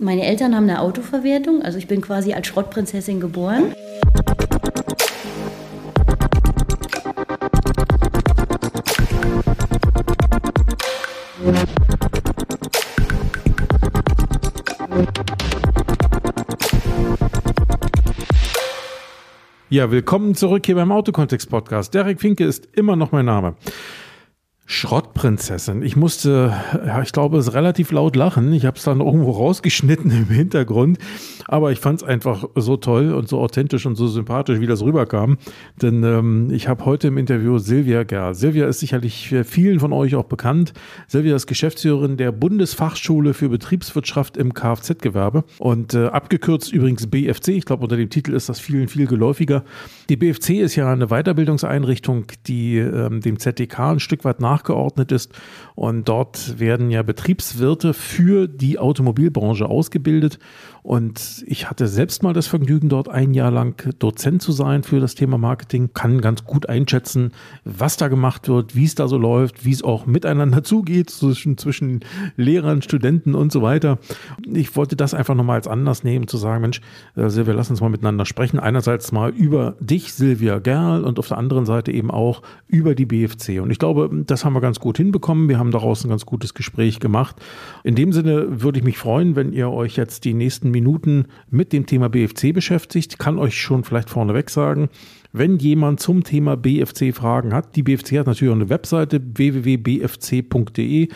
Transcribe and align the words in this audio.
Meine 0.00 0.24
Eltern 0.24 0.54
haben 0.54 0.64
eine 0.64 0.80
Autoverwertung, 0.80 1.62
also 1.62 1.76
ich 1.76 1.88
bin 1.88 2.00
quasi 2.00 2.32
als 2.32 2.46
Schrottprinzessin 2.46 3.18
geboren. 3.18 3.74
Ja, 19.68 19.90
willkommen 19.90 20.34
zurück 20.36 20.64
hier 20.64 20.76
beim 20.76 20.92
Autokontext 20.92 21.50
Podcast. 21.50 21.92
Derek 21.92 22.20
Finke 22.20 22.44
ist 22.44 22.68
immer 22.72 22.94
noch 22.94 23.10
mein 23.10 23.26
Name. 23.26 23.56
Schrottprinzessin. 24.70 25.82
Ich 25.82 25.96
musste, 25.96 26.52
ja, 26.86 27.00
ich 27.00 27.12
glaube, 27.12 27.38
es 27.38 27.54
relativ 27.54 27.90
laut 27.90 28.16
lachen. 28.16 28.52
Ich 28.52 28.66
habe 28.66 28.76
es 28.76 28.84
dann 28.84 29.00
irgendwo 29.00 29.30
rausgeschnitten 29.30 30.10
im 30.10 30.26
Hintergrund. 30.28 30.98
Aber 31.46 31.72
ich 31.72 31.80
fand 31.80 32.02
es 32.02 32.06
einfach 32.06 32.44
so 32.54 32.76
toll 32.76 33.14
und 33.14 33.30
so 33.30 33.40
authentisch 33.40 33.86
und 33.86 33.96
so 33.96 34.06
sympathisch, 34.06 34.60
wie 34.60 34.66
das 34.66 34.82
rüberkam. 34.82 35.38
Denn 35.80 36.04
ähm, 36.04 36.50
ich 36.50 36.68
habe 36.68 36.84
heute 36.84 37.08
im 37.08 37.16
Interview 37.16 37.56
Silvia 37.56 38.02
Gerl. 38.02 38.34
Silvia 38.34 38.66
ist 38.66 38.80
sicherlich 38.80 39.34
vielen 39.44 39.80
von 39.80 39.94
euch 39.94 40.14
auch 40.14 40.26
bekannt. 40.26 40.74
Silvia 41.06 41.34
ist 41.34 41.46
Geschäftsführerin 41.46 42.18
der 42.18 42.30
Bundesfachschule 42.30 43.32
für 43.32 43.48
Betriebswirtschaft 43.48 44.36
im 44.36 44.52
Kfz-Gewerbe 44.52 45.44
und 45.56 45.94
äh, 45.94 46.08
abgekürzt 46.08 46.74
übrigens 46.74 47.06
BFC. 47.06 47.48
Ich 47.48 47.64
glaube, 47.64 47.84
unter 47.84 47.96
dem 47.96 48.10
Titel 48.10 48.34
ist 48.34 48.50
das 48.50 48.60
vielen 48.60 48.88
viel 48.88 49.06
geläufiger. 49.06 49.64
Die 50.10 50.18
BFC 50.18 50.60
ist 50.60 50.76
ja 50.76 50.92
eine 50.92 51.06
Weiterbildungseinrichtung, 51.06 52.26
die 52.46 52.76
ähm, 52.76 53.22
dem 53.22 53.38
ZDK 53.38 53.92
ein 53.92 54.00
Stück 54.00 54.26
weit 54.26 54.40
nachgeordnet 54.58 55.12
ist. 55.12 55.32
Und 55.74 56.08
dort 56.08 56.58
werden 56.58 56.90
ja 56.90 57.02
Betriebswirte 57.02 57.94
für 57.94 58.48
die 58.48 58.78
Automobilbranche 58.78 59.66
ausgebildet. 59.66 60.38
Und 60.88 61.44
ich 61.46 61.68
hatte 61.68 61.86
selbst 61.86 62.22
mal 62.22 62.32
das 62.32 62.46
Vergnügen, 62.46 62.88
dort 62.88 63.10
ein 63.10 63.34
Jahr 63.34 63.50
lang 63.50 63.92
Dozent 63.98 64.40
zu 64.40 64.52
sein 64.52 64.82
für 64.82 65.00
das 65.00 65.14
Thema 65.14 65.36
Marketing, 65.36 65.90
kann 65.92 66.22
ganz 66.22 66.44
gut 66.44 66.66
einschätzen, 66.66 67.32
was 67.66 67.98
da 67.98 68.08
gemacht 68.08 68.48
wird, 68.48 68.74
wie 68.74 68.86
es 68.86 68.94
da 68.94 69.06
so 69.06 69.18
läuft, 69.18 69.66
wie 69.66 69.72
es 69.72 69.82
auch 69.82 70.06
miteinander 70.06 70.64
zugeht 70.64 71.10
zwischen, 71.10 71.58
zwischen 71.58 72.00
Lehrern, 72.38 72.80
Studenten 72.80 73.34
und 73.34 73.52
so 73.52 73.60
weiter. 73.60 73.98
Ich 74.50 74.76
wollte 74.76 74.96
das 74.96 75.12
einfach 75.12 75.34
nochmal 75.34 75.56
als 75.56 75.68
Anlass 75.68 76.04
nehmen, 76.04 76.26
zu 76.26 76.38
sagen, 76.38 76.62
Mensch, 76.62 76.80
äh, 77.16 77.28
Silvia, 77.28 77.52
lass 77.52 77.68
uns 77.68 77.82
mal 77.82 77.90
miteinander 77.90 78.24
sprechen. 78.24 78.58
Einerseits 78.58 79.12
mal 79.12 79.28
über 79.28 79.76
dich, 79.80 80.14
Silvia 80.14 80.58
Gerl, 80.58 81.04
und 81.04 81.18
auf 81.18 81.28
der 81.28 81.36
anderen 81.36 81.66
Seite 81.66 81.92
eben 81.92 82.10
auch 82.10 82.40
über 82.66 82.94
die 82.94 83.04
BFC. 83.04 83.60
Und 83.60 83.70
ich 83.70 83.78
glaube, 83.78 84.08
das 84.24 84.46
haben 84.46 84.54
wir 84.54 84.62
ganz 84.62 84.80
gut 84.80 84.96
hinbekommen. 84.96 85.50
Wir 85.50 85.58
haben 85.58 85.70
daraus 85.70 86.02
ein 86.02 86.08
ganz 86.08 86.24
gutes 86.24 86.54
Gespräch 86.54 86.98
gemacht. 86.98 87.36
In 87.84 87.94
dem 87.94 88.14
Sinne 88.14 88.62
würde 88.62 88.78
ich 88.78 88.86
mich 88.86 88.96
freuen, 88.96 89.36
wenn 89.36 89.52
ihr 89.52 89.68
euch 89.68 89.94
jetzt 89.96 90.24
die 90.24 90.32
nächsten 90.32 90.77
Minuten 90.78 91.26
mit 91.50 91.72
dem 91.72 91.86
Thema 91.86 92.08
BFC 92.08 92.54
beschäftigt. 92.54 93.18
Kann 93.18 93.38
euch 93.38 93.60
schon 93.60 93.82
vielleicht 93.82 94.10
vorneweg 94.10 94.48
sagen, 94.48 94.88
wenn 95.32 95.58
jemand 95.58 96.00
zum 96.00 96.24
Thema 96.24 96.56
BFC 96.56 97.14
Fragen 97.14 97.52
hat, 97.52 97.76
die 97.76 97.82
BFC 97.82 98.18
hat 98.18 98.26
natürlich 98.26 98.50
auch 98.50 98.56
eine 98.56 98.70
Webseite 98.70 99.20
www.bfc.de. 99.22 101.08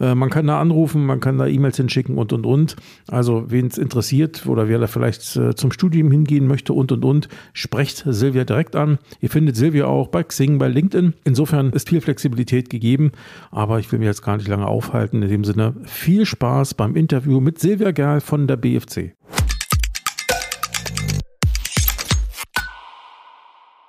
Äh, 0.00 0.14
man 0.14 0.30
kann 0.30 0.46
da 0.46 0.60
anrufen, 0.60 1.04
man 1.04 1.20
kann 1.20 1.38
da 1.38 1.46
E-Mails 1.46 1.76
hinschicken 1.76 2.16
und 2.18 2.32
und 2.32 2.46
und. 2.46 2.76
Also, 3.08 3.44
wen 3.48 3.66
es 3.66 3.78
interessiert 3.78 4.46
oder 4.46 4.68
wer 4.68 4.78
da 4.78 4.86
vielleicht 4.86 5.36
äh, 5.36 5.54
zum 5.54 5.72
Studium 5.72 6.10
hingehen 6.10 6.46
möchte 6.46 6.72
und 6.72 6.92
und 6.92 7.04
und, 7.04 7.28
sprecht 7.52 8.04
Silvia 8.06 8.44
direkt 8.44 8.76
an. 8.76 8.98
Ihr 9.20 9.30
findet 9.30 9.56
Silvia 9.56 9.86
auch 9.86 10.08
bei 10.08 10.22
Xing, 10.22 10.58
bei 10.58 10.68
LinkedIn. 10.68 11.14
Insofern 11.24 11.70
ist 11.70 11.88
viel 11.88 12.00
Flexibilität 12.00 12.70
gegeben, 12.70 13.12
aber 13.50 13.78
ich 13.78 13.90
will 13.90 13.98
mich 13.98 14.06
jetzt 14.06 14.22
gar 14.22 14.36
nicht 14.36 14.48
lange 14.48 14.66
aufhalten. 14.66 15.22
In 15.22 15.28
dem 15.28 15.44
Sinne, 15.44 15.74
viel 15.84 16.24
Spaß 16.24 16.74
beim 16.74 16.96
Interview 16.96 17.40
mit 17.40 17.58
Silvia 17.58 17.90
Gerl 17.90 18.20
von 18.20 18.46
der 18.46 18.56
BFC. 18.56 19.14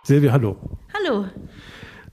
Silvia, 0.07 0.31
hallo. 0.31 0.55
Hallo. 0.93 1.25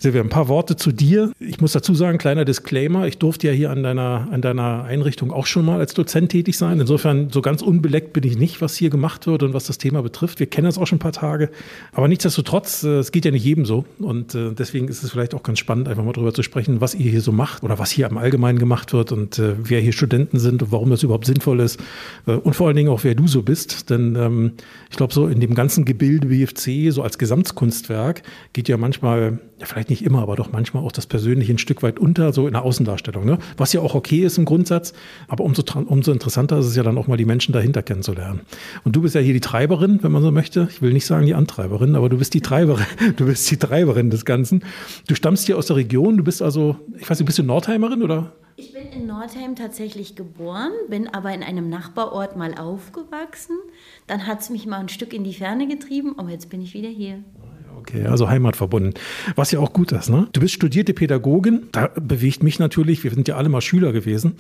Silvia, 0.05 0.21
ein 0.21 0.29
paar 0.29 0.49
Worte 0.49 0.77
zu 0.77 0.93
dir. 0.93 1.33
Ich 1.41 1.63
muss 1.63 1.73
dazu 1.73 1.95
sagen, 1.95 2.19
kleiner 2.19 2.45
Disclaimer, 2.45 3.07
ich 3.07 3.17
durfte 3.17 3.47
ja 3.47 3.55
hier 3.55 3.71
an 3.71 3.83
deiner, 3.83 4.29
an 4.31 4.43
deiner 4.43 4.85
Einrichtung 4.85 5.33
auch 5.33 5.47
schon 5.47 5.65
mal 5.65 5.79
als 5.79 5.95
Dozent 5.95 6.31
tätig 6.31 6.59
sein. 6.59 6.79
Insofern, 6.79 7.31
so 7.31 7.41
ganz 7.41 7.63
unbeleckt 7.63 8.13
bin 8.13 8.23
ich 8.25 8.37
nicht, 8.37 8.61
was 8.61 8.77
hier 8.77 8.91
gemacht 8.91 9.27
wird 9.27 9.43
und 9.43 9.55
was 9.55 9.65
das 9.65 9.79
Thema 9.79 10.03
betrifft. 10.03 10.41
Wir 10.41 10.47
kennen 10.47 10.67
das 10.67 10.77
auch 10.77 10.87
schon 10.87 10.97
ein 10.97 10.99
paar 10.99 11.13
Tage. 11.13 11.49
Aber 11.93 12.07
nichtsdestotrotz, 12.07 12.85
äh, 12.85 12.99
es 12.99 13.13
geht 13.13 13.25
ja 13.25 13.31
nicht 13.31 13.47
jedem 13.47 13.65
so. 13.65 13.87
Und 13.99 14.35
äh, 14.35 14.53
deswegen 14.53 14.89
ist 14.89 15.03
es 15.03 15.11
vielleicht 15.11 15.33
auch 15.33 15.43
ganz 15.43 15.59
spannend, 15.59 15.89
einfach 15.89 16.05
mal 16.05 16.13
darüber 16.13 16.35
zu 16.35 16.43
sprechen, 16.43 16.83
was 16.83 16.95
ihr 16.95 17.11
hier 17.11 17.23
so 17.23 17.33
macht 17.33 17.63
oder 17.63 17.79
was 17.79 17.91
hier 17.91 18.07
im 18.07 18.19
Allgemeinen 18.19 18.59
gemacht 18.59 18.93
wird 18.93 19.11
und 19.11 19.39
äh, 19.39 19.55
wer 19.57 19.81
hier 19.81 19.93
Studenten 19.93 20.39
sind 20.39 20.63
und 20.63 20.71
warum 20.71 20.91
das 20.91 21.03
überhaupt 21.03 21.25
sinnvoll 21.25 21.61
ist. 21.61 21.81
Und 22.27 22.55
vor 22.55 22.67
allen 22.67 22.77
Dingen 22.77 22.91
auch, 22.91 23.05
wer 23.05 23.15
du 23.15 23.27
so 23.27 23.41
bist. 23.41 23.89
Denn 23.89 24.17
ähm, 24.17 24.53
ich 24.91 24.99
glaube, 24.99 25.15
so 25.15 25.29
in 25.29 25.41
dem 25.41 25.55
ganzen 25.55 25.87
Gebilde 25.87 26.27
BFC, 26.27 26.93
so 26.93 27.03
als 27.03 27.17
Gesamtkunstwerk, 27.17 28.23
geht 28.53 28.69
ja 28.69 28.77
manchmal, 28.77 29.39
ja 29.59 29.67
vielleicht 29.67 29.91
nicht 29.91 30.05
immer, 30.05 30.23
aber 30.23 30.37
doch 30.37 30.51
manchmal 30.53 30.83
auch 30.83 30.93
das 30.93 31.07
Persönliche 31.07 31.53
ein 31.53 31.59
Stück 31.59 31.83
weit 31.83 31.99
unter, 31.99 32.33
so 32.33 32.47
in 32.47 32.55
der 32.55 32.63
Außendarstellung. 32.63 33.25
Ne? 33.25 33.39
Was 33.57 33.73
ja 33.73 33.81
auch 33.81 33.95
okay 33.95 34.25
ist 34.25 34.39
im 34.39 34.45
Grundsatz, 34.45 34.93
aber 35.29 35.45
umso, 35.45 35.63
umso 35.87 36.13
interessanter 36.13 36.59
ist 36.59 36.67
es 36.67 36.77
ja 36.77 36.83
dann 36.83 36.99
auch 36.99 37.07
mal 37.07 37.17
die 37.17 37.25
Menschen 37.25 37.53
dahinter 37.53 37.83
kennenzulernen. 37.83 38.41
Und 38.85 38.97
du 38.97 39.03
bist 39.03 39.15
ja 39.15 39.21
hier 39.21 39.33
die 39.33 39.41
Treiberin, 39.41 40.03
wenn 40.03 40.13
man 40.13 40.23
so 40.23 40.31
möchte. 40.31 40.69
Ich 40.71 40.83
will 40.83 40.93
nicht 40.93 41.07
sagen 41.07 41.27
die 41.27 41.35
Antreiberin, 41.35 41.95
aber 41.95 42.09
du 42.09 42.19
bist 42.19 42.35
die 42.35 42.41
Treiberin. 42.41 42.87
Du 43.17 43.27
bist 43.27 43.49
die 43.51 43.57
Treiberin 43.57 44.11
des 44.11 44.25
Ganzen. 44.25 44.65
Du 45.07 45.15
stammst 45.15 45.47
hier 45.47 45.57
aus 45.57 45.67
der 45.67 45.77
Region, 45.77 46.17
du 46.17 46.25
bist 46.25 46.43
also, 46.43 46.77
ich 46.99 47.09
weiß 47.09 47.19
nicht, 47.19 47.27
bist 47.27 47.39
du 47.39 47.43
Nordheimerin 47.43 48.03
oder? 48.03 48.33
Ich 48.57 48.73
bin 48.73 48.87
in 48.93 49.07
Nordheim 49.07 49.57
tatsächlich 49.57 50.15
geboren, 50.15 50.71
bin 50.89 51.09
aber 51.09 51.33
in 51.33 51.43
einem 51.43 51.69
Nachbarort 51.69 52.37
mal 52.37 52.55
aufgewachsen. 52.55 53.57
Dann 54.07 54.27
hat 54.27 54.41
es 54.41 54.51
mich 54.51 54.67
mal 54.67 54.79
ein 54.79 54.89
Stück 54.89 55.13
in 55.13 55.25
die 55.25 55.35
Ferne 55.35 55.67
getrieben, 55.69 56.19
aber 56.19 56.31
jetzt 56.31 56.51
bin 56.51 56.61
ich 56.61 56.75
wieder 56.75 56.89
hier. 56.89 57.23
Okay, 57.79 58.07
also 58.07 58.29
heimatverbunden. 58.29 58.95
Was 59.37 59.51
ja 59.51 59.61
auch 59.61 59.73
gut 59.73 59.93
ist, 59.93 60.09
ne? 60.09 60.29
Du 60.33 60.41
bist 60.41 60.55
studierte 60.55 60.95
Pädagogin. 60.95 61.69
Da 61.73 61.89
bewegt 61.95 62.43
mich 62.43 62.59
natürlich, 62.59 63.05
wir 63.05 63.11
sind 63.11 63.29
ja 63.29 63.37
alle 63.37 63.49
mal 63.49 63.61
Schüler 63.61 63.93
gewesen. 63.93 64.37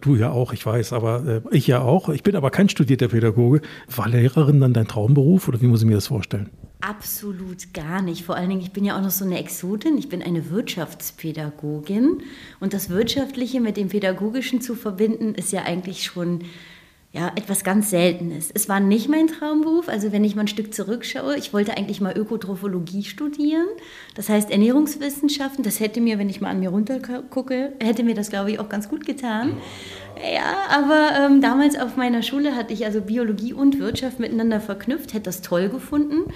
Du 0.00 0.16
ja 0.16 0.30
auch, 0.30 0.52
ich 0.52 0.64
weiß, 0.64 0.92
aber 0.92 1.26
äh, 1.26 1.56
ich 1.56 1.66
ja 1.66 1.80
auch. 1.80 2.08
Ich 2.08 2.22
bin 2.22 2.36
aber 2.36 2.50
kein 2.50 2.68
studierter 2.68 3.08
Pädagoge. 3.08 3.60
War 3.94 4.08
Lehrerin 4.08 4.60
dann 4.60 4.72
dein 4.72 4.88
Traumberuf 4.88 5.48
oder 5.48 5.60
wie 5.60 5.66
muss 5.66 5.82
ich 5.82 5.88
mir 5.88 5.94
das 5.94 6.08
vorstellen? 6.08 6.50
Absolut 6.80 7.72
gar 7.74 8.02
nicht. 8.02 8.24
Vor 8.24 8.34
allen 8.34 8.48
Dingen, 8.48 8.60
ich 8.60 8.72
bin 8.72 8.84
ja 8.84 8.98
auch 8.98 9.02
noch 9.02 9.10
so 9.10 9.24
eine 9.24 9.38
Exotin. 9.38 9.96
Ich 9.98 10.08
bin 10.08 10.20
eine 10.20 10.50
Wirtschaftspädagogin. 10.50 12.22
Und 12.58 12.74
das 12.74 12.90
Wirtschaftliche 12.90 13.60
mit 13.60 13.76
dem 13.76 13.88
Pädagogischen 13.88 14.60
zu 14.60 14.74
verbinden, 14.74 15.34
ist 15.34 15.52
ja 15.52 15.62
eigentlich 15.62 16.02
schon 16.04 16.40
ja, 17.12 17.30
etwas 17.36 17.62
ganz 17.62 17.90
Seltenes. 17.90 18.50
Es 18.54 18.70
war 18.70 18.80
nicht 18.80 19.06
mein 19.10 19.26
Traumberuf. 19.26 19.88
Also 19.88 20.12
wenn 20.12 20.24
ich 20.24 20.34
mal 20.34 20.42
ein 20.42 20.48
Stück 20.48 20.72
zurückschaue, 20.72 21.36
ich 21.36 21.52
wollte 21.52 21.76
eigentlich 21.76 22.00
mal 22.00 22.16
Ökotrophologie 22.16 23.04
studieren. 23.04 23.66
Das 24.14 24.30
heißt 24.30 24.50
Ernährungswissenschaften. 24.50 25.62
Das 25.62 25.78
hätte 25.78 26.00
mir, 26.00 26.18
wenn 26.18 26.30
ich 26.30 26.40
mal 26.40 26.48
an 26.48 26.60
mir 26.60 26.70
runtergucke, 26.70 27.74
hätte 27.80 28.02
mir 28.02 28.14
das, 28.14 28.30
glaube 28.30 28.52
ich, 28.52 28.58
auch 28.58 28.70
ganz 28.70 28.88
gut 28.88 29.04
getan. 29.04 29.58
Ja, 30.34 30.54
aber 30.70 31.10
ähm, 31.18 31.42
damals 31.42 31.78
auf 31.78 31.96
meiner 31.96 32.22
Schule 32.22 32.56
hatte 32.56 32.72
ich 32.72 32.86
also 32.86 33.02
Biologie 33.02 33.52
und 33.52 33.78
Wirtschaft 33.78 34.18
miteinander 34.18 34.60
verknüpft, 34.60 35.12
hätte 35.12 35.24
das 35.24 35.42
toll 35.42 35.68
gefunden. 35.68 36.32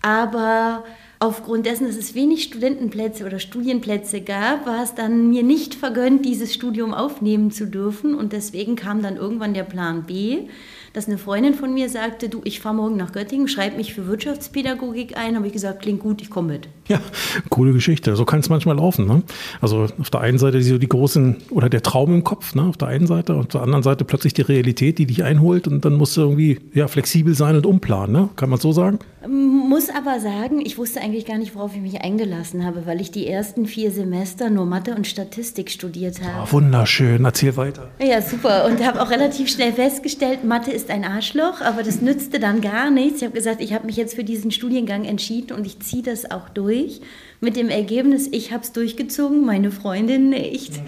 Aber 0.00 0.84
aufgrund 1.24 1.64
dessen, 1.64 1.86
dass 1.86 1.96
es 1.96 2.14
wenig 2.14 2.42
Studentenplätze 2.44 3.24
oder 3.24 3.38
Studienplätze 3.38 4.20
gab, 4.20 4.66
war 4.66 4.82
es 4.82 4.94
dann 4.94 5.30
mir 5.30 5.42
nicht 5.42 5.74
vergönnt, 5.74 6.26
dieses 6.26 6.52
Studium 6.52 6.92
aufnehmen 6.92 7.50
zu 7.50 7.66
dürfen. 7.66 8.14
Und 8.14 8.34
deswegen 8.34 8.76
kam 8.76 9.02
dann 9.02 9.16
irgendwann 9.16 9.54
der 9.54 9.62
Plan 9.62 10.04
B, 10.04 10.48
dass 10.92 11.08
eine 11.08 11.16
Freundin 11.16 11.54
von 11.54 11.72
mir 11.72 11.88
sagte, 11.88 12.28
du, 12.28 12.42
ich 12.44 12.60
fahre 12.60 12.74
morgen 12.74 12.96
nach 12.96 13.12
Göttingen, 13.12 13.48
schreib 13.48 13.76
mich 13.76 13.94
für 13.94 14.06
Wirtschaftspädagogik 14.06 15.16
ein. 15.16 15.36
Habe 15.36 15.46
ich 15.46 15.54
gesagt, 15.54 15.80
klingt 15.80 16.00
gut, 16.00 16.20
ich 16.20 16.28
komme 16.28 16.52
mit. 16.52 16.68
Ja, 16.86 17.00
coole 17.48 17.72
Geschichte. 17.72 18.14
So 18.14 18.24
kann 18.24 18.40
es 18.40 18.50
manchmal 18.50 18.76
laufen. 18.76 19.06
Ne? 19.06 19.22
Also 19.60 19.86
auf 19.98 20.10
der 20.10 20.20
einen 20.20 20.38
Seite 20.38 20.62
so 20.62 20.76
die 20.76 20.88
großen 20.88 21.36
oder 21.50 21.70
der 21.70 21.82
Traum 21.82 22.12
im 22.12 22.24
Kopf, 22.24 22.54
ne? 22.54 22.62
auf 22.62 22.76
der 22.76 22.88
einen 22.88 23.06
Seite, 23.06 23.34
und 23.34 23.40
auf 23.40 23.48
der 23.48 23.62
anderen 23.62 23.82
Seite 23.82 24.04
plötzlich 24.04 24.34
die 24.34 24.42
Realität, 24.42 24.98
die 24.98 25.06
dich 25.06 25.24
einholt 25.24 25.66
und 25.66 25.84
dann 25.84 25.94
musst 25.94 26.16
du 26.16 26.20
irgendwie 26.20 26.60
ja, 26.74 26.86
flexibel 26.86 27.34
sein 27.34 27.56
und 27.56 27.64
umplanen. 27.64 28.12
Ne? 28.12 28.28
Kann 28.36 28.50
man 28.50 28.60
so 28.60 28.72
sagen? 28.72 28.98
Muss 29.26 29.88
aber 29.88 30.20
sagen, 30.20 30.60
ich 30.60 30.76
wusste 30.76 31.00
eigentlich 31.00 31.24
gar 31.24 31.38
nicht, 31.38 31.54
worauf 31.54 31.74
ich 31.74 31.80
mich 31.80 32.02
eingelassen 32.02 32.66
habe, 32.66 32.84
weil 32.84 33.00
ich 33.00 33.10
die 33.10 33.26
ersten 33.26 33.66
vier 33.66 33.90
Semester 33.90 34.50
nur 34.50 34.66
Mathe 34.66 34.94
und 34.94 35.06
Statistik 35.06 35.70
studiert 35.70 36.20
habe. 36.22 36.46
Oh, 36.46 36.52
wunderschön, 36.52 37.24
erzähl 37.24 37.56
weiter. 37.56 37.88
Ja, 37.98 38.20
super. 38.20 38.66
Und 38.66 38.84
habe 38.84 39.00
auch 39.00 39.10
relativ 39.10 39.48
schnell 39.48 39.72
festgestellt, 39.72 40.44
Mathe 40.44 40.70
ist 40.70 40.90
ein 40.90 41.04
Arschloch, 41.04 41.62
aber 41.62 41.82
das 41.82 42.02
nützte 42.02 42.38
dann 42.38 42.60
gar 42.60 42.90
nichts. 42.90 43.22
Ich 43.22 43.24
habe 43.24 43.34
gesagt, 43.34 43.62
ich 43.62 43.72
habe 43.72 43.86
mich 43.86 43.96
jetzt 43.96 44.14
für 44.14 44.24
diesen 44.24 44.50
Studiengang 44.50 45.06
entschieden 45.06 45.56
und 45.56 45.66
ich 45.66 45.80
ziehe 45.80 46.02
das 46.02 46.30
auch 46.30 46.50
durch. 46.50 46.73
Mit 47.40 47.56
dem 47.56 47.68
Ergebnis, 47.68 48.28
ich 48.32 48.52
habe 48.52 48.62
es 48.62 48.72
durchgezogen, 48.72 49.44
meine 49.44 49.70
Freundin 49.70 50.30
nicht. 50.30 50.80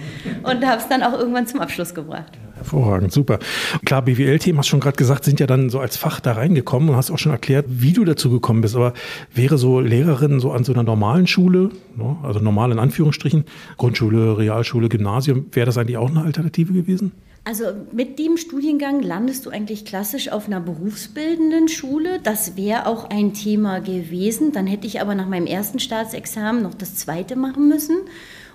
Und 0.42 0.64
habe 0.66 0.80
es 0.80 0.88
dann 0.88 1.02
auch 1.02 1.12
irgendwann 1.12 1.46
zum 1.46 1.60
Abschluss 1.60 1.94
gebracht. 1.94 2.32
Hervorragend, 2.54 3.12
super. 3.12 3.38
Klar, 3.84 4.02
BWL-Themen, 4.02 4.58
hast 4.58 4.68
schon 4.68 4.80
gerade 4.80 4.96
gesagt, 4.96 5.24
sind 5.24 5.38
ja 5.38 5.46
dann 5.46 5.68
so 5.68 5.78
als 5.78 5.98
Fach 5.98 6.20
da 6.20 6.32
reingekommen 6.32 6.88
und 6.88 6.96
hast 6.96 7.10
auch 7.10 7.18
schon 7.18 7.32
erklärt, 7.32 7.66
wie 7.68 7.92
du 7.92 8.04
dazu 8.04 8.30
gekommen 8.30 8.62
bist. 8.62 8.74
Aber 8.74 8.94
wäre 9.34 9.58
so 9.58 9.80
Lehrerin 9.80 10.40
so 10.40 10.52
an 10.52 10.64
so 10.64 10.72
einer 10.72 10.82
normalen 10.82 11.26
Schule, 11.26 11.70
ne, 11.94 12.16
also 12.22 12.40
normal 12.40 12.72
in 12.72 12.78
Anführungsstrichen, 12.78 13.44
Grundschule, 13.76 14.38
Realschule, 14.38 14.88
Gymnasium, 14.88 15.46
wäre 15.52 15.66
das 15.66 15.76
eigentlich 15.76 15.98
auch 15.98 16.10
eine 16.10 16.22
Alternative 16.22 16.72
gewesen? 16.72 17.12
Also 17.46 17.66
mit 17.92 18.18
dem 18.18 18.38
Studiengang 18.38 19.02
landest 19.02 19.46
du 19.46 19.50
eigentlich 19.50 19.84
klassisch 19.84 20.32
auf 20.32 20.48
einer 20.48 20.58
berufsbildenden 20.58 21.68
Schule. 21.68 22.18
Das 22.20 22.56
wäre 22.56 22.86
auch 22.86 23.08
ein 23.08 23.34
Thema 23.34 23.78
gewesen. 23.78 24.50
Dann 24.50 24.66
hätte 24.66 24.88
ich 24.88 25.00
aber 25.00 25.14
nach 25.14 25.28
meinem 25.28 25.46
ersten 25.46 25.78
Staatsexamen 25.78 26.60
noch 26.64 26.74
das 26.74 26.96
zweite 26.96 27.36
machen 27.36 27.68
müssen. 27.68 27.98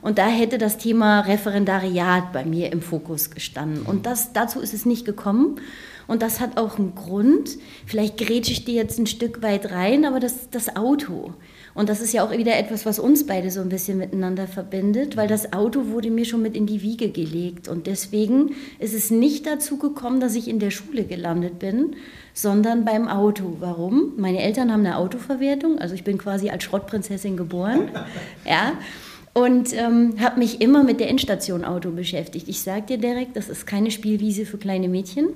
Und 0.01 0.17
da 0.17 0.27
hätte 0.27 0.57
das 0.57 0.77
Thema 0.77 1.21
Referendariat 1.21 2.33
bei 2.33 2.43
mir 2.43 2.73
im 2.73 2.81
Fokus 2.81 3.31
gestanden. 3.31 3.83
Und 3.83 4.05
das, 4.05 4.33
dazu 4.33 4.59
ist 4.59 4.73
es 4.73 4.85
nicht 4.85 5.05
gekommen. 5.05 5.61
Und 6.07 6.21
das 6.21 6.41
hat 6.41 6.59
auch 6.59 6.77
einen 6.77 6.93
Grund. 6.93 7.59
Vielleicht 7.85 8.17
grätsche 8.17 8.51
ich 8.51 8.65
dir 8.65 8.75
jetzt 8.75 8.99
ein 8.99 9.07
Stück 9.07 9.41
weit 9.41 9.71
rein, 9.71 10.03
aber 10.03 10.19
das, 10.19 10.49
das 10.49 10.75
Auto. 10.75 11.33
Und 11.73 11.89
das 11.89 12.01
ist 12.01 12.13
ja 12.13 12.25
auch 12.25 12.31
wieder 12.31 12.57
etwas, 12.57 12.85
was 12.85 12.99
uns 12.99 13.25
beide 13.25 13.49
so 13.49 13.61
ein 13.61 13.69
bisschen 13.69 13.97
miteinander 13.97 14.47
verbindet, 14.47 15.15
weil 15.15 15.27
das 15.27 15.53
Auto 15.53 15.87
wurde 15.87 16.11
mir 16.11 16.25
schon 16.25 16.41
mit 16.41 16.55
in 16.55 16.65
die 16.65 16.81
Wiege 16.81 17.09
gelegt. 17.09 17.67
Und 17.67 17.87
deswegen 17.87 18.55
ist 18.79 18.93
es 18.93 19.11
nicht 19.11 19.45
dazu 19.45 19.77
gekommen, 19.77 20.19
dass 20.19 20.35
ich 20.35 20.47
in 20.47 20.59
der 20.59 20.71
Schule 20.71 21.05
gelandet 21.05 21.59
bin, 21.59 21.95
sondern 22.33 22.85
beim 22.85 23.07
Auto. 23.07 23.57
Warum? 23.59 24.13
Meine 24.17 24.41
Eltern 24.41 24.71
haben 24.71 24.85
eine 24.85 24.97
Autoverwertung, 24.97 25.79
also 25.79 25.95
ich 25.95 26.03
bin 26.03 26.17
quasi 26.17 26.49
als 26.49 26.63
Schrottprinzessin 26.63 27.37
geboren. 27.37 27.89
Ja. 28.45 28.73
Und 29.33 29.71
ähm, 29.73 30.15
habe 30.19 30.39
mich 30.39 30.59
immer 30.59 30.83
mit 30.83 30.99
der 30.99 31.09
Endstation 31.09 31.63
Auto 31.63 31.91
beschäftigt. 31.91 32.49
Ich 32.49 32.61
sage 32.61 32.81
dir 32.87 32.97
direkt, 32.97 33.37
das 33.37 33.47
ist 33.47 33.65
keine 33.65 33.89
Spielwiese 33.89 34.45
für 34.45 34.57
kleine 34.57 34.89
Mädchen 34.89 35.27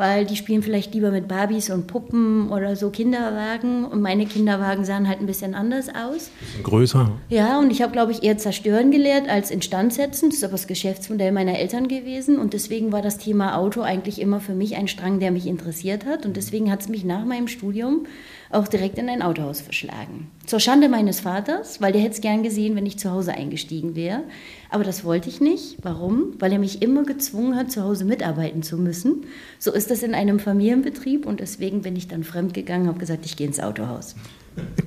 weil 0.00 0.24
die 0.24 0.36
spielen 0.36 0.62
vielleicht 0.62 0.94
lieber 0.94 1.10
mit 1.10 1.28
Barbies 1.28 1.68
und 1.68 1.86
Puppen 1.86 2.48
oder 2.48 2.74
so 2.74 2.88
Kinderwagen 2.88 3.84
und 3.84 4.00
meine 4.00 4.24
Kinderwagen 4.24 4.86
sahen 4.86 5.06
halt 5.06 5.20
ein 5.20 5.26
bisschen 5.26 5.54
anders 5.54 5.90
aus. 5.90 6.30
Bisschen 6.40 6.62
größer. 6.62 7.12
Ja, 7.28 7.58
und 7.58 7.70
ich 7.70 7.82
habe, 7.82 7.92
glaube 7.92 8.12
ich, 8.12 8.22
eher 8.22 8.38
zerstören 8.38 8.90
gelehrt 8.90 9.28
als 9.28 9.50
instandsetzen. 9.50 10.30
Das 10.30 10.38
ist 10.38 10.44
aber 10.44 10.52
das 10.52 10.66
Geschäftsmodell 10.66 11.32
meiner 11.32 11.58
Eltern 11.58 11.86
gewesen 11.86 12.38
und 12.38 12.54
deswegen 12.54 12.92
war 12.92 13.02
das 13.02 13.18
Thema 13.18 13.58
Auto 13.58 13.82
eigentlich 13.82 14.22
immer 14.22 14.40
für 14.40 14.54
mich 14.54 14.74
ein 14.76 14.88
Strang, 14.88 15.20
der 15.20 15.32
mich 15.32 15.46
interessiert 15.46 16.06
hat 16.06 16.24
und 16.24 16.38
deswegen 16.38 16.72
hat 16.72 16.80
es 16.80 16.88
mich 16.88 17.04
nach 17.04 17.26
meinem 17.26 17.46
Studium 17.46 18.06
auch 18.50 18.66
direkt 18.66 18.98
in 18.98 19.08
ein 19.08 19.22
Autohaus 19.22 19.60
verschlagen. 19.60 20.28
Zur 20.44 20.58
Schande 20.58 20.88
meines 20.88 21.20
Vaters, 21.20 21.80
weil 21.80 21.92
der 21.92 22.00
hätte 22.00 22.14
es 22.14 22.20
gern 22.20 22.42
gesehen, 22.42 22.74
wenn 22.74 22.84
ich 22.84 22.98
zu 22.98 23.10
Hause 23.10 23.32
eingestiegen 23.32 23.94
wäre. 23.94 24.24
Aber 24.70 24.82
das 24.82 25.04
wollte 25.04 25.28
ich 25.28 25.40
nicht. 25.40 25.76
Warum? 25.82 26.34
Weil 26.40 26.52
er 26.52 26.58
mich 26.58 26.82
immer 26.82 27.04
gezwungen 27.04 27.56
hat, 27.56 27.70
zu 27.70 27.82
Hause 27.82 28.04
mitarbeiten 28.04 28.62
zu 28.62 28.76
müssen. 28.76 29.24
So 29.58 29.72
ist 29.72 29.90
das 29.90 30.02
in 30.02 30.14
einem 30.14 30.40
Familienbetrieb 30.40 31.26
und 31.26 31.40
deswegen 31.40 31.82
bin 31.82 31.94
ich 31.94 32.08
dann 32.08 32.24
fremdgegangen 32.24 32.82
und 32.82 32.88
habe 32.88 33.00
gesagt, 33.00 33.24
ich 33.24 33.36
gehe 33.36 33.46
ins 33.46 33.60
Autohaus. 33.60 34.16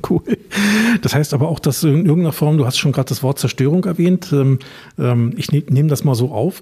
Cool. 0.10 0.22
Das 1.02 1.16
heißt 1.16 1.34
aber 1.34 1.48
auch, 1.48 1.60
dass 1.60 1.84
in 1.84 2.06
irgendeiner 2.06 2.34
Form, 2.34 2.58
du 2.58 2.66
hast 2.66 2.78
schon 2.78 2.92
gerade 2.92 3.08
das 3.08 3.24
Wort 3.24 3.40
Zerstörung 3.40 3.86
erwähnt, 3.86 4.32
ähm, 4.34 4.60
ähm, 5.00 5.34
ich 5.38 5.52
ne, 5.54 5.64
nehme 5.70 5.88
das 5.88 6.04
mal 6.04 6.14
so 6.14 6.30
auf, 6.30 6.62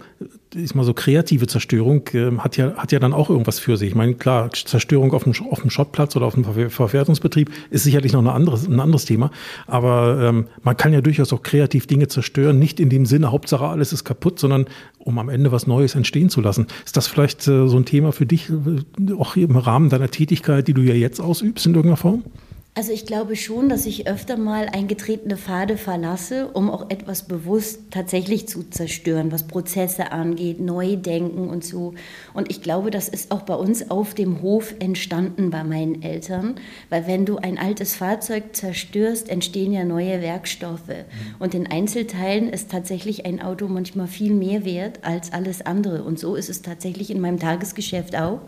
ist 0.55 0.75
mal 0.75 0.83
so 0.83 0.93
kreative 0.93 1.47
Zerstörung, 1.47 2.03
ähm, 2.13 2.43
hat, 2.43 2.57
ja, 2.57 2.73
hat 2.75 2.91
ja 2.91 2.99
dann 2.99 3.13
auch 3.13 3.29
irgendwas 3.29 3.59
für 3.59 3.77
sich. 3.77 3.89
Ich 3.89 3.95
meine, 3.95 4.15
klar, 4.15 4.49
Zerstörung 4.51 5.13
auf 5.13 5.23
dem, 5.23 5.33
auf 5.49 5.61
dem 5.61 5.69
Schottplatz 5.69 6.15
oder 6.15 6.25
auf 6.25 6.33
dem 6.33 6.43
Verwertungsbetrieb 6.43 7.51
ist 7.69 7.83
sicherlich 7.83 8.13
noch 8.13 8.19
eine 8.19 8.31
anderes, 8.31 8.67
ein 8.67 8.79
anderes 8.79 9.05
Thema, 9.05 9.31
aber 9.67 10.45
man 10.63 10.77
kann 10.77 10.93
ja 10.93 11.01
durchaus 11.01 11.33
auch 11.33 11.43
kreativ 11.43 11.87
Dinge 11.87 12.07
zerstören, 12.07 12.59
nicht 12.59 12.79
in 12.79 12.89
dem 12.89 13.05
Sinne, 13.05 13.31
Hauptsache 13.31 13.65
alles 13.65 13.93
ist 13.93 14.03
kaputt, 14.03 14.39
sondern 14.39 14.65
um 14.99 15.17
am 15.17 15.29
Ende 15.29 15.51
was 15.51 15.67
Neues 15.67 15.95
entstehen 15.95 16.29
zu 16.29 16.41
lassen. 16.41 16.67
Ist 16.85 16.97
das 16.97 17.07
vielleicht 17.07 17.47
äh, 17.47 17.67
so 17.67 17.77
ein 17.77 17.85
Thema 17.85 18.11
für 18.11 18.25
dich, 18.25 18.49
äh, 18.49 19.13
auch 19.13 19.35
im 19.35 19.55
Rahmen 19.55 19.89
deiner 19.89 20.09
Tätigkeit, 20.09 20.67
die 20.67 20.73
du 20.73 20.81
ja 20.81 20.93
jetzt 20.93 21.19
ausübst 21.19 21.65
in 21.65 21.73
irgendeiner 21.73 21.97
Form? 21.97 22.23
Also 22.73 22.93
ich 22.93 23.05
glaube 23.05 23.35
schon, 23.35 23.67
dass 23.67 23.85
ich 23.85 24.07
öfter 24.07 24.37
mal 24.37 24.69
eingetretene 24.69 25.35
Pfade 25.35 25.75
verlasse, 25.75 26.47
um 26.53 26.69
auch 26.69 26.89
etwas 26.89 27.23
bewusst 27.27 27.81
tatsächlich 27.91 28.47
zu 28.47 28.63
zerstören, 28.69 29.29
was 29.29 29.45
Prozesse 29.45 30.13
angeht, 30.13 30.61
neu 30.61 30.95
denken 30.95 31.49
und 31.49 31.65
so. 31.65 31.95
Und 32.33 32.49
ich 32.49 32.61
glaube, 32.61 32.89
das 32.89 33.09
ist 33.09 33.31
auch 33.31 33.41
bei 33.41 33.55
uns 33.55 33.91
auf 33.91 34.13
dem 34.13 34.41
Hof 34.41 34.73
entstanden 34.79 35.49
bei 35.49 35.65
meinen 35.65 36.01
Eltern, 36.01 36.55
weil 36.89 37.07
wenn 37.07 37.25
du 37.25 37.35
ein 37.35 37.57
altes 37.57 37.95
Fahrzeug 37.95 38.55
zerstörst, 38.55 39.27
entstehen 39.27 39.73
ja 39.73 39.83
neue 39.83 40.21
Werkstoffe. 40.21 41.03
Und 41.39 41.53
in 41.53 41.67
Einzelteilen 41.67 42.47
ist 42.47 42.71
tatsächlich 42.71 43.25
ein 43.25 43.41
Auto 43.41 43.67
manchmal 43.67 44.07
viel 44.07 44.33
mehr 44.33 44.63
wert 44.63 44.99
als 45.01 45.33
alles 45.33 45.61
andere. 45.65 46.03
Und 46.03 46.19
so 46.19 46.35
ist 46.35 46.49
es 46.49 46.61
tatsächlich 46.61 47.11
in 47.11 47.19
meinem 47.19 47.37
Tagesgeschäft 47.37 48.15
auch, 48.15 48.39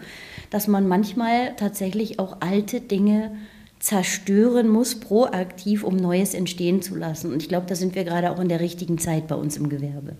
dass 0.49 0.69
man 0.69 0.87
manchmal 0.87 1.57
tatsächlich 1.57 2.19
auch 2.19 2.37
alte 2.39 2.79
Dinge 2.79 3.31
zerstören 3.83 4.69
muss, 4.69 4.95
proaktiv, 4.95 5.83
um 5.83 5.97
Neues 5.97 6.33
entstehen 6.33 6.81
zu 6.81 6.95
lassen. 6.95 7.33
Und 7.33 7.41
ich 7.41 7.49
glaube, 7.49 7.65
da 7.67 7.75
sind 7.75 7.95
wir 7.95 8.05
gerade 8.05 8.31
auch 8.31 8.39
in 8.39 8.47
der 8.47 8.61
richtigen 8.61 8.97
Zeit 8.97 9.27
bei 9.27 9.35
uns 9.35 9.57
im 9.57 9.67
Gewerbe. 9.67 10.13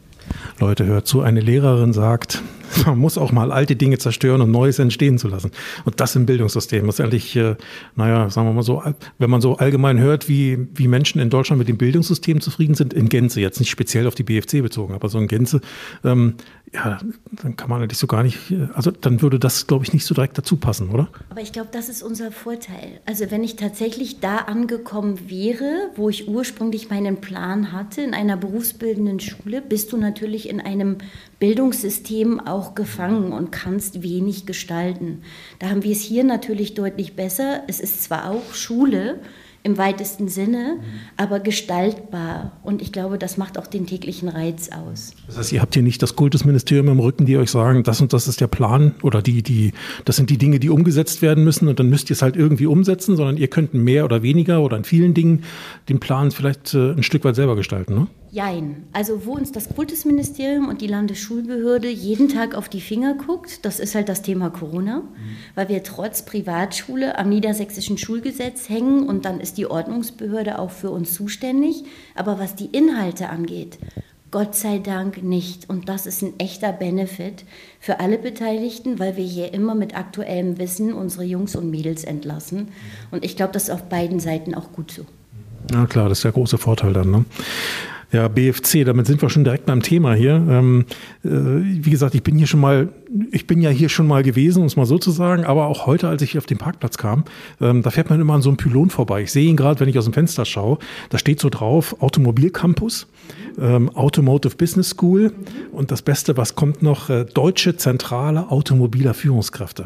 Leute, 0.59 0.85
hört 0.85 1.07
zu, 1.07 1.21
eine 1.21 1.39
Lehrerin 1.39 1.93
sagt, 1.93 2.41
man 2.85 2.97
muss 2.97 3.17
auch 3.17 3.31
mal 3.31 3.53
alte 3.53 3.77
Dinge 3.77 3.97
zerstören, 3.99 4.41
um 4.41 4.51
Neues 4.51 4.79
entstehen 4.79 5.17
zu 5.17 5.29
lassen. 5.29 5.51
Und 5.85 6.01
das 6.01 6.13
im 6.17 6.25
Bildungssystem. 6.25 6.85
Das 6.85 6.99
ist 6.99 7.05
eigentlich, 7.05 7.37
äh, 7.37 7.55
naja, 7.95 8.29
sagen 8.29 8.49
wir 8.49 8.53
mal 8.53 8.63
so, 8.63 8.83
wenn 9.17 9.29
man 9.29 9.39
so 9.39 9.55
allgemein 9.55 9.97
hört, 9.97 10.27
wie, 10.27 10.67
wie 10.75 10.89
Menschen 10.89 11.21
in 11.21 11.29
Deutschland 11.29 11.57
mit 11.57 11.69
dem 11.69 11.77
Bildungssystem 11.77 12.41
zufrieden 12.41 12.75
sind, 12.75 12.93
in 12.93 13.07
Gänze, 13.07 13.39
jetzt 13.39 13.61
nicht 13.61 13.69
speziell 13.69 14.07
auf 14.07 14.15
die 14.15 14.23
BFC 14.23 14.61
bezogen, 14.61 14.93
aber 14.93 15.07
so 15.07 15.19
in 15.19 15.29
Gänze, 15.29 15.61
ähm, 16.03 16.35
ja, 16.73 16.99
dann 17.31 17.55
kann 17.55 17.69
man 17.69 17.81
eigentlich 17.81 17.99
so 17.99 18.07
gar 18.07 18.23
nicht, 18.23 18.39
also 18.73 18.89
dann 18.89 19.21
würde 19.21 19.37
das, 19.37 19.67
glaube 19.67 19.85
ich, 19.85 19.93
nicht 19.93 20.05
so 20.05 20.15
direkt 20.15 20.37
dazu 20.37 20.57
passen, 20.57 20.89
oder? 20.89 21.07
Aber 21.29 21.41
ich 21.41 21.51
glaube, 21.51 21.69
das 21.71 21.87
ist 21.87 22.01
unser 22.01 22.31
Vorteil. 22.31 22.99
Also 23.05 23.29
wenn 23.29 23.43
ich 23.43 23.57
tatsächlich 23.57 24.19
da 24.21 24.37
angekommen 24.37 25.29
wäre, 25.29 25.91
wo 25.95 26.09
ich 26.09 26.27
ursprünglich 26.27 26.89
meinen 26.89 27.21
Plan 27.21 27.71
hatte, 27.71 28.01
in 28.01 28.15
einer 28.15 28.37
berufsbildenden 28.37 29.19
Schule, 29.19 29.61
bist 29.61 29.91
du 29.93 29.97
natürlich 29.97 30.49
in 30.49 30.59
einem 30.59 30.97
Bildungssystem 31.39 32.39
auch 32.39 32.73
gefangen 32.73 33.33
und 33.33 33.51
kannst 33.51 34.01
wenig 34.01 34.47
gestalten. 34.47 35.21
Da 35.59 35.69
haben 35.69 35.83
wir 35.83 35.91
es 35.91 36.01
hier 36.01 36.23
natürlich 36.23 36.73
deutlich 36.73 37.15
besser. 37.15 37.63
Es 37.67 37.79
ist 37.79 38.03
zwar 38.03 38.31
auch 38.31 38.55
Schule, 38.55 39.19
im 39.63 39.77
weitesten 39.77 40.27
Sinne, 40.27 40.79
aber 41.15 41.39
gestaltbar. 41.39 42.51
Und 42.63 42.81
ich 42.81 42.91
glaube, 42.91 43.17
das 43.17 43.37
macht 43.37 43.57
auch 43.57 43.65
den 43.65 43.87
täglichen 43.87 44.27
Reiz 44.27 44.69
aus. 44.69 45.13
Das 45.27 45.37
heißt, 45.37 45.53
ihr 45.53 45.61
habt 45.61 45.73
hier 45.73 45.83
nicht 45.83 46.01
das 46.01 46.17
Kultusministerium 46.17 46.89
im 46.89 46.99
Rücken, 46.99 47.25
die 47.25 47.37
euch 47.37 47.49
sagen, 47.49 47.83
das 47.83 48.01
und 48.01 48.11
das 48.11 48.27
ist 48.27 48.41
der 48.41 48.47
Plan 48.47 48.93
oder 49.01 49.21
die, 49.21 49.41
die, 49.41 49.71
das 50.03 50.17
sind 50.17 50.29
die 50.29 50.37
Dinge, 50.37 50.59
die 50.59 50.69
umgesetzt 50.69 51.21
werden 51.21 51.45
müssen 51.45 51.69
und 51.69 51.79
dann 51.79 51.89
müsst 51.89 52.09
ihr 52.09 52.13
es 52.13 52.21
halt 52.21 52.35
irgendwie 52.35 52.65
umsetzen, 52.65 53.15
sondern 53.15 53.37
ihr 53.37 53.47
könnt 53.47 53.73
mehr 53.73 54.03
oder 54.03 54.21
weniger 54.21 54.61
oder 54.61 54.75
in 54.75 54.83
vielen 54.83 55.13
Dingen 55.13 55.43
den 55.87 56.01
Plan 56.01 56.31
vielleicht 56.31 56.73
äh, 56.73 56.91
ein 56.91 57.03
Stück 57.03 57.23
weit 57.23 57.35
selber 57.35 57.55
gestalten, 57.55 57.95
ne? 57.95 58.07
Jein. 58.33 58.87
Also 58.93 59.27
wo 59.27 59.33
uns 59.33 59.51
das 59.51 59.69
Kultusministerium 59.75 60.67
und 60.67 60.81
die 60.81 60.87
Landesschulbehörde 60.87 61.87
jeden 61.87 62.29
Tag 62.29 62.55
auf 62.55 62.67
die 62.67 62.81
Finger 62.81 63.13
guckt, 63.13 63.63
das 63.63 63.79
ist 63.79 63.93
halt 63.93 64.09
das 64.09 64.23
Thema 64.23 64.49
Corona, 64.49 65.01
mhm. 65.01 65.05
weil 65.53 65.69
wir 65.69 65.83
trotz 65.83 66.25
Privatschule 66.25 67.19
am 67.19 67.29
niedersächsischen 67.29 67.99
Schulgesetz 67.99 68.69
hängen 68.69 69.07
und 69.07 69.25
dann 69.25 69.39
ist 69.39 69.59
die 69.59 69.67
Ordnungsbehörde 69.67 70.57
auch 70.57 70.71
für 70.71 70.89
uns 70.89 71.13
zuständig. 71.13 71.83
Aber 72.15 72.39
was 72.39 72.55
die 72.55 72.65
Inhalte 72.65 73.29
angeht, 73.29 73.77
Gott 74.31 74.55
sei 74.55 74.79
Dank 74.79 75.21
nicht. 75.21 75.69
Und 75.69 75.87
das 75.87 76.07
ist 76.07 76.23
ein 76.23 76.33
echter 76.39 76.73
Benefit 76.73 77.45
für 77.79 77.99
alle 77.99 78.17
Beteiligten, 78.17 78.97
weil 78.97 79.15
wir 79.15 79.25
hier 79.25 79.53
immer 79.53 79.75
mit 79.75 79.95
aktuellem 79.95 80.57
Wissen 80.57 80.91
unsere 80.91 81.23
Jungs 81.23 81.55
und 81.55 81.69
Mädels 81.69 82.03
entlassen. 82.03 82.61
Mhm. 82.61 82.67
Und 83.11 83.25
ich 83.25 83.35
glaube, 83.35 83.53
das 83.53 83.65
ist 83.65 83.69
auf 83.69 83.83
beiden 83.83 84.19
Seiten 84.19 84.55
auch 84.55 84.71
gut 84.71 84.89
so. 84.89 85.05
Ja 85.71 85.85
klar, 85.85 86.09
das 86.09 86.17
ist 86.17 86.23
der 86.23 86.31
große 86.31 86.57
Vorteil 86.57 86.93
dann. 86.93 87.11
Ne? 87.11 87.25
Ja, 88.13 88.27
BFC, 88.27 88.85
damit 88.85 89.07
sind 89.07 89.23
wir 89.23 89.29
schon 89.31 89.43
direkt 89.43 89.65
beim 89.65 89.81
Thema 89.81 90.13
hier. 90.13 90.35
Ähm, 90.35 90.85
äh, 91.25 91.29
wie 91.29 91.89
gesagt, 91.89 92.13
ich 92.13 92.21
bin 92.21 92.37
hier 92.37 92.45
schon 92.45 92.59
mal, 92.59 92.89
ich 93.31 93.47
bin 93.47 93.59
ja 93.59 93.71
hier 93.71 93.89
schon 93.89 94.05
mal 94.05 94.21
gewesen, 94.21 94.59
um 94.59 94.67
es 94.67 94.75
mal 94.75 94.85
so 94.85 94.99
zu 94.99 95.09
sagen, 95.09 95.45
aber 95.45 95.65
auch 95.65 95.87
heute, 95.87 96.09
als 96.09 96.21
ich 96.21 96.31
hier 96.31 96.37
auf 96.37 96.45
den 96.45 96.59
Parkplatz 96.59 96.99
kam, 96.99 97.23
ähm, 97.59 97.81
da 97.81 97.89
fährt 97.89 98.11
man 98.11 98.21
immer 98.21 98.35
an 98.35 98.43
so 98.43 98.51
einem 98.51 98.57
Pylon 98.57 98.91
vorbei. 98.91 99.23
Ich 99.23 99.31
sehe 99.31 99.49
ihn 99.49 99.57
gerade, 99.57 99.79
wenn 99.79 99.89
ich 99.89 99.97
aus 99.97 100.03
dem 100.03 100.13
Fenster 100.13 100.45
schaue. 100.45 100.77
Da 101.09 101.17
steht 101.17 101.39
so 101.39 101.49
drauf 101.49 102.03
Automobilcampus, 102.03 103.07
ähm, 103.59 103.89
Automotive 103.95 104.57
Business 104.57 104.91
School 104.91 105.33
und 105.71 105.89
das 105.89 106.03
Beste, 106.03 106.37
was 106.37 106.53
kommt 106.53 106.83
noch, 106.83 107.09
äh, 107.09 107.25
Deutsche 107.25 107.77
Zentrale 107.77 108.51
Automobiler 108.51 109.15
Führungskräfte. 109.15 109.85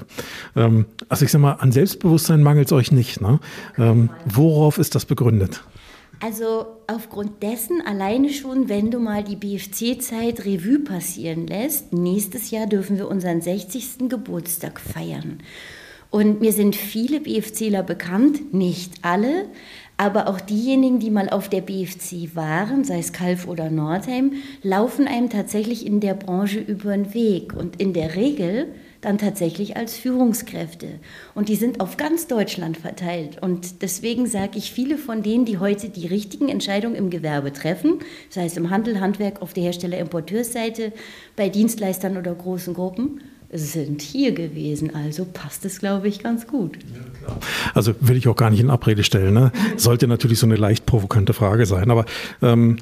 Ähm, 0.57 0.83
also 1.07 1.23
ich 1.23 1.31
sag 1.31 1.39
mal, 1.39 1.53
an 1.53 1.71
Selbstbewusstsein 1.71 2.43
mangelt 2.43 2.67
es 2.67 2.73
euch 2.73 2.91
nicht. 2.91 3.21
Ne? 3.21 3.39
Ähm, 3.77 4.09
worauf 4.25 4.79
ist 4.79 4.95
das 4.95 5.05
begründet? 5.05 5.63
Also 6.19 6.65
aufgrund 6.87 7.43
dessen 7.43 7.81
alleine 7.81 8.29
schon, 8.29 8.69
wenn 8.69 8.89
du 8.89 8.99
mal 8.99 9.23
die 9.23 9.35
BFC-Zeit 9.35 10.45
Revue 10.45 10.79
passieren 10.79 11.45
lässt, 11.47 11.93
nächstes 11.93 12.49
Jahr 12.49 12.65
dürfen 12.65 12.97
wir 12.97 13.07
unseren 13.07 13.41
60. 13.41 14.09
Geburtstag 14.09 14.79
feiern. 14.79 15.39
Und 16.09 16.41
mir 16.41 16.53
sind 16.53 16.75
viele 16.75 17.19
BFCler 17.19 17.83
bekannt, 17.83 18.53
nicht 18.53 18.93
alle, 19.03 19.49
Aber 19.99 20.27
auch 20.27 20.39
diejenigen, 20.39 20.99
die 20.99 21.09
mal 21.09 21.27
auf 21.27 21.49
der 21.49 21.61
BFC 21.61 22.35
waren, 22.35 22.83
sei 22.83 22.99
es 22.99 23.13
Kalf 23.13 23.47
oder 23.47 23.71
Nordheim, 23.71 24.33
laufen 24.61 25.07
einem 25.07 25.31
tatsächlich 25.31 25.87
in 25.87 25.99
der 25.99 26.13
Branche 26.13 26.59
über 26.59 26.95
den 26.95 27.15
Weg. 27.15 27.53
Und 27.53 27.81
in 27.81 27.93
der 27.93 28.15
Regel 28.15 28.67
dann 29.01 29.17
tatsächlich 29.17 29.77
als 29.77 29.95
Führungskräfte. 29.95 30.99
Und 31.35 31.49
die 31.49 31.55
sind 31.55 31.79
auf 31.79 31.97
ganz 31.97 32.27
Deutschland 32.27 32.77
verteilt. 32.77 33.41
Und 33.41 33.81
deswegen 33.81 34.27
sage 34.27 34.57
ich, 34.57 34.71
viele 34.71 34.97
von 34.97 35.23
denen, 35.23 35.45
die 35.45 35.59
heute 35.59 35.89
die 35.89 36.07
richtigen 36.07 36.49
Entscheidungen 36.49 36.95
im 36.95 37.09
Gewerbe 37.09 37.53
treffen, 37.53 37.99
sei 38.29 38.45
es 38.45 38.57
im 38.57 38.69
Handel, 38.69 38.99
Handwerk, 38.99 39.41
auf 39.41 39.53
der 39.53 39.63
Hersteller-Importeursseite, 39.63 40.93
bei 41.35 41.49
Dienstleistern 41.49 42.17
oder 42.17 42.33
großen 42.33 42.73
Gruppen, 42.73 43.21
sind 43.51 44.01
hier 44.01 44.33
gewesen. 44.33 44.93
Also 44.93 45.25
passt 45.25 45.63
es, 45.63 45.79
glaube 45.79 46.07
ich, 46.07 46.21
ganz 46.21 46.47
gut. 46.47 46.77
Ja, 47.27 47.37
also 47.73 47.93
will 48.01 48.17
ich 48.17 48.27
auch 48.27 48.35
gar 48.35 48.49
nicht 48.49 48.59
in 48.59 48.69
Abrede 48.69 49.03
stellen. 49.03 49.33
Ne? 49.33 49.51
Sollte 49.77 50.07
natürlich 50.07 50.39
so 50.39 50.45
eine 50.45 50.57
leicht 50.57 50.85
provokante 50.85 51.33
Frage 51.33 51.65
sein. 51.65 51.89
Aber 51.89 52.05
ähm, 52.41 52.77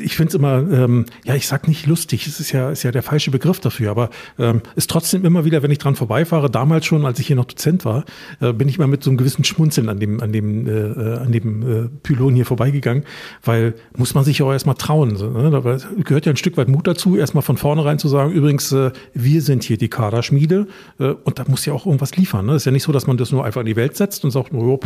ich 0.00 0.16
finde 0.16 0.28
es 0.28 0.34
immer, 0.34 0.58
ähm, 0.58 1.04
ja, 1.24 1.34
ich 1.34 1.46
sag 1.46 1.68
nicht 1.68 1.86
lustig, 1.86 2.26
es 2.26 2.40
ist 2.40 2.52
ja, 2.52 2.70
ist 2.70 2.84
ja 2.84 2.90
der 2.90 3.02
falsche 3.02 3.30
Begriff 3.30 3.60
dafür, 3.60 3.90
aber 3.90 4.08
ähm, 4.38 4.62
ist 4.76 4.88
trotzdem 4.90 5.24
immer 5.26 5.44
wieder, 5.44 5.62
wenn 5.62 5.70
ich 5.70 5.78
dran 5.78 5.94
vorbeifahre, 5.94 6.50
damals 6.50 6.86
schon, 6.86 7.04
als 7.04 7.18
ich 7.18 7.26
hier 7.26 7.36
noch 7.36 7.44
Dozent 7.44 7.84
war, 7.84 8.04
äh, 8.40 8.52
bin 8.52 8.68
ich 8.68 8.78
mal 8.78 8.86
mit 8.86 9.04
so 9.04 9.10
einem 9.10 9.18
gewissen 9.18 9.44
Schmunzeln 9.44 9.90
an 9.90 10.00
dem, 10.00 10.22
an 10.22 10.32
dem, 10.32 10.66
äh, 10.66 10.70
äh 10.70 11.18
an 11.18 11.32
dem 11.32 11.62
äh, 11.62 11.88
Pylon 12.02 12.34
hier 12.34 12.46
vorbeigegangen, 12.46 13.04
weil 13.44 13.74
muss 13.96 14.14
man 14.14 14.24
sich 14.24 14.38
ja 14.38 14.46
auch 14.46 14.52
erstmal 14.52 14.76
trauen. 14.76 15.16
So, 15.16 15.28
ne? 15.30 15.50
Da 15.50 15.60
gehört 16.02 16.24
ja 16.24 16.32
ein 16.32 16.36
Stück 16.36 16.56
weit 16.56 16.68
Mut 16.68 16.86
dazu, 16.86 17.16
erstmal 17.16 17.42
von 17.42 17.58
vornherein 17.58 17.98
zu 17.98 18.08
sagen, 18.08 18.32
übrigens, 18.32 18.72
äh, 18.72 18.90
wir 19.12 19.42
sind 19.42 19.64
hier 19.64 19.76
die 19.76 19.90
Kaderschmiede 19.98 20.68
äh, 21.00 21.08
und 21.24 21.40
da 21.40 21.44
muss 21.48 21.66
ja 21.66 21.72
auch 21.72 21.84
irgendwas 21.86 22.16
liefern. 22.16 22.46
Ne? 22.46 22.54
Ist 22.54 22.66
ja 22.66 22.72
nicht 22.72 22.84
so, 22.84 22.92
dass 22.92 23.08
man 23.08 23.16
das 23.16 23.32
nur 23.32 23.44
einfach 23.44 23.60
in 23.60 23.66
die 23.66 23.74
Welt 23.74 23.96
setzt 23.96 24.24
und 24.24 24.30
sagt, 24.30 24.52
no, 24.52 24.78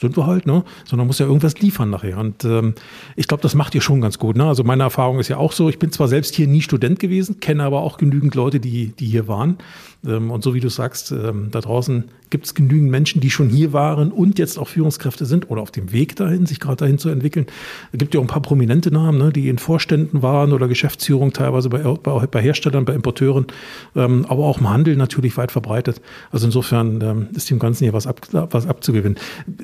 sind 0.00 0.16
wir 0.16 0.26
halt, 0.26 0.46
ne? 0.46 0.64
sondern 0.84 1.06
muss 1.06 1.20
ja 1.20 1.26
irgendwas 1.26 1.60
liefern 1.60 1.90
nachher. 1.90 2.18
Und 2.18 2.44
ähm, 2.44 2.74
ich 3.14 3.28
glaube, 3.28 3.42
das 3.42 3.54
macht 3.54 3.76
ihr 3.76 3.80
schon 3.80 4.00
ganz 4.00 4.18
gut. 4.18 4.36
Ne? 4.36 4.44
Also 4.44 4.64
meine 4.64 4.82
Erfahrung 4.82 5.20
ist 5.20 5.28
ja 5.28 5.36
auch 5.36 5.52
so, 5.52 5.68
ich 5.68 5.78
bin 5.78 5.92
zwar 5.92 6.08
selbst 6.08 6.34
hier 6.34 6.48
nie 6.48 6.62
Student 6.62 6.98
gewesen, 6.98 7.38
kenne 7.38 7.62
aber 7.62 7.82
auch 7.82 7.96
genügend 7.96 8.34
Leute, 8.34 8.58
die, 8.58 8.88
die 8.88 9.06
hier 9.06 9.28
waren. 9.28 9.58
Ähm, 10.04 10.30
und 10.30 10.42
so 10.42 10.54
wie 10.54 10.60
du 10.60 10.68
sagst, 10.68 11.12
ähm, 11.12 11.48
da 11.50 11.60
draußen 11.60 12.04
gibt 12.30 12.46
es 12.46 12.54
genügend 12.54 12.90
Menschen, 12.90 13.20
die 13.20 13.30
schon 13.30 13.48
hier 13.48 13.72
waren 13.72 14.10
und 14.10 14.38
jetzt 14.38 14.58
auch 14.58 14.68
Führungskräfte 14.68 15.26
sind 15.26 15.50
oder 15.50 15.62
auf 15.62 15.70
dem 15.70 15.92
Weg 15.92 16.16
dahin, 16.16 16.44
sich 16.46 16.58
gerade 16.58 16.76
dahin 16.76 16.98
zu 16.98 17.08
entwickeln. 17.08 17.46
Es 17.92 17.98
gibt 17.98 18.14
ja 18.14 18.20
auch 18.20 18.24
ein 18.24 18.28
paar 18.28 18.42
prominente 18.42 18.90
Namen, 18.90 19.18
ne, 19.18 19.32
die 19.32 19.48
in 19.48 19.58
Vorständen 19.58 20.22
waren 20.22 20.52
oder 20.52 20.66
Geschäftsführung 20.66 21.32
teilweise 21.32 21.68
bei, 21.68 21.78
bei, 21.78 22.26
bei 22.26 22.42
Herstellern, 22.42 22.84
bei 22.84 22.94
Importeuren, 22.94 23.46
ähm, 23.94 24.26
aber 24.28 24.44
auch 24.44 24.58
im 24.58 24.68
Handel 24.68 24.96
natürlich 24.96 25.36
weit 25.36 25.52
verbreitet. 25.52 26.00
Also 26.30 26.46
insofern 26.46 27.28
ist 27.34 27.48
dem 27.50 27.58
Ganzen 27.58 27.84
hier 27.84 27.92
was, 27.92 28.06
ab, 28.06 28.20
was 28.32 28.66
abzugewinnen. 28.66 29.18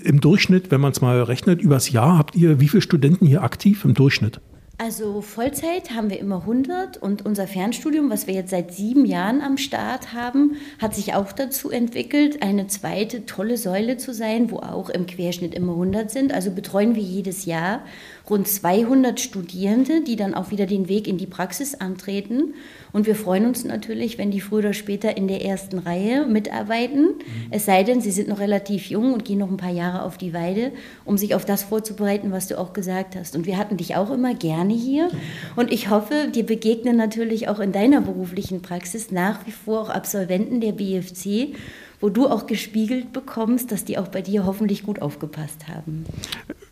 Im 0.05 0.21
Durchschnitt, 0.21 0.71
wenn 0.71 0.81
man 0.81 0.93
es 0.93 1.01
mal 1.01 1.23
rechnet, 1.23 1.61
übers 1.61 1.91
Jahr 1.91 2.19
habt 2.19 2.37
ihr 2.37 2.61
wie 2.61 2.69
viele 2.69 2.83
Studenten 2.83 3.27
hier 3.27 3.43
aktiv 3.43 3.85
im 3.85 3.95
Durchschnitt? 3.95 4.41
Also 4.85 5.21
Vollzeit 5.21 5.95
haben 5.95 6.11
wir 6.11 6.19
immer 6.19 6.39
100 6.39 6.97
und 6.97 7.25
unser 7.25 7.47
Fernstudium, 7.47 8.11
was 8.11 8.27
wir 8.27 8.35
jetzt 8.35 8.51
seit 8.51 8.75
sieben 8.75 9.05
Jahren 9.05 9.41
am 9.41 9.57
Start 9.57 10.13
haben, 10.13 10.57
hat 10.81 10.97
sich 10.97 11.15
auch 11.15 11.31
dazu 11.31 11.71
entwickelt, 11.71 12.43
eine 12.43 12.67
zweite 12.67 13.25
tolle 13.25 13.59
Säule 13.59 13.97
zu 13.97 14.13
sein, 14.13 14.51
wo 14.51 14.57
auch 14.57 14.91
im 14.91 15.07
Querschnitt 15.07 15.55
immer 15.55 15.75
100 15.75 16.11
sind. 16.11 16.33
Also 16.35 16.51
betreuen 16.51 16.97
wir 16.97 17.03
jedes 17.05 17.45
Jahr 17.45 17.85
rund 18.29 18.49
200 18.49 19.21
Studierende, 19.21 20.03
die 20.03 20.17
dann 20.17 20.35
auch 20.35 20.51
wieder 20.51 20.67
den 20.67 20.89
Weg 20.89 21.07
in 21.07 21.17
die 21.17 21.29
Praxis 21.29 21.77
antreten. 21.77 22.55
Und 22.93 23.07
wir 23.07 23.15
freuen 23.15 23.47
uns 23.47 23.65
natürlich, 23.65 24.19
wenn 24.19 24.31
die 24.31 24.41
früher 24.41 24.61
oder 24.61 24.73
später 24.73 25.17
in 25.17 25.29
der 25.29 25.45
ersten 25.45 25.79
Reihe 25.79 26.27
mitarbeiten. 26.27 27.03
Mhm. 27.03 27.47
Es 27.51 27.65
sei 27.65 27.83
denn, 27.83 28.01
sie 28.01 28.11
sind 28.11 28.29
noch 28.29 28.41
relativ 28.41 28.87
jung 28.87 29.13
und 29.13 29.25
gehen 29.25 29.39
noch 29.39 29.51
ein 29.51 29.57
paar 29.57 29.73
Jahre 29.73 30.03
auf 30.03 30.19
die 30.19 30.33
Weide, 30.33 30.73
um 31.05 31.19
sich 31.19 31.35
auf 31.35 31.45
das 31.45 31.63
vorzubereiten, 31.63 32.33
was 32.33 32.49
du 32.49 32.59
auch 32.59 32.73
gesagt 32.73 33.17
hast. 33.17 33.37
Und 33.37 33.47
wir 33.47 33.59
hatten 33.59 33.77
dich 33.77 33.97
auch 33.97 34.11
immer 34.11 34.35
gerne 34.35 34.75
hier. 34.75 35.11
Und 35.57 35.73
ich 35.73 35.91
hoffe, 35.91 36.29
dir 36.35 36.45
begegnen 36.45 36.97
natürlich 36.97 37.49
auch 37.49 37.61
in 37.61 37.73
deiner 37.73 38.01
beruflichen 38.01 38.63
Praxis 38.63 39.11
nach 39.11 39.47
wie 39.47 39.53
vor 39.53 39.83
auch 39.83 39.91
Absolventen 39.91 40.61
der 40.61 40.73
BFC 40.73 41.57
wo 42.03 42.11
du 42.11 42.27
auch 42.27 42.47
gespiegelt 42.47 43.13
bekommst, 43.13 43.73
dass 43.73 43.85
die 43.85 43.97
auch 43.97 44.09
bei 44.09 44.21
dir 44.21 44.45
hoffentlich 44.45 44.83
gut 44.83 45.01
aufgepasst 45.01 45.69
haben. 45.69 46.05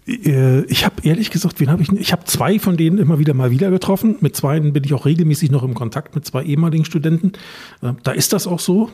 Äh, 0.06 0.64
ich 0.64 0.84
habe 0.84 0.96
ehrlich 1.04 1.30
gesagt, 1.30 1.60
wen 1.60 1.70
habe 1.70 1.82
ich? 1.82 1.92
Ich 1.92 2.12
habe 2.12 2.24
zwei 2.24 2.58
von 2.58 2.76
denen 2.76 2.98
immer 2.98 3.18
wieder 3.20 3.32
mal 3.32 3.52
wieder 3.52 3.70
getroffen. 3.70 4.16
Mit 4.20 4.34
zwei 4.36 4.58
bin 4.58 4.82
ich 4.84 4.92
auch 4.92 5.06
regelmäßig 5.06 5.50
noch 5.52 5.62
im 5.62 5.74
Kontakt 5.74 6.16
mit 6.16 6.26
zwei 6.26 6.42
ehemaligen 6.42 6.84
Studenten. 6.84 7.32
Äh, 7.80 7.92
da 8.02 8.10
ist 8.10 8.32
das 8.32 8.46
auch 8.46 8.60
so. 8.60 8.90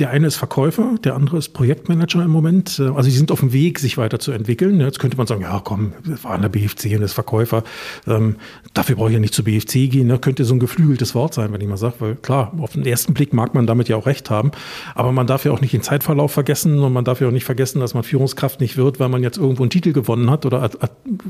Der 0.00 0.10
eine 0.10 0.26
ist 0.26 0.34
Verkäufer, 0.36 0.96
der 1.04 1.14
andere 1.14 1.38
ist 1.38 1.50
Projektmanager 1.50 2.24
im 2.24 2.30
Moment. 2.30 2.80
Äh, 2.80 2.88
also 2.88 3.02
sie 3.02 3.16
sind 3.16 3.30
auf 3.30 3.40
dem 3.40 3.52
Weg, 3.52 3.78
sich 3.78 3.96
weiterzuentwickeln. 3.96 4.80
Jetzt 4.80 4.98
könnte 4.98 5.16
man 5.16 5.28
sagen, 5.28 5.42
ja 5.42 5.60
komm, 5.62 5.92
wir 6.02 6.22
waren 6.24 6.42
der 6.42 6.48
BFC 6.48 6.96
und 6.96 7.02
ist 7.02 7.12
Verkäufer. 7.12 7.62
Ähm, 8.08 8.36
dafür 8.72 8.96
brauche 8.96 9.10
ich 9.10 9.14
ja 9.14 9.20
nicht 9.20 9.34
zur 9.34 9.44
BFC 9.44 9.88
gehen. 9.88 10.08
Ne? 10.08 10.18
Könnte 10.18 10.44
so 10.44 10.54
ein 10.54 10.58
geflügeltes 10.58 11.14
Wort 11.14 11.34
sein, 11.34 11.52
wenn 11.52 11.60
ich 11.60 11.68
mal 11.68 11.76
sage. 11.76 11.94
Weil 12.00 12.14
klar, 12.16 12.52
auf 12.58 12.72
den 12.72 12.84
ersten 12.84 13.14
Blick 13.14 13.32
mag 13.32 13.54
man 13.54 13.68
damit 13.68 13.88
ja 13.88 13.96
auch 13.96 14.06
recht 14.06 14.30
haben. 14.30 14.50
Aber 14.96 15.12
man 15.12 15.28
darf 15.28 15.44
ja 15.44 15.52
auch 15.52 15.60
nicht 15.60 15.72
den 15.72 15.82
Zeitverlauf 15.82 16.32
vergessen 16.32 16.80
und 16.80 16.92
man 16.92 17.04
darf 17.04 17.20
ja 17.20 17.28
auch 17.28 17.32
nicht 17.32 17.44
vergessen, 17.44 17.78
dass 17.78 17.94
man 17.94 18.02
Führungskraft 18.02 18.60
nicht 18.60 18.76
wird, 18.76 18.98
weil 18.98 19.08
man 19.08 19.22
jetzt 19.22 19.38
irgendwo 19.38 19.62
einen 19.62 19.70
Titel 19.70 19.92
gewonnen 19.92 20.28
hat 20.28 20.44
oder 20.44 20.70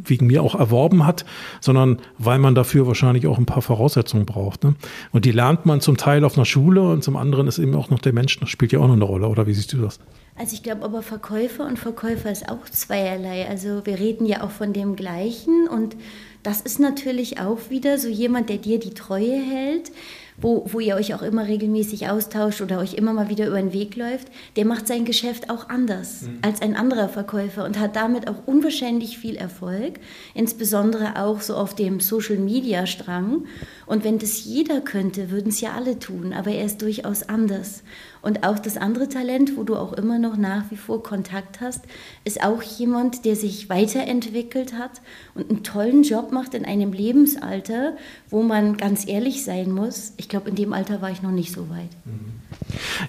wegen 0.07 0.27
mir 0.27 0.43
auch 0.43 0.55
erworben 0.55 1.05
hat, 1.05 1.27
sondern 1.61 1.99
weil 2.17 2.39
man 2.39 2.55
dafür 2.55 2.87
wahrscheinlich 2.87 3.27
auch 3.27 3.37
ein 3.37 3.47
paar 3.47 3.61
Voraussetzungen 3.61 4.25
braucht. 4.25 4.65
Ne? 4.65 4.75
Und 5.13 5.27
die 5.27 5.33
lernt 5.33 5.67
man 5.67 5.83
zum 5.83 5.99
Teil 5.99 6.25
auf 6.25 6.39
einer 6.39 6.47
Schule 6.47 6.81
und 6.83 7.05
zum 7.05 7.17
anderen 7.17 7.47
ist 7.47 7.59
eben 7.59 7.75
auch 7.75 7.91
noch 7.91 7.99
der 7.99 8.15
Mensch 8.15 8.41
spielt 8.55 8.73
ja 8.73 8.79
auch 8.79 8.87
noch 8.87 8.95
eine 8.95 9.05
Rolle, 9.05 9.29
oder 9.29 9.47
wie 9.47 9.53
siehst 9.53 9.73
du 9.73 9.83
das? 9.83 9.99
Also 10.37 10.55
ich 10.55 10.63
glaube 10.63 10.85
aber 10.85 11.03
Verkäufer 11.03 11.67
und 11.67 11.79
Verkäufer 11.79 12.31
ist 12.31 12.49
auch 12.49 12.69
zweierlei. 12.69 13.47
Also 13.49 13.85
wir 13.85 13.99
reden 14.01 14.27
ja 14.27 14.43
auch 14.43 14.51
von 14.51 14.73
dem 14.73 14.97
gleichen 14.97 15.69
und 15.69 15.97
das 16.43 16.61
ist 16.61 16.81
natürlich 16.81 17.41
auch 17.41 17.71
wieder 17.71 17.99
so 17.99 18.09
jemand, 18.09 18.51
der 18.51 18.59
dir 18.59 18.79
die 18.79 18.95
Treue 18.95 19.41
hält, 19.41 19.93
wo, 20.37 20.67
wo 20.71 20.81
ihr 20.81 20.97
euch 20.97 21.15
auch 21.15 21.23
immer 21.23 21.47
regelmäßig 21.47 22.11
austauscht 22.11 22.61
oder 22.61 22.81
euch 22.81 22.95
immer 22.95 23.13
mal 23.13 23.29
wieder 23.29 23.47
über 23.47 23.57
den 23.57 23.73
Weg 23.73 23.97
läuft, 23.97 24.29
der 24.57 24.65
macht 24.65 24.87
sein 24.87 25.05
Geschäft 25.05 25.49
auch 25.49 25.69
anders 25.69 26.23
mhm. 26.23 26.39
als 26.43 26.61
ein 26.61 26.77
anderer 26.77 27.09
Verkäufer 27.09 27.65
und 27.65 27.79
hat 27.79 27.97
damit 27.97 28.29
auch 28.29 28.47
unwahrscheinlich 28.47 29.17
viel 29.17 29.37
Erfolg, 29.37 30.01
insbesondere 30.35 31.23
auch 31.23 31.41
so 31.41 31.55
auf 31.55 31.75
dem 31.75 32.01
Social-Media-Strang. 32.01 33.47
Und 33.87 34.05
wenn 34.05 34.19
das 34.19 34.45
jeder 34.45 34.81
könnte, 34.81 35.31
würden 35.31 35.49
es 35.49 35.61
ja 35.61 35.73
alle 35.73 35.99
tun, 35.99 36.33
aber 36.33 36.51
er 36.51 36.65
ist 36.65 36.83
durchaus 36.83 37.23
anders. 37.29 37.85
Und 38.25 38.43
auch 38.43 38.59
das 38.59 38.79
andere 38.79 39.07
Talent, 39.07 39.55
wo 39.55 39.65
du 39.65 39.77
auch 39.77 39.93
immer 39.93 40.19
noch 40.19 40.39
nach 40.39 40.71
wie 40.71 40.79
vor 40.79 41.03
Kontakt 41.03 41.61
hast, 41.61 41.85
ist 42.25 42.43
auch 42.43 42.63
jemand, 42.63 43.27
der 43.27 43.37
sich 43.37 43.69
weiterentwickelt 43.69 44.73
hat 44.73 45.03
und 45.35 45.51
einen 45.51 45.63
tollen 45.63 46.05
Job 46.05 46.33
macht 46.33 46.55
in 46.55 46.65
einem 46.65 46.95
Lebensalter, 46.95 47.99
wo 48.31 48.43
man 48.43 48.79
ganz 48.79 49.07
ehrlich 49.07 49.45
sein 49.45 49.71
muss. 49.71 50.15
Ich 50.17 50.31
glaube, 50.31 50.49
in 50.49 50.57
dem 50.57 50.73
Alter 50.73 51.03
war 51.03 51.11
ich 51.11 51.21
noch 51.21 51.33
nicht 51.33 51.53
so 51.53 51.69
weit. 51.69 51.91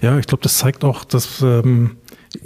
Ja, 0.02 0.18
ich 0.18 0.26
glaube, 0.26 0.42
das 0.42 0.58
zeigt 0.58 0.84
auch, 0.84 1.02
dass 1.04 1.40
ähm, 1.40 1.96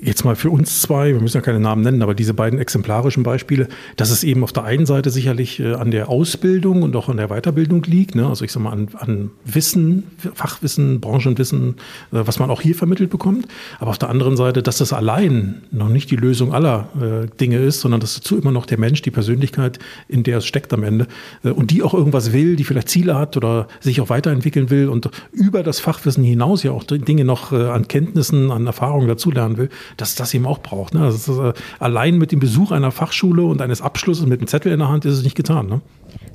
jetzt 0.02 0.24
mal 0.24 0.36
für 0.36 0.50
uns 0.50 0.80
zwei, 0.80 1.12
wir 1.12 1.20
müssen 1.20 1.36
ja 1.36 1.40
keine 1.42 1.60
Namen 1.60 1.82
nennen, 1.82 2.02
aber 2.02 2.14
diese 2.14 2.34
beiden 2.34 2.58
exemplarischen 2.58 3.22
Beispiele, 3.22 3.68
dass 3.96 4.10
es 4.10 4.24
eben 4.24 4.42
auf 4.42 4.52
der 4.52 4.64
einen 4.64 4.86
Seite 4.86 5.10
sicherlich 5.10 5.60
äh, 5.60 5.74
an 5.74 5.90
der 5.90 6.08
Ausbildung 6.08 6.82
und 6.82 6.96
auch 6.96 7.08
an 7.08 7.16
der 7.16 7.28
Weiterbildung 7.28 7.82
liegt, 7.84 8.14
ne? 8.14 8.26
also 8.26 8.44
ich 8.44 8.52
sag 8.52 8.62
mal 8.62 8.72
an, 8.72 8.88
an 8.98 9.30
Wissen, 9.44 10.04
Fachwissen, 10.34 11.00
Branchenwissen, 11.00 11.76
äh, 12.12 12.22
was 12.24 12.38
man 12.38 12.50
auch 12.50 12.60
hier 12.60 12.74
vermittelt 12.74 13.10
bekommt, 13.10 13.46
aber 13.78 13.90
auf 13.90 13.98
der 13.98 14.08
anderen 14.08 14.36
Seite, 14.36 14.62
dass 14.62 14.78
das 14.78 14.92
allein 14.92 15.62
noch 15.70 15.88
nicht 15.88 16.10
die 16.10 16.16
Lösung 16.16 16.52
aller 16.52 16.88
äh, 17.00 17.36
Dinge 17.38 17.58
ist, 17.58 17.80
sondern 17.80 18.00
dass 18.00 18.14
dazu 18.14 18.38
immer 18.38 18.52
noch 18.52 18.66
der 18.66 18.78
Mensch, 18.78 19.02
die 19.02 19.10
Persönlichkeit, 19.10 19.78
in 20.08 20.22
der 20.22 20.38
es 20.38 20.46
steckt 20.46 20.72
am 20.72 20.82
Ende 20.82 21.06
äh, 21.44 21.50
und 21.50 21.70
die 21.70 21.82
auch 21.82 21.94
irgendwas 21.94 22.32
will, 22.32 22.56
die 22.56 22.64
vielleicht 22.64 22.88
Ziele 22.88 23.16
hat 23.16 23.36
oder 23.36 23.68
sich 23.80 24.00
auch 24.00 24.08
weiterentwickeln 24.08 24.70
will 24.70 24.88
und 24.88 25.10
über 25.32 25.62
das 25.62 25.80
Fachwissen 25.80 26.24
hinaus 26.24 26.62
ja 26.62 26.72
auch 26.72 26.84
Dinge 26.84 27.24
noch 27.24 27.52
äh, 27.52 27.68
an 27.68 27.88
Kenntnissen, 27.88 28.50
an 28.50 28.66
Erfahrungen 28.66 29.08
dazulernen 29.08 29.56
will, 29.56 29.68
dass 29.96 30.14
das 30.14 30.34
eben 30.34 30.46
auch 30.46 30.58
braucht. 30.58 30.94
Ne? 30.94 31.08
Ist, 31.08 31.28
äh, 31.28 31.52
allein 31.78 32.18
mit 32.18 32.32
dem 32.32 32.40
Besuch 32.40 32.70
einer 32.70 32.90
Fachschule 32.90 33.44
und 33.44 33.60
eines 33.60 33.82
Abschlusses 33.82 34.26
mit 34.26 34.40
einem 34.40 34.48
Zettel 34.48 34.72
in 34.72 34.78
der 34.78 34.88
Hand 34.88 35.04
ist 35.04 35.14
es 35.14 35.24
nicht 35.24 35.36
getan. 35.36 35.66
Ne? 35.66 35.80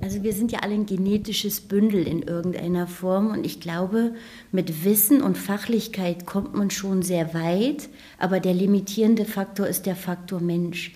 Also 0.02 0.24
wir 0.24 0.34
sind 0.34 0.52
ja 0.52 0.60
alle 0.60 0.74
ein 0.74 0.86
genetisches 0.86 1.62
Bündel 1.62 2.08
in 2.08 2.22
irgendeiner 2.22 2.88
Form 2.88 3.32
und 3.32 3.46
ich 3.46 3.60
glaube, 3.60 4.14
mit 4.52 4.86
Wissen 4.86 5.22
und 5.22 5.38
Fachlichkeit 5.38 6.26
kommt 6.26 6.56
man 6.56 6.70
schon 6.70 7.02
sehr 7.02 7.34
weit, 7.34 7.90
aber 8.20 8.40
der 8.40 8.54
limitierende 8.54 9.26
Faktor 9.26 9.68
ist 9.68 9.86
der 9.86 9.96
Faktor 9.96 10.40
Mensch. 10.40 10.94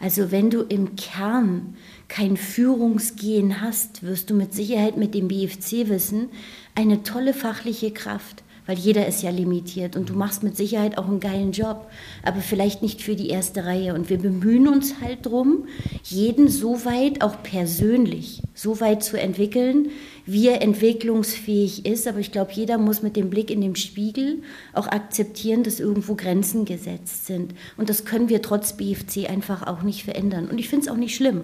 Also 0.00 0.32
wenn 0.32 0.50
du 0.50 0.62
im 0.62 0.96
Kern 0.96 1.76
kein 2.08 2.36
Führungsgehen 2.36 3.60
hast, 3.60 4.02
wirst 4.02 4.30
du 4.30 4.34
mit 4.34 4.52
Sicherheit 4.52 4.96
mit 4.96 5.14
dem 5.14 5.28
BFC-Wissen 5.28 6.30
eine 6.74 7.04
tolle 7.04 7.34
fachliche 7.34 7.92
Kraft 7.92 8.42
weil 8.66 8.78
jeder 8.78 9.06
ist 9.06 9.22
ja 9.22 9.30
limitiert 9.30 9.96
und 9.96 10.08
du 10.08 10.14
machst 10.14 10.42
mit 10.42 10.56
Sicherheit 10.56 10.98
auch 10.98 11.08
einen 11.08 11.20
geilen 11.20 11.52
Job, 11.52 11.90
aber 12.22 12.40
vielleicht 12.40 12.82
nicht 12.82 13.02
für 13.02 13.16
die 13.16 13.28
erste 13.28 13.64
Reihe. 13.64 13.94
Und 13.94 14.08
wir 14.08 14.18
bemühen 14.18 14.68
uns 14.68 15.00
halt 15.00 15.26
drum, 15.26 15.66
jeden 16.04 16.48
so 16.48 16.84
weit 16.84 17.22
auch 17.22 17.42
persönlich 17.42 18.42
so 18.54 18.80
weit 18.80 19.02
zu 19.02 19.18
entwickeln, 19.18 19.88
wie 20.26 20.48
er 20.48 20.62
entwicklungsfähig 20.62 21.86
ist. 21.86 22.06
Aber 22.06 22.18
ich 22.18 22.30
glaube, 22.30 22.52
jeder 22.52 22.78
muss 22.78 23.02
mit 23.02 23.16
dem 23.16 23.30
Blick 23.30 23.50
in 23.50 23.60
den 23.60 23.76
Spiegel 23.76 24.42
auch 24.72 24.86
akzeptieren, 24.86 25.64
dass 25.64 25.80
irgendwo 25.80 26.14
Grenzen 26.14 26.64
gesetzt 26.64 27.26
sind. 27.26 27.54
Und 27.76 27.88
das 27.88 28.04
können 28.04 28.28
wir 28.28 28.42
trotz 28.42 28.76
BFC 28.76 29.28
einfach 29.28 29.66
auch 29.66 29.82
nicht 29.82 30.04
verändern. 30.04 30.48
Und 30.48 30.58
ich 30.58 30.68
finde 30.68 30.86
es 30.86 30.92
auch 30.92 30.96
nicht 30.96 31.16
schlimm, 31.16 31.42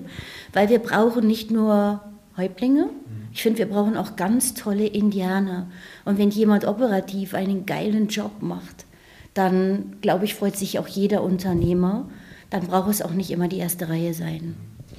weil 0.53 0.69
wir 0.69 0.79
brauchen 0.79 1.27
nicht 1.27 1.51
nur 1.51 2.03
Häuptlinge, 2.37 2.91
ich 3.39 3.43
finde, 3.43 3.59
wir 3.59 3.67
brauchen 3.67 3.97
auch 3.97 4.17
ganz 4.17 4.55
tolle 4.55 4.87
Indianer. 4.87 5.71
Und 6.09 6.17
wenn 6.17 6.31
jemand 6.31 6.65
operativ 6.65 7.35
einen 7.35 7.67
geilen 7.67 8.09
Job 8.09 8.41
macht, 8.41 8.87
dann 9.35 9.97
glaube 10.01 10.25
ich, 10.25 10.35
freut 10.35 10.57
sich 10.57 10.79
auch 10.79 10.89
jeder 10.89 11.23
Unternehmer. 11.23 12.09
Dann 12.49 12.67
braucht 12.67 12.89
es 12.89 13.03
auch 13.03 13.11
nicht 13.11 13.31
immer 13.31 13.47
die 13.47 13.59
erste 13.59 13.91
Reihe 13.91 14.15
sein. 14.15 14.55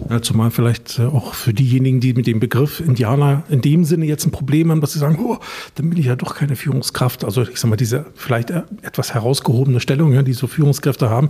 Ja, 0.07 0.21
zumal 0.21 0.51
vielleicht 0.51 0.99
äh, 0.99 1.05
auch 1.05 1.33
für 1.33 1.51
diejenigen, 1.51 1.99
die 1.99 2.13
mit 2.13 2.27
dem 2.27 2.39
Begriff 2.39 2.79
Indianer 2.79 3.41
in 3.49 3.61
dem 3.61 3.85
Sinne 3.85 4.05
jetzt 4.05 4.23
ein 4.27 4.29
Problem 4.29 4.69
haben, 4.69 4.81
dass 4.81 4.93
sie 4.93 4.99
sagen, 4.99 5.17
oh, 5.19 5.37
dann 5.73 5.89
bin 5.89 5.97
ich 5.97 6.05
ja 6.05 6.15
doch 6.15 6.35
keine 6.35 6.55
Führungskraft. 6.55 7.25
Also 7.25 7.41
ich 7.41 7.57
sage 7.57 7.71
mal, 7.71 7.75
diese 7.75 8.05
vielleicht 8.13 8.51
äh, 8.51 8.61
etwas 8.83 9.15
herausgehobene 9.15 9.79
Stellung, 9.79 10.13
ja, 10.13 10.21
die 10.21 10.33
so 10.33 10.45
Führungskräfte 10.45 11.09
haben, 11.09 11.29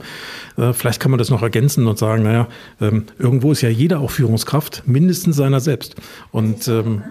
äh, 0.57 0.73
vielleicht 0.73 0.99
kann 0.99 1.09
man 1.09 1.19
das 1.19 1.29
noch 1.29 1.41
ergänzen 1.41 1.87
und 1.87 1.97
sagen, 1.97 2.23
naja, 2.23 2.49
ähm, 2.81 3.05
irgendwo 3.17 3.53
ist 3.53 3.61
ja 3.61 3.69
jeder 3.69 4.01
auch 4.01 4.11
Führungskraft, 4.11 4.83
mindestens 4.87 5.37
seiner 5.37 5.61
selbst. 5.61 5.95
Und 6.31 6.67
ähm, 6.67 7.01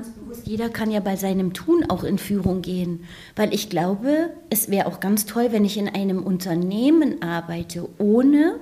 jeder 0.49 0.71
kann 0.71 0.90
ja 0.90 1.00
bei 1.00 1.17
seinem 1.17 1.52
Tun 1.52 1.85
auch 1.90 2.05
in 2.05 2.17
Führung 2.17 2.62
gehen, 2.62 3.05
weil 3.37 3.52
ich 3.52 3.69
glaube, 3.69 4.31
es 4.49 4.71
wäre 4.71 4.87
auch 4.87 4.99
ganz 4.99 5.26
toll, 5.26 5.49
wenn 5.50 5.67
ich 5.67 5.76
in 5.76 5.90
einem 5.90 6.23
Unternehmen 6.23 7.21
arbeite, 7.21 7.87
ohne 7.99 8.55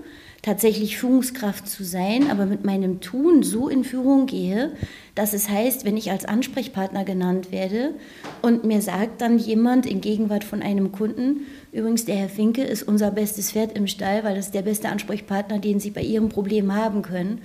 tatsächlich 0.42 0.98
Führungskraft 0.98 1.68
zu 1.68 1.84
sein, 1.84 2.28
aber 2.28 2.44
mit 2.44 2.64
meinem 2.64 3.00
Tun 3.00 3.44
so 3.44 3.68
in 3.68 3.84
Führung 3.84 4.26
gehe, 4.26 4.72
dass 5.14 5.32
es 5.32 5.48
heißt, 5.48 5.84
wenn 5.84 5.96
ich 5.96 6.10
als 6.10 6.24
Ansprechpartner 6.24 7.04
genannt 7.04 7.52
werde 7.52 7.94
und 8.42 8.64
mir 8.64 8.82
sagt 8.82 9.20
dann 9.20 9.38
jemand 9.38 9.86
in 9.86 10.00
Gegenwart 10.00 10.42
von 10.42 10.62
einem 10.62 10.90
Kunden, 10.90 11.46
übrigens 11.70 12.04
der 12.04 12.16
Herr 12.16 12.28
Finke 12.28 12.64
ist 12.64 12.82
unser 12.82 13.12
bestes 13.12 13.52
Pferd 13.52 13.76
im 13.78 13.86
Stall, 13.86 14.24
weil 14.24 14.34
das 14.34 14.46
ist 14.46 14.54
der 14.54 14.62
beste 14.62 14.88
Ansprechpartner, 14.88 15.60
den 15.60 15.78
Sie 15.78 15.90
bei 15.90 16.02
Ihrem 16.02 16.30
Problem 16.30 16.74
haben 16.74 17.02
können, 17.02 17.42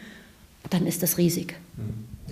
dann 0.72 0.88
ist 0.88 1.04
das 1.04 1.20
riesig. 1.20 1.56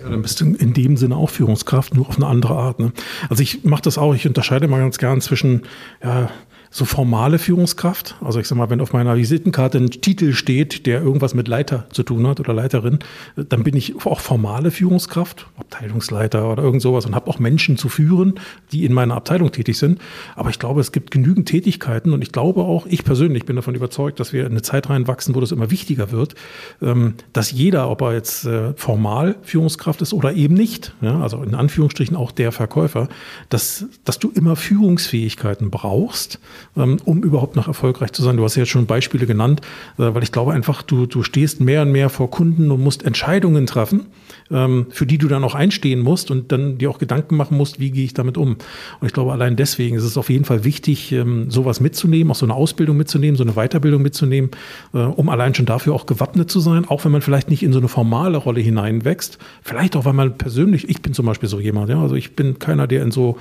Ja, 0.00 0.08
dann 0.08 0.22
bist 0.22 0.40
du 0.40 0.46
in 0.46 0.72
dem 0.72 0.96
Sinne 0.96 1.16
auch 1.16 1.30
Führungskraft, 1.30 1.94
nur 1.94 2.08
auf 2.08 2.16
eine 2.16 2.26
andere 2.26 2.54
Art. 2.54 2.78
Ne? 2.78 2.92
Also 3.28 3.42
ich 3.42 3.64
mache 3.64 3.82
das 3.82 3.98
auch, 3.98 4.14
ich 4.14 4.26
unterscheide 4.26 4.66
mal 4.66 4.80
ganz 4.80 4.98
gern 4.98 5.20
zwischen 5.20 5.62
ja, 6.02 6.30
so 6.72 6.84
formale 6.84 7.40
Führungskraft. 7.40 8.16
Also 8.20 8.38
ich 8.38 8.46
sag 8.46 8.56
mal, 8.56 8.70
wenn 8.70 8.80
auf 8.80 8.92
meiner 8.92 9.16
Visitenkarte 9.16 9.78
ein 9.78 9.90
Titel 9.90 10.32
steht, 10.32 10.86
der 10.86 11.02
irgendwas 11.02 11.34
mit 11.34 11.48
Leiter 11.48 11.86
zu 11.90 12.04
tun 12.04 12.26
hat 12.28 12.38
oder 12.38 12.54
Leiterin, 12.54 13.00
dann 13.34 13.64
bin 13.64 13.74
ich 13.74 14.06
auch 14.06 14.20
formale 14.20 14.70
Führungskraft, 14.70 15.48
Abteilungsleiter 15.56 16.50
oder 16.50 16.62
irgend 16.62 16.80
sowas 16.80 17.06
und 17.06 17.16
habe 17.16 17.28
auch 17.28 17.40
Menschen 17.40 17.76
zu 17.76 17.88
führen, 17.88 18.34
die 18.70 18.84
in 18.84 18.92
meiner 18.92 19.16
Abteilung 19.16 19.50
tätig 19.50 19.78
sind. 19.78 20.00
Aber 20.36 20.50
ich 20.50 20.60
glaube, 20.60 20.80
es 20.80 20.92
gibt 20.92 21.10
genügend 21.10 21.48
Tätigkeiten 21.48 22.12
und 22.12 22.22
ich 22.22 22.30
glaube 22.30 22.62
auch, 22.62 22.86
ich 22.86 23.04
persönlich 23.04 23.46
bin 23.46 23.56
davon 23.56 23.74
überzeugt, 23.74 24.20
dass 24.20 24.32
wir 24.32 24.46
in 24.46 24.52
eine 24.52 24.62
Zeit 24.62 24.88
reinwachsen, 24.88 25.34
wo 25.34 25.40
das 25.40 25.50
immer 25.50 25.72
wichtiger 25.72 26.12
wird, 26.12 26.36
ähm, 26.80 27.14
dass 27.32 27.50
jeder, 27.50 27.90
ob 27.90 28.00
er 28.02 28.12
jetzt 28.14 28.46
äh, 28.46 28.74
formal 28.76 29.34
Führungskraft 29.42 30.02
ist 30.02 30.12
oder 30.12 30.34
eben 30.34 30.54
nicht, 30.54 30.94
also 31.00 31.42
in 31.42 31.54
Anführungsstrichen 31.56 32.16
auch 32.16 32.30
der 32.30 32.52
Verkäufer, 32.52 33.08
dass, 33.48 33.86
dass 34.04 34.20
du 34.20 34.30
immer 34.30 34.54
Führungsfähigkeiten 34.54 35.70
brauchst, 35.70 36.38
um 36.74 37.22
überhaupt 37.22 37.56
noch 37.56 37.68
erfolgreich 37.68 38.12
zu 38.12 38.22
sein. 38.22 38.36
Du 38.36 38.44
hast 38.44 38.56
ja 38.56 38.62
jetzt 38.62 38.70
schon 38.70 38.86
Beispiele 38.86 39.26
genannt, 39.26 39.60
äh, 39.98 40.14
weil 40.14 40.22
ich 40.22 40.32
glaube 40.32 40.52
einfach, 40.52 40.82
du, 40.82 41.06
du 41.06 41.22
stehst 41.22 41.60
mehr 41.60 41.82
und 41.82 41.92
mehr 41.92 42.08
vor 42.08 42.30
Kunden 42.30 42.70
und 42.70 42.82
musst 42.82 43.04
Entscheidungen 43.04 43.66
treffen, 43.66 44.06
ähm, 44.50 44.86
für 44.90 45.06
die 45.06 45.18
du 45.18 45.28
dann 45.28 45.44
auch 45.44 45.54
einstehen 45.54 46.00
musst 46.00 46.30
und 46.30 46.52
dann 46.52 46.78
dir 46.78 46.90
auch 46.90 46.98
Gedanken 46.98 47.36
machen 47.36 47.56
musst, 47.56 47.80
wie 47.80 47.90
gehe 47.90 48.04
ich 48.04 48.14
damit 48.14 48.36
um. 48.36 48.56
Und 49.00 49.06
ich 49.06 49.12
glaube, 49.12 49.32
allein 49.32 49.56
deswegen 49.56 49.96
ist 49.96 50.04
es 50.04 50.16
auf 50.16 50.30
jeden 50.30 50.44
Fall 50.44 50.64
wichtig, 50.64 51.12
ähm, 51.12 51.50
sowas 51.50 51.80
mitzunehmen, 51.80 52.30
auch 52.30 52.36
so 52.36 52.46
eine 52.46 52.54
Ausbildung 52.54 52.96
mitzunehmen, 52.96 53.36
so 53.36 53.44
eine 53.44 53.52
Weiterbildung 53.52 54.02
mitzunehmen, 54.02 54.50
äh, 54.94 54.98
um 54.98 55.28
allein 55.28 55.54
schon 55.54 55.66
dafür 55.66 55.94
auch 55.94 56.06
gewappnet 56.06 56.50
zu 56.50 56.60
sein, 56.60 56.84
auch 56.86 57.04
wenn 57.04 57.12
man 57.12 57.22
vielleicht 57.22 57.50
nicht 57.50 57.62
in 57.62 57.72
so 57.72 57.78
eine 57.78 57.88
formale 57.88 58.38
Rolle 58.38 58.60
hineinwächst. 58.60 59.38
Vielleicht 59.62 59.96
auch, 59.96 60.04
weil 60.04 60.12
man 60.12 60.36
persönlich, 60.36 60.88
ich 60.88 61.02
bin 61.02 61.14
zum 61.14 61.26
Beispiel 61.26 61.48
so 61.48 61.60
jemand, 61.60 61.90
ja, 61.90 62.00
also 62.00 62.14
ich 62.14 62.36
bin 62.36 62.58
keiner, 62.58 62.86
der 62.86 63.02
in 63.02 63.10
so 63.10 63.38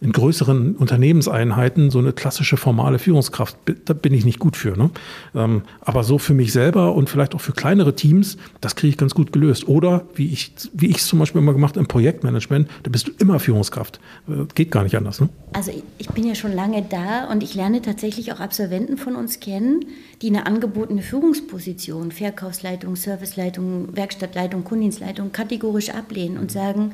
in 0.00 0.12
größeren 0.12 0.76
Unternehmenseinheiten 0.76 1.90
so 1.90 1.98
eine 1.98 2.12
klassische 2.12 2.56
formale 2.56 3.00
Führungskraft, 3.00 3.56
da 3.84 3.94
bin 3.94 4.14
ich 4.14 4.24
nicht 4.24 4.38
gut 4.38 4.56
für. 4.56 4.76
Ne? 4.76 4.90
Ähm, 5.34 5.62
aber 5.80 6.04
so 6.04 6.18
für 6.18 6.34
mich 6.34 6.52
selber 6.52 6.94
und 6.94 7.10
vielleicht 7.10 7.34
auch 7.34 7.40
für 7.40 7.52
kleinere 7.52 7.96
Teams, 7.96 8.36
das 8.60 8.76
kriege 8.76 8.90
ich 8.90 8.96
ganz 8.96 9.14
gut 9.14 9.32
gelöst. 9.32 9.66
Oder 9.66 10.04
wie 10.14 10.28
ich 10.28 10.52
wie 10.72 10.86
ich 10.86 10.98
es 10.98 11.06
zum 11.06 11.18
Beispiel 11.18 11.40
immer 11.40 11.52
gemacht 11.52 11.76
im 11.76 11.88
Projektmanagement, 11.88 12.68
da 12.84 12.90
bist 12.90 13.08
du 13.08 13.12
immer 13.18 13.40
Führungskraft. 13.40 13.98
Äh, 14.28 14.44
geht 14.54 14.70
gar 14.70 14.84
nicht 14.84 14.96
anders. 14.96 15.20
Ne? 15.20 15.28
Also 15.52 15.72
ich 15.98 16.08
bin 16.10 16.24
ja 16.24 16.36
schon 16.36 16.52
lange 16.52 16.82
da 16.88 17.24
und 17.30 17.42
ich 17.42 17.56
lerne 17.56 17.82
tatsächlich 17.82 18.32
auch 18.32 18.38
Absolventen 18.38 18.98
von 18.98 19.16
uns 19.16 19.40
kennen, 19.40 19.84
die 20.22 20.28
eine 20.28 20.46
angebotene 20.46 21.02
Führungsposition, 21.02 22.12
Verkaufsleitung, 22.12 22.94
Serviceleitung, 22.94 23.96
Werkstattleitung, 23.96 24.62
Kundendienstleitung 24.62 25.32
kategorisch 25.32 25.90
ablehnen 25.90 26.38
und 26.38 26.52
sagen, 26.52 26.92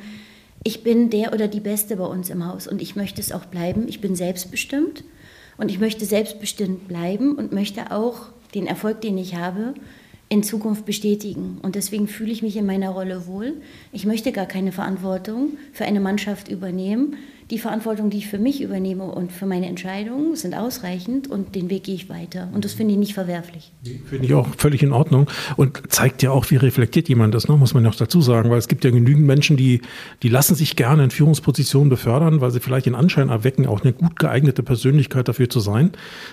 ich 0.64 0.83
bin 0.83 1.11
der 1.11 1.33
oder 1.33 1.46
die 1.46 1.61
Beste 1.61 1.96
bei 1.96 2.07
uns 2.07 2.31
im 2.31 2.46
Haus 2.46 2.66
und 2.66 2.81
ich 2.81 2.96
möchte 2.96 3.20
es 3.20 3.33
auch 3.33 3.44
bleiben. 3.44 3.87
Ich 3.87 4.00
bin 4.00 4.16
selbstbestimmt 4.16 5.05
und 5.59 5.70
ich 5.70 5.79
möchte 5.79 6.07
selbstbestimmt 6.07 6.88
bleiben 6.88 7.37
und 7.37 7.53
möchte 7.53 7.92
auch 7.92 8.31
den 8.55 8.66
Erfolg, 8.66 9.03
den 9.03 9.18
ich 9.18 9.35
habe, 9.35 9.74
in 10.31 10.42
Zukunft 10.42 10.87
bestätigen. 10.87 11.59
Und 11.62 11.74
deswegen 11.74 12.09
fühle 12.09 12.33
ich 12.33 12.42
mich 12.42 12.57
in 12.57 12.64
meiner 12.64 12.90
Rolle 12.90 13.27
wohl. 13.27 13.61
Ich 13.92 14.07
möchte 14.07 14.33
gar 14.33 14.46
keine 14.46 14.72
Verantwortung 14.72 15.59
für 15.72 15.85
eine 15.85 16.00
Mannschaft 16.00 16.48
übernehmen, 16.48 17.16
die 17.55 17.61
Verantwortung, 17.61 18.11
die 18.11 18.19
ich 18.19 18.27
für 18.27 18.38
mich 18.38 18.61
übernehme 18.61 19.05
und 19.05 19.31
für 19.31 19.47
meine 19.47 19.69
Entscheidungen, 19.69 20.35
sind 20.35 20.55
ausreichend 20.55 21.31
und 21.31 21.55
den 21.55 21.71
Weg 21.71 21.85
gehe 21.85 21.95
ich 21.95 22.09
weiter. 22.09 22.49
Und 22.53 22.64
das 22.64 22.73
finde 22.73 22.95
ich 22.95 22.99
nicht 22.99 23.14
verwerflich. 23.14 23.73
Finde 24.11 24.27
ich 24.27 24.35
auch 24.35 24.49
völlig 24.59 24.83
in 24.83 24.93
Ordnung 24.93 25.31
und 25.57 25.81
zeigt 25.88 26.25
ja 26.25 26.33
auch, 26.33 26.51
wie 26.51 26.57
reflektiert 26.57 27.09
jemand 27.09 27.33
ist, 27.37 27.49
ne? 27.49 27.57
muss 27.57 27.73
man 27.73 27.85
ja 27.85 27.90
auch 27.90 27.95
dazu 27.95 28.21
sagen, 28.21 28.51
weil 28.51 28.59
es 28.59 28.67
gibt 28.67 28.85
ja 28.85 28.90
genügend 28.90 29.25
Menschen, 29.25 29.57
die, 29.57 29.83
die 30.25 30.29
lassen 30.29 30.57
sich 30.57 30.75
gerne 30.75 31.05
in 31.05 31.11
Führungspositionen 31.12 31.88
befördern, 31.88 32.40
weil 32.40 32.51
sie 32.51 32.59
vielleicht 32.59 32.87
den 32.87 32.97
Anschein 32.97 33.29
erwecken, 33.29 33.67
auch 33.67 33.83
eine 33.83 33.93
gut 33.93 34.19
geeignete 34.19 34.64
Persönlichkeit 34.64 35.29
dafür 35.29 35.49
zu 35.49 35.61
sein, 35.61 35.93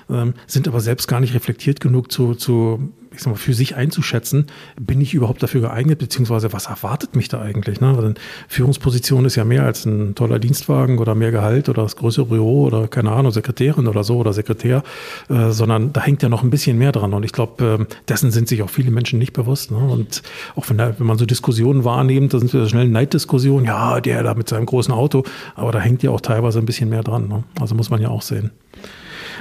ähm, 0.09 0.33
sind 0.47 0.67
aber 0.67 0.79
selbst 0.79 1.07
gar 1.07 1.19
nicht 1.19 1.35
reflektiert 1.35 1.79
genug 1.81 2.11
zu, 2.11 2.33
zu 2.33 2.91
ich 3.13 3.21
sag 3.21 3.31
mal, 3.31 3.37
für 3.37 3.53
sich 3.53 3.75
einzuschätzen, 3.75 4.47
bin 4.79 5.01
ich 5.01 5.13
überhaupt 5.13 5.43
dafür 5.43 5.61
geeignet, 5.61 5.99
beziehungsweise 5.99 6.53
was 6.53 6.67
erwartet 6.67 7.15
mich 7.15 7.27
da 7.27 7.41
eigentlich? 7.41 7.81
Ne? 7.81 7.97
Weil 7.97 8.13
Führungsposition 8.47 9.25
ist 9.25 9.35
ja 9.35 9.43
mehr 9.43 9.63
als 9.65 9.85
ein 9.85 10.15
toller 10.15 10.39
Dienstwagen 10.39 10.97
oder 10.97 11.13
mehr 11.13 11.31
Gehalt 11.31 11.67
oder 11.67 11.83
das 11.83 11.97
größere 11.97 12.25
Büro 12.25 12.63
oder 12.63 12.87
keine 12.87 13.11
Ahnung, 13.11 13.31
Sekretärin 13.31 13.87
oder 13.87 14.05
so 14.05 14.17
oder 14.17 14.31
Sekretär, 14.31 14.83
äh, 15.29 15.51
sondern 15.51 15.91
da 15.91 16.01
hängt 16.01 16.23
ja 16.23 16.29
noch 16.29 16.43
ein 16.43 16.49
bisschen 16.49 16.77
mehr 16.77 16.93
dran. 16.93 17.13
Und 17.13 17.23
ich 17.23 17.33
glaube, 17.33 17.79
äh, 17.81 17.95
dessen 18.07 18.31
sind 18.31 18.47
sich 18.47 18.63
auch 18.63 18.69
viele 18.69 18.91
Menschen 18.91 19.19
nicht 19.19 19.33
bewusst. 19.33 19.71
Ne? 19.71 19.77
Und 19.77 20.21
auch 20.55 20.69
wenn, 20.69 20.77
da, 20.77 20.97
wenn 20.97 21.07
man 21.07 21.17
so 21.17 21.25
Diskussionen 21.25 21.83
wahrnimmt, 21.83 22.33
da 22.33 22.39
sind 22.39 22.53
wir 22.53 22.67
schnell 22.69 22.87
Neiddiskussionen, 22.87 23.65
ja, 23.65 23.99
der 23.99 24.23
da 24.23 24.35
mit 24.35 24.47
seinem 24.47 24.65
großen 24.65 24.93
Auto, 24.93 25.23
aber 25.55 25.73
da 25.73 25.79
hängt 25.79 26.01
ja 26.01 26.11
auch 26.11 26.21
teilweise 26.21 26.59
ein 26.59 26.65
bisschen 26.65 26.89
mehr 26.89 27.03
dran. 27.03 27.27
Ne? 27.27 27.43
Also 27.59 27.75
muss 27.75 27.89
man 27.89 28.01
ja 28.01 28.07
auch 28.07 28.21
sehen. 28.21 28.51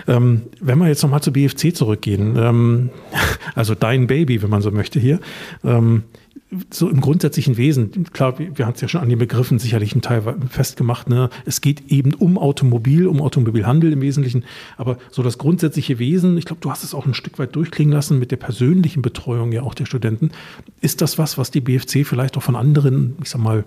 Ähm, 0.07 0.43
wenn 0.61 0.79
wir 0.79 0.89
jetzt 0.89 1.03
nochmal 1.03 1.23
zu 1.23 1.33
BFC 1.33 1.75
zurückgehen, 1.75 2.37
ähm, 2.37 2.91
also 3.55 3.75
dein 3.75 4.07
Baby, 4.07 4.43
wenn 4.43 4.51
man 4.51 4.63
so 4.63 4.71
möchte 4.71 5.01
hier, 5.01 5.21
ähm, 5.65 6.05
so 6.71 6.89
im 6.89 7.01
grundsätzlichen 7.01 7.57
Wesen, 7.57 8.05
klar, 8.13 8.39
wir 8.39 8.67
haben 8.67 8.75
es 8.75 8.81
ja 8.81 8.89
schon 8.89 9.01
an 9.01 9.09
den 9.09 9.19
Begriffen 9.19 9.59
sicherlich 9.59 9.93
einen 9.93 10.03
Teil 10.03 10.23
festgemacht, 10.49 11.09
ne? 11.09 11.31
es 11.45 11.61
geht 11.61 11.93
eben 11.93 12.15
um 12.15 12.39
Automobil, 12.39 13.07
um 13.07 13.21
Automobilhandel 13.21 13.93
im 13.93 14.01
Wesentlichen, 14.01 14.45
aber 14.77 14.99
so 15.11 15.23
das 15.23 15.39
grundsätzliche 15.39 15.99
Wesen, 15.99 16.37
ich 16.39 16.45
glaube, 16.45 16.61
du 16.61 16.71
hast 16.71 16.83
es 16.83 16.93
auch 16.93 17.07
ein 17.07 17.15
Stück 17.15 17.39
weit 17.39 17.55
durchklingen 17.55 17.93
lassen 17.93 18.19
mit 18.19 18.33
der 18.33 18.37
persönlichen 18.37 19.01
Betreuung 19.01 19.53
ja 19.53 19.63
auch 19.63 19.75
der 19.75 19.87
Studenten. 19.87 20.31
Ist 20.81 21.03
das 21.03 21.19
was, 21.19 21.39
was 21.39 21.51
die 21.51 21.61
BFC 21.61 22.05
vielleicht 22.05 22.37
auch 22.37 22.43
von 22.43 22.57
anderen, 22.57 23.17
ich 23.23 23.31
sag 23.31 23.41
mal, 23.41 23.65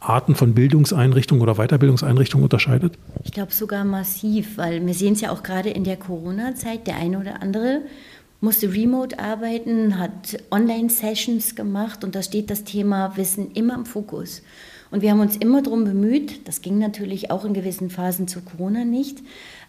Arten 0.00 0.34
von 0.34 0.54
Bildungseinrichtungen 0.54 1.42
oder 1.42 1.54
Weiterbildungseinrichtungen 1.54 2.44
unterscheidet? 2.44 2.98
Ich 3.24 3.32
glaube 3.32 3.52
sogar 3.52 3.84
massiv, 3.84 4.58
weil 4.58 4.84
wir 4.84 4.94
sehen 4.94 5.14
es 5.14 5.22
ja 5.22 5.30
auch 5.30 5.42
gerade 5.42 5.70
in 5.70 5.84
der 5.84 5.96
Corona-Zeit, 5.96 6.86
der 6.86 6.96
eine 6.96 7.18
oder 7.18 7.42
andere 7.42 7.80
musste 8.46 8.72
remote 8.72 9.18
arbeiten, 9.18 9.98
hat 9.98 10.38
Online-Sessions 10.52 11.56
gemacht 11.56 12.04
und 12.04 12.14
da 12.14 12.22
steht 12.22 12.48
das 12.48 12.62
Thema 12.62 13.16
Wissen 13.16 13.50
immer 13.54 13.74
im 13.74 13.84
Fokus. 13.84 14.42
Und 14.92 15.02
wir 15.02 15.10
haben 15.10 15.18
uns 15.18 15.36
immer 15.36 15.62
darum 15.62 15.82
bemüht, 15.82 16.46
das 16.46 16.62
ging 16.62 16.78
natürlich 16.78 17.32
auch 17.32 17.44
in 17.44 17.54
gewissen 17.54 17.90
Phasen 17.90 18.28
zu 18.28 18.42
Corona 18.42 18.84
nicht, 18.84 19.18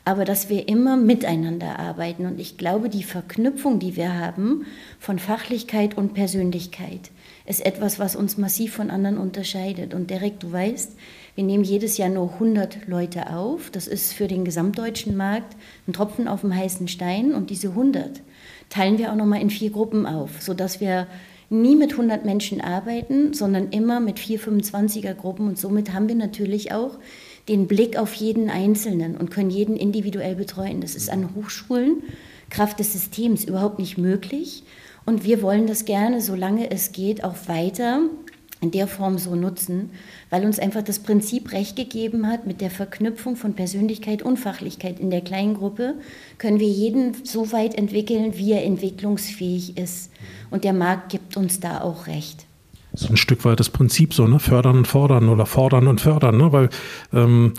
aber 0.05 0.25
dass 0.25 0.49
wir 0.49 0.67
immer 0.67 0.95
miteinander 0.95 1.79
arbeiten. 1.79 2.27
Und 2.27 2.39
ich 2.39 2.59
glaube, 2.59 2.89
die 2.89 3.01
Verknüpfung, 3.01 3.79
die 3.79 3.95
wir 3.95 4.13
haben 4.13 4.67
von 4.99 5.17
Fachlichkeit 5.17 5.97
und 5.97 6.13
Persönlichkeit, 6.13 7.09
ist 7.47 7.65
etwas, 7.65 7.97
was 7.97 8.15
uns 8.15 8.37
massiv 8.37 8.75
von 8.75 8.91
anderen 8.91 9.17
unterscheidet. 9.17 9.95
Und 9.95 10.11
Derek, 10.11 10.39
du 10.39 10.51
weißt, 10.51 10.95
wir 11.33 11.43
nehmen 11.43 11.63
jedes 11.63 11.97
Jahr 11.97 12.09
nur 12.09 12.33
100 12.33 12.87
Leute 12.87 13.31
auf. 13.31 13.71
Das 13.71 13.87
ist 13.87 14.13
für 14.13 14.27
den 14.27 14.45
gesamtdeutschen 14.45 15.17
Markt 15.17 15.55
ein 15.87 15.93
Tropfen 15.93 16.27
auf 16.27 16.41
dem 16.41 16.55
heißen 16.55 16.87
Stein. 16.87 17.33
Und 17.33 17.49
diese 17.49 17.69
100 17.69 18.21
teilen 18.69 18.97
wir 18.97 19.11
auch 19.11 19.15
nochmal 19.15 19.41
in 19.41 19.49
vier 19.49 19.69
Gruppen 19.69 20.05
auf, 20.05 20.41
sodass 20.41 20.81
wir 20.81 21.07
nie 21.49 21.75
mit 21.75 21.93
100 21.93 22.25
Menschen 22.25 22.59
arbeiten, 22.61 23.33
sondern 23.33 23.69
immer 23.69 23.99
mit 23.99 24.19
vier 24.19 24.39
25er 24.39 25.13
Gruppen. 25.13 25.47
Und 25.47 25.57
somit 25.57 25.93
haben 25.93 26.07
wir 26.07 26.15
natürlich 26.15 26.73
auch 26.73 26.97
den 27.47 27.67
Blick 27.67 27.97
auf 27.97 28.13
jeden 28.15 28.49
Einzelnen 28.49 29.15
und 29.15 29.31
können 29.31 29.49
jeden 29.49 29.77
individuell 29.77 30.35
betreuen. 30.35 30.81
Das 30.81 30.95
ist 30.95 31.09
an 31.09 31.33
Hochschulen 31.35 32.03
Kraft 32.49 32.79
des 32.79 32.93
Systems 32.93 33.43
überhaupt 33.43 33.79
nicht 33.79 33.97
möglich. 33.97 34.63
Und 35.05 35.23
wir 35.23 35.41
wollen 35.41 35.67
das 35.67 35.85
gerne, 35.85 36.21
solange 36.21 36.69
es 36.71 36.91
geht, 36.91 37.23
auch 37.23 37.35
weiter 37.47 38.01
in 38.61 38.71
der 38.71 38.87
Form 38.87 39.17
so 39.17 39.35
nutzen, 39.35 39.91
weil 40.29 40.45
uns 40.45 40.59
einfach 40.59 40.81
das 40.81 40.99
Prinzip 40.99 41.51
recht 41.51 41.75
gegeben 41.75 42.27
hat, 42.27 42.47
mit 42.47 42.61
der 42.61 42.71
Verknüpfung 42.71 43.35
von 43.35 43.53
Persönlichkeit 43.53 44.23
und 44.23 44.37
Fachlichkeit 44.37 44.99
in 44.99 45.09
der 45.09 45.21
kleinen 45.21 45.53
Gruppe 45.55 45.95
können 46.37 46.59
wir 46.59 46.67
jeden 46.67 47.23
so 47.23 47.51
weit 47.51 47.75
entwickeln, 47.75 48.37
wie 48.37 48.53
er 48.53 48.63
entwicklungsfähig 48.63 49.77
ist. 49.77 50.11
Und 50.49 50.63
der 50.63 50.73
Markt 50.73 51.09
gibt 51.09 51.37
uns 51.37 51.59
da 51.59 51.81
auch 51.81 52.07
recht 52.07 52.47
so 52.97 53.09
ein 53.09 53.17
Stück 53.17 53.45
weit 53.45 53.59
das 53.59 53.69
Prinzip 53.69 54.13
so, 54.13 54.27
ne? 54.27 54.39
Fördern 54.39 54.77
und 54.77 54.87
fordern 54.87 55.29
oder 55.29 55.45
fordern 55.45 55.87
und 55.87 56.01
fördern, 56.01 56.37
ne? 56.37 56.51
Weil 56.51 56.69
ähm, 57.13 57.53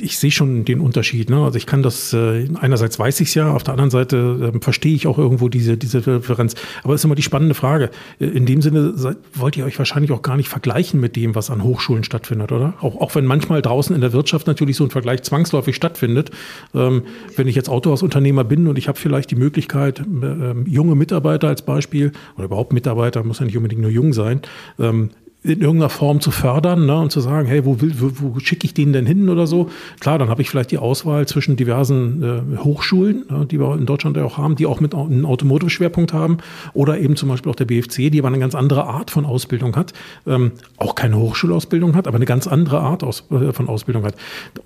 ich 0.00 0.18
sehe 0.18 0.30
schon 0.30 0.64
den 0.64 0.80
Unterschied. 0.80 1.30
Ne? 1.30 1.42
Also 1.42 1.58
ich 1.58 1.66
kann 1.66 1.82
das, 1.82 2.12
äh, 2.12 2.48
einerseits 2.60 2.98
weiß 2.98 3.20
ich 3.20 3.28
es 3.28 3.34
ja, 3.34 3.52
auf 3.52 3.62
der 3.62 3.72
anderen 3.72 3.90
Seite 3.90 4.52
äh, 4.54 4.60
verstehe 4.60 4.94
ich 4.94 5.06
auch 5.06 5.18
irgendwo 5.18 5.48
diese, 5.48 5.76
diese 5.76 6.00
Differenz. 6.00 6.54
Aber 6.82 6.94
es 6.94 7.00
ist 7.00 7.04
immer 7.04 7.14
die 7.14 7.22
spannende 7.22 7.54
Frage. 7.54 7.90
Äh, 8.18 8.26
in 8.26 8.46
dem 8.46 8.62
Sinne 8.62 8.92
seid, 8.96 9.16
wollt 9.34 9.56
ihr 9.56 9.64
euch 9.64 9.78
wahrscheinlich 9.78 10.10
auch 10.12 10.22
gar 10.22 10.36
nicht 10.36 10.48
vergleichen 10.48 11.00
mit 11.00 11.16
dem, 11.16 11.34
was 11.34 11.50
an 11.50 11.62
Hochschulen 11.62 12.04
stattfindet, 12.04 12.52
oder? 12.52 12.74
Auch, 12.80 13.00
auch 13.00 13.14
wenn 13.14 13.26
manchmal 13.26 13.62
draußen 13.62 13.94
in 13.94 14.00
der 14.00 14.12
Wirtschaft 14.12 14.46
natürlich 14.46 14.76
so 14.76 14.84
ein 14.84 14.90
Vergleich 14.90 15.22
zwangsläufig 15.22 15.76
stattfindet. 15.76 16.30
Ähm, 16.74 17.02
wenn 17.36 17.48
ich 17.48 17.54
jetzt 17.54 17.68
Autohausunternehmer 17.68 18.44
bin 18.44 18.66
und 18.66 18.78
ich 18.78 18.88
habe 18.88 18.98
vielleicht 18.98 19.30
die 19.30 19.36
Möglichkeit, 19.36 20.00
äh, 20.00 20.68
junge 20.68 20.94
Mitarbeiter 20.94 21.48
als 21.48 21.62
Beispiel 21.62 22.12
oder 22.36 22.46
überhaupt 22.46 22.72
Mitarbeiter, 22.72 23.22
muss 23.24 23.38
ja 23.38 23.46
nicht 23.46 23.56
unbedingt 23.56 23.82
nur 23.82 23.90
jung 23.90 24.12
sein, 24.12 24.42
ähm, 24.80 25.10
in 25.42 25.60
irgendeiner 25.60 25.88
Form 25.88 26.20
zu 26.20 26.30
fördern 26.30 26.84
ne, 26.84 26.98
und 26.98 27.10
zu 27.10 27.20
sagen, 27.20 27.48
hey, 27.48 27.64
wo, 27.64 27.78
wo, 27.80 28.34
wo 28.34 28.38
schicke 28.40 28.66
ich 28.66 28.74
den 28.74 28.92
denn 28.92 29.06
hin 29.06 29.30
oder 29.30 29.46
so. 29.46 29.70
Klar, 29.98 30.18
dann 30.18 30.28
habe 30.28 30.42
ich 30.42 30.50
vielleicht 30.50 30.70
die 30.70 30.76
Auswahl 30.76 31.26
zwischen 31.26 31.56
diversen 31.56 32.22
äh, 32.22 32.58
Hochschulen, 32.58 33.24
ne, 33.30 33.46
die 33.46 33.58
wir 33.58 33.74
in 33.74 33.86
Deutschland 33.86 34.18
ja 34.18 34.24
auch 34.24 34.36
haben, 34.36 34.56
die 34.56 34.66
auch 34.66 34.80
mit 34.80 34.94
einem 34.94 35.24
Automotive-Schwerpunkt 35.24 36.12
haben 36.12 36.38
oder 36.74 36.98
eben 36.98 37.16
zum 37.16 37.30
Beispiel 37.30 37.50
auch 37.50 37.56
der 37.56 37.64
BFC, 37.64 38.10
die 38.10 38.18
aber 38.18 38.28
eine 38.28 38.38
ganz 38.38 38.54
andere 38.54 38.84
Art 38.84 39.10
von 39.10 39.24
Ausbildung 39.24 39.76
hat, 39.76 39.94
ähm, 40.26 40.52
auch 40.76 40.94
keine 40.94 41.16
Hochschulausbildung 41.16 41.96
hat, 41.96 42.06
aber 42.06 42.16
eine 42.16 42.26
ganz 42.26 42.46
andere 42.46 42.80
Art 42.80 43.02
aus, 43.02 43.24
äh, 43.30 43.54
von 43.54 43.68
Ausbildung 43.68 44.04
hat. 44.04 44.16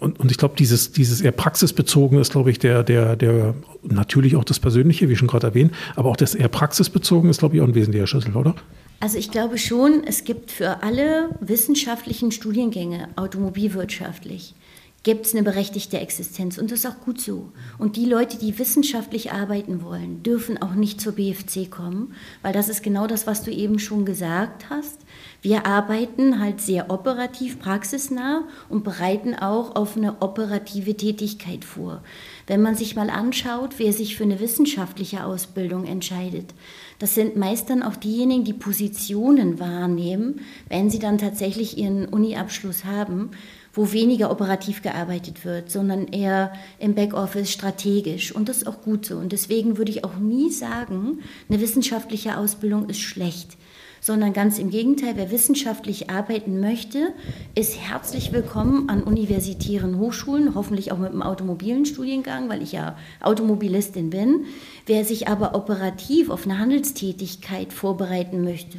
Und, 0.00 0.18
und 0.18 0.32
ich 0.32 0.38
glaube, 0.38 0.56
dieses, 0.58 0.90
dieses 0.90 1.20
eher 1.20 1.32
praxisbezogen 1.32 2.18
ist, 2.18 2.32
glaube 2.32 2.50
ich, 2.50 2.58
der, 2.58 2.82
der, 2.82 3.14
der 3.14 3.54
natürlich 3.84 4.34
auch 4.34 4.44
das 4.44 4.58
Persönliche, 4.58 5.08
wie 5.08 5.14
schon 5.14 5.28
gerade 5.28 5.46
erwähnt, 5.46 5.70
aber 5.94 6.10
auch 6.10 6.16
das 6.16 6.34
eher 6.34 6.48
praxisbezogen 6.48 7.30
ist, 7.30 7.38
glaube 7.38 7.54
ich, 7.54 7.62
auch 7.62 7.68
ein 7.68 7.76
wesentlicher 7.76 8.08
Schlüssel, 8.08 8.34
oder? 8.34 8.56
Also 9.04 9.18
ich 9.18 9.30
glaube 9.30 9.58
schon, 9.58 10.02
es 10.04 10.24
gibt 10.24 10.50
für 10.50 10.82
alle 10.82 11.28
wissenschaftlichen 11.38 12.32
Studiengänge, 12.32 13.10
automobilwirtschaftlich, 13.16 14.54
gibt 15.02 15.26
es 15.26 15.34
eine 15.34 15.42
berechtigte 15.42 16.00
Existenz 16.00 16.56
und 16.56 16.70
das 16.70 16.78
ist 16.78 16.86
auch 16.86 17.04
gut 17.04 17.20
so. 17.20 17.52
Und 17.76 17.96
die 17.96 18.06
Leute, 18.06 18.38
die 18.38 18.58
wissenschaftlich 18.58 19.30
arbeiten 19.30 19.82
wollen, 19.82 20.22
dürfen 20.22 20.62
auch 20.62 20.72
nicht 20.72 21.02
zur 21.02 21.12
BFC 21.12 21.70
kommen, 21.70 22.14
weil 22.40 22.54
das 22.54 22.70
ist 22.70 22.82
genau 22.82 23.06
das, 23.06 23.26
was 23.26 23.42
du 23.42 23.50
eben 23.50 23.78
schon 23.78 24.06
gesagt 24.06 24.70
hast. 24.70 24.96
Wir 25.42 25.66
arbeiten 25.66 26.40
halt 26.40 26.62
sehr 26.62 26.90
operativ, 26.90 27.58
praxisnah 27.58 28.48
und 28.70 28.84
bereiten 28.84 29.34
auch 29.34 29.76
auf 29.76 29.98
eine 29.98 30.22
operative 30.22 30.96
Tätigkeit 30.96 31.66
vor. 31.66 32.02
Wenn 32.46 32.60
man 32.60 32.74
sich 32.74 32.94
mal 32.94 33.08
anschaut, 33.08 33.78
wer 33.78 33.92
sich 33.92 34.16
für 34.16 34.24
eine 34.24 34.38
wissenschaftliche 34.38 35.24
Ausbildung 35.24 35.86
entscheidet, 35.86 36.52
das 36.98 37.14
sind 37.14 37.36
meist 37.36 37.70
dann 37.70 37.82
auch 37.82 37.96
diejenigen, 37.96 38.44
die 38.44 38.52
Positionen 38.52 39.58
wahrnehmen, 39.58 40.40
wenn 40.68 40.90
sie 40.90 40.98
dann 40.98 41.18
tatsächlich 41.18 41.78
ihren 41.78 42.06
Uni-Abschluss 42.06 42.84
haben, 42.84 43.30
wo 43.72 43.92
weniger 43.92 44.30
operativ 44.30 44.82
gearbeitet 44.82 45.44
wird, 45.44 45.70
sondern 45.70 46.06
eher 46.08 46.52
im 46.78 46.94
Backoffice 46.94 47.50
strategisch. 47.50 48.32
Und 48.32 48.48
das 48.48 48.58
ist 48.58 48.66
auch 48.66 48.82
gut 48.82 49.06
so. 49.06 49.16
Und 49.16 49.32
deswegen 49.32 49.78
würde 49.78 49.90
ich 49.90 50.04
auch 50.04 50.16
nie 50.16 50.50
sagen, 50.50 51.20
eine 51.48 51.60
wissenschaftliche 51.60 52.38
Ausbildung 52.38 52.88
ist 52.88 53.00
schlecht 53.00 53.56
sondern 54.04 54.34
ganz 54.34 54.58
im 54.58 54.68
Gegenteil, 54.68 55.14
wer 55.16 55.30
wissenschaftlich 55.30 56.10
arbeiten 56.10 56.60
möchte, 56.60 57.14
ist 57.54 57.80
herzlich 57.80 58.32
willkommen 58.32 58.90
an 58.90 59.02
universitären 59.02 59.98
Hochschulen, 59.98 60.54
hoffentlich 60.54 60.92
auch 60.92 60.98
mit 60.98 61.12
einem 61.12 61.22
automobilen 61.22 61.86
Studiengang, 61.86 62.50
weil 62.50 62.60
ich 62.60 62.72
ja 62.72 62.98
Automobilistin 63.22 64.10
bin. 64.10 64.44
Wer 64.84 65.06
sich 65.06 65.28
aber 65.28 65.54
operativ 65.54 66.28
auf 66.28 66.44
eine 66.44 66.58
Handelstätigkeit 66.58 67.72
vorbereiten 67.72 68.44
möchte 68.44 68.76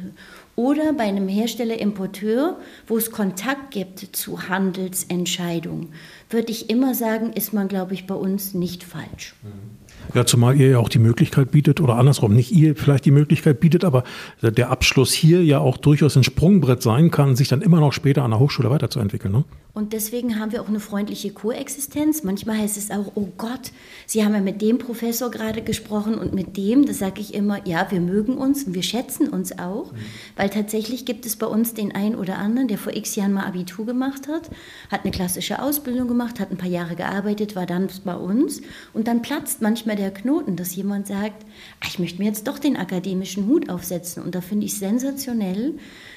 oder 0.54 0.92
bei 0.92 1.02
einem 1.02 1.26
Hersteller-Importeur, 1.26 2.60
wo 2.86 2.96
es 2.96 3.10
Kontakt 3.10 3.72
gibt 3.72 3.98
zu 4.14 4.48
Handelsentscheidungen, 4.48 5.88
würde 6.30 6.52
ich 6.52 6.70
immer 6.70 6.94
sagen, 6.94 7.32
ist 7.32 7.52
man, 7.52 7.66
glaube 7.66 7.94
ich, 7.94 8.06
bei 8.06 8.14
uns 8.14 8.54
nicht 8.54 8.84
falsch. 8.84 9.34
Mhm. 9.42 9.85
Ja, 10.14 10.24
zumal 10.24 10.56
ihr 10.56 10.70
ja 10.70 10.78
auch 10.78 10.88
die 10.88 10.98
Möglichkeit 10.98 11.50
bietet, 11.50 11.80
oder 11.80 11.96
andersrum, 11.96 12.34
nicht 12.34 12.52
ihr 12.52 12.76
vielleicht 12.76 13.04
die 13.04 13.10
Möglichkeit 13.10 13.60
bietet, 13.60 13.84
aber 13.84 14.04
der 14.42 14.70
Abschluss 14.70 15.12
hier 15.12 15.44
ja 15.44 15.58
auch 15.58 15.76
durchaus 15.76 16.16
ein 16.16 16.24
Sprungbrett 16.24 16.82
sein 16.82 17.10
kann, 17.10 17.36
sich 17.36 17.48
dann 17.48 17.62
immer 17.62 17.80
noch 17.80 17.92
später 17.92 18.22
an 18.22 18.30
der 18.30 18.40
Hochschule 18.40 18.70
weiterzuentwickeln. 18.70 19.32
Ne? 19.32 19.44
Und 19.76 19.92
deswegen 19.92 20.40
haben 20.40 20.52
wir 20.52 20.62
auch 20.62 20.70
eine 20.70 20.80
freundliche 20.80 21.32
Koexistenz. 21.32 22.22
Manchmal 22.22 22.56
heißt 22.56 22.78
es 22.78 22.90
auch, 22.90 23.12
oh 23.14 23.28
Gott, 23.36 23.72
Sie 24.06 24.24
haben 24.24 24.32
ja 24.32 24.40
mit 24.40 24.62
dem 24.62 24.78
Professor 24.78 25.30
gerade 25.30 25.60
gesprochen 25.60 26.14
und 26.14 26.32
mit 26.32 26.56
dem, 26.56 26.86
das 26.86 26.98
sage 26.98 27.20
ich 27.20 27.34
immer, 27.34 27.66
ja, 27.68 27.86
wir 27.90 28.00
mögen 28.00 28.38
uns 28.38 28.64
und 28.64 28.72
wir 28.72 28.82
schätzen 28.82 29.28
uns 29.28 29.58
auch, 29.58 29.92
mhm. 29.92 29.96
weil 30.34 30.48
tatsächlich 30.48 31.04
gibt 31.04 31.26
es 31.26 31.36
bei 31.36 31.46
uns 31.46 31.74
den 31.74 31.94
einen 31.94 32.14
oder 32.14 32.38
anderen, 32.38 32.68
der 32.68 32.78
vor 32.78 32.96
x 32.96 33.16
Jahren 33.16 33.34
mal 33.34 33.44
Abitur 33.44 33.84
gemacht 33.84 34.28
hat, 34.28 34.48
hat 34.90 35.04
eine 35.04 35.10
klassische 35.10 35.60
Ausbildung 35.60 36.08
gemacht, 36.08 36.40
hat 36.40 36.50
ein 36.50 36.56
paar 36.56 36.70
Jahre 36.70 36.96
gearbeitet, 36.96 37.54
war 37.54 37.66
dann 37.66 37.90
bei 38.06 38.16
uns 38.16 38.62
und 38.94 39.08
dann 39.08 39.20
platzt 39.20 39.60
manchmal 39.60 39.96
der 39.96 40.10
Knoten, 40.10 40.56
dass 40.56 40.74
jemand 40.74 41.06
sagt, 41.06 41.44
ach, 41.80 41.88
ich 41.88 41.98
möchte 41.98 42.18
mir 42.22 42.28
jetzt 42.28 42.48
doch 42.48 42.58
den 42.58 42.78
akademischen 42.78 43.46
Hut 43.46 43.68
aufsetzen 43.68 44.22
und 44.22 44.34
da 44.34 44.40
finde 44.40 44.64
ich 44.64 44.78
sensationell, 44.78 45.74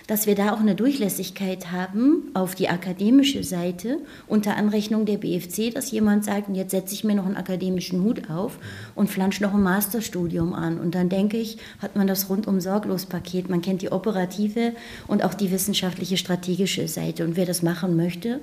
dass 0.10 0.26
wir 0.26 0.34
da 0.34 0.54
auch 0.54 0.60
eine 0.60 0.74
Durchlässigkeit 0.74 1.72
haben 1.72 2.32
auf 2.34 2.56
die 2.56 2.68
akademische 2.68 3.44
Seite 3.44 4.00
unter 4.26 4.58
Anrechnung 4.58 5.06
der 5.06 5.18
BFC, 5.18 5.72
dass 5.72 5.92
jemand 5.92 6.26
sagt, 6.26 6.50
jetzt 6.52 6.72
setze 6.72 6.96
ich 6.96 7.04
mir 7.04 7.14
noch 7.14 7.28
einen 7.28 7.38
akademischen 7.38 8.04
Hut 8.04 8.28
auf 8.28 8.58
und 8.96 9.12
flansche 9.12 9.44
noch 9.44 9.54
ein 9.54 9.62
Masterstudium 9.62 10.56
an. 10.56 10.80
Und 10.80 10.96
dann 10.96 11.10
denke 11.10 11.38
ich, 11.38 11.60
hat 11.80 11.96
man 11.96 12.08
das 12.08 12.28
rundum 12.28 12.60
sorglos 12.60 13.06
Paket. 13.06 13.52
Man 13.52 13.62
kennt 13.62 13.84
die 13.84 13.92
operative 13.92 14.74
und 15.06 15.24
auch 15.24 15.36
die 15.36 15.52
wissenschaftliche 15.52 16.18
strategische 16.18 16.88
Seite. 16.88 17.24
Und 17.24 17.38
wer 17.38 17.46
das 17.46 17.62
machen 17.62 17.96
möchte, 17.96 18.40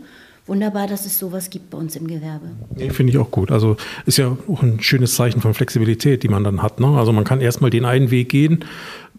wunderbar, 0.46 0.86
dass 0.86 1.06
es 1.06 1.18
sowas 1.18 1.50
gibt 1.50 1.70
bei 1.70 1.78
uns 1.78 1.96
im 1.96 2.06
Gewerbe. 2.06 2.50
Nee, 2.74 2.90
Finde 2.90 3.12
ich 3.12 3.18
auch 3.18 3.30
gut. 3.30 3.50
Also 3.50 3.76
ist 4.06 4.18
ja 4.18 4.36
auch 4.48 4.62
ein 4.62 4.80
schönes 4.80 5.14
Zeichen 5.14 5.40
von 5.40 5.54
Flexibilität, 5.54 6.22
die 6.22 6.28
man 6.28 6.44
dann 6.44 6.62
hat. 6.62 6.80
Ne? 6.80 6.86
Also 6.86 7.12
man 7.12 7.24
kann 7.24 7.40
erstmal 7.40 7.70
den 7.70 7.84
einen 7.84 8.10
Weg 8.10 8.28
gehen 8.28 8.64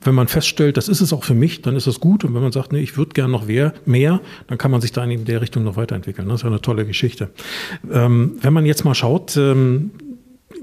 wenn 0.01 0.15
man 0.15 0.27
feststellt, 0.27 0.77
das 0.77 0.87
ist 0.87 1.01
es 1.01 1.13
auch 1.13 1.23
für 1.23 1.33
mich, 1.33 1.61
dann 1.61 1.75
ist 1.75 1.87
das 1.87 1.99
gut. 1.99 2.23
Und 2.23 2.33
wenn 2.33 2.41
man 2.41 2.51
sagt, 2.51 2.71
nee, 2.71 2.79
ich 2.79 2.97
würde 2.97 3.11
gern 3.13 3.31
noch 3.31 3.47
mehr, 3.47 3.73
mehr, 3.85 4.21
dann 4.47 4.57
kann 4.57 4.71
man 4.71 4.81
sich 4.81 4.91
da 4.91 5.03
in 5.03 5.25
der 5.25 5.41
Richtung 5.41 5.63
noch 5.63 5.75
weiterentwickeln. 5.75 6.27
Das 6.27 6.41
ist 6.41 6.43
ja 6.43 6.49
eine 6.49 6.61
tolle 6.61 6.85
Geschichte. 6.85 7.29
Ähm, 7.91 8.37
wenn 8.41 8.53
man 8.53 8.65
jetzt 8.65 8.85
mal 8.85 8.95
schaut, 8.95 9.35
ähm, 9.37 9.91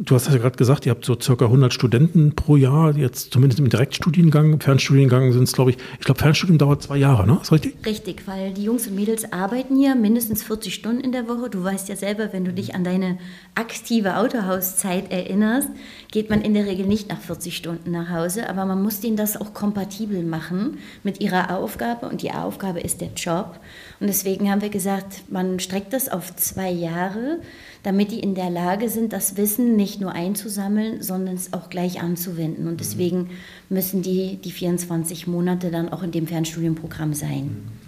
Du 0.01 0.15
hast 0.15 0.29
ja 0.29 0.37
gerade 0.37 0.57
gesagt, 0.57 0.87
ihr 0.87 0.91
habt 0.91 1.05
so 1.05 1.17
circa 1.21 1.45
100 1.45 1.73
Studenten 1.73 2.35
pro 2.35 2.57
Jahr, 2.57 2.97
jetzt 2.97 3.33
zumindest 3.33 3.61
im 3.61 3.69
Direktstudiengang. 3.69 4.61
Fernstudiengang 4.61 5.33
sind 5.33 5.45
es, 5.45 5.53
glaube 5.53 5.71
ich, 5.71 5.77
ich 5.99 6.05
glaube, 6.05 6.21
Fernstudium 6.21 6.59
dauert 6.59 6.83
zwei 6.83 6.97
Jahre, 6.97 7.27
ne? 7.27 7.39
Ist 7.41 7.53
richtig? 7.53 7.77
Richtig, 7.87 8.27
weil 8.27 8.53
die 8.53 8.65
Jungs 8.65 8.87
und 8.89 8.97
Mädels 8.97 9.33
arbeiten 9.33 9.77
hier 9.77 9.95
mindestens 9.95 10.43
40 10.43 10.75
Stunden 10.75 11.01
in 11.01 11.13
der 11.13 11.29
Woche. 11.29 11.49
Du 11.49 11.63
weißt 11.63 11.89
ja 11.89 11.97
selber, 11.97 12.33
wenn 12.33 12.45
du 12.45 12.53
dich 12.53 12.75
an 12.75 12.83
deine 12.83 13.19
aktive 13.55 14.17
Autohauszeit 14.17 15.13
erinnerst, 15.13 15.69
geht 16.11 16.29
man 16.29 16.43
in 16.43 16.55
der 16.55 16.67
Regel 16.67 16.87
nicht 16.87 17.09
nach 17.09 17.21
40 17.21 17.57
Stunden 17.57 17.93
nach 17.93 18.11
Hause, 18.11 18.49
aber 18.49 18.65
man 18.65 18.83
muss 18.83 19.01
denen 19.01 19.17
das 19.17 19.41
auch 19.41 19.55
kompatibel 19.55 20.23
machen 20.25 20.79
mit 21.05 21.21
ihrer 21.21 21.57
Aufgabe 21.57 22.09
und 22.09 22.23
die 22.23 22.33
Aufgabe 22.33 22.81
ist 22.81 23.01
der 23.01 23.11
Job. 23.17 23.61
Und 24.05 24.09
deswegen 24.09 24.51
haben 24.51 24.61
wir 24.61 24.69
gesagt, 24.69 25.25
man 25.31 25.59
streckt 25.59 25.95
das 25.95 26.11
auf 26.11 26.37
zwei 26.37 26.71
Jahre 26.71 27.38
damit 27.85 28.11
die 28.11 28.21
in 28.21 28.35
der 28.35 28.51
Lage 28.51 28.88
sind, 28.88 29.12
das 29.12 29.37
Wissen 29.37 29.77
nicht 29.77 30.01
nur 30.01 30.12
einzusammeln, 30.12 31.03
sondern 31.03 31.35
es 31.35 31.53
auch 31.53 31.69
gleich 31.69 32.01
anzuwenden. 32.01 32.67
Und 32.67 32.75
mhm. 32.75 32.79
deswegen 32.79 33.31
müssen 33.69 34.03
die, 34.03 34.38
die 34.43 34.51
24 34.51 35.27
Monate 35.27 35.71
dann 35.71 35.90
auch 35.90 36.03
in 36.03 36.11
dem 36.11 36.27
Fernstudienprogramm 36.27 37.12
sein. 37.12 37.45
Mhm. 37.45 37.85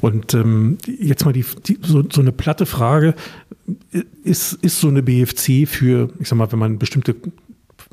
Und 0.00 0.34
ähm, 0.34 0.78
jetzt 0.86 1.24
mal 1.24 1.32
die, 1.32 1.44
die 1.66 1.78
so, 1.82 2.02
so, 2.10 2.20
eine 2.20 2.32
platte 2.32 2.64
Frage, 2.64 3.14
ist, 4.22 4.54
ist 4.54 4.80
so 4.80 4.88
eine 4.88 5.02
BFC 5.02 5.68
für, 5.68 6.10
ich 6.20 6.28
sag 6.28 6.38
mal, 6.38 6.50
wenn 6.50 6.58
man 6.58 6.78
bestimmte 6.78 7.14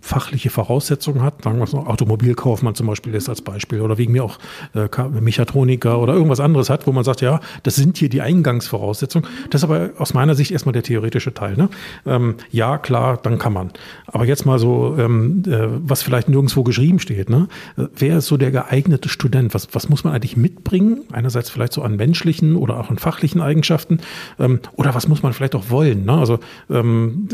fachliche 0.01 0.49
Voraussetzungen 0.49 1.23
hat, 1.23 1.43
sagen 1.43 1.59
wir 1.59 1.67
so, 1.67 1.79
Automobilkaufmann 1.79 2.75
zum 2.75 2.87
Beispiel 2.87 3.13
ist 3.15 3.29
als 3.29 3.41
Beispiel 3.41 3.81
oder 3.81 3.97
wegen 3.97 4.11
mir 4.11 4.23
auch 4.23 4.37
äh, 4.73 4.87
Mechatroniker 5.19 5.99
oder 5.99 6.13
irgendwas 6.13 6.39
anderes 6.39 6.69
hat, 6.69 6.85
wo 6.85 6.91
man 6.91 7.03
sagt, 7.03 7.21
ja, 7.21 7.39
das 7.63 7.75
sind 7.75 7.97
hier 7.97 8.09
die 8.09 8.21
Eingangsvoraussetzungen. 8.21 9.27
Das 9.49 9.61
ist 9.61 9.63
aber 9.63 9.91
aus 9.97 10.13
meiner 10.13 10.35
Sicht 10.35 10.51
erstmal 10.51 10.73
der 10.73 10.83
theoretische 10.83 11.33
Teil. 11.33 11.55
Ne? 11.55 11.69
Ähm, 12.05 12.35
ja, 12.51 12.77
klar, 12.77 13.17
dann 13.21 13.39
kann 13.39 13.53
man. 13.53 13.71
Aber 14.07 14.25
jetzt 14.25 14.45
mal 14.45 14.59
so, 14.59 14.95
ähm, 14.99 15.43
äh, 15.47 15.67
was 15.87 16.03
vielleicht 16.03 16.29
nirgendwo 16.29 16.63
geschrieben 16.63 16.99
steht. 16.99 17.29
Ne? 17.29 17.47
Wer 17.75 18.17
ist 18.19 18.27
so 18.27 18.37
der 18.37 18.51
geeignete 18.51 19.09
Student? 19.09 19.53
Was, 19.53 19.69
was 19.73 19.89
muss 19.89 20.03
man 20.03 20.13
eigentlich 20.13 20.37
mitbringen? 20.37 21.03
Einerseits 21.11 21.49
vielleicht 21.49 21.73
so 21.73 21.81
an 21.81 21.95
menschlichen 21.95 22.55
oder 22.55 22.79
auch 22.79 22.89
an 22.89 22.97
fachlichen 22.97 23.41
Eigenschaften. 23.41 23.99
Ähm, 24.39 24.59
oder 24.73 24.93
was 24.93 25.07
muss 25.07 25.23
man 25.23 25.33
vielleicht 25.33 25.55
auch 25.55 25.69
wollen? 25.69 26.05
Ne? 26.05 26.13
Also 26.13 26.39
ähm, 26.69 27.27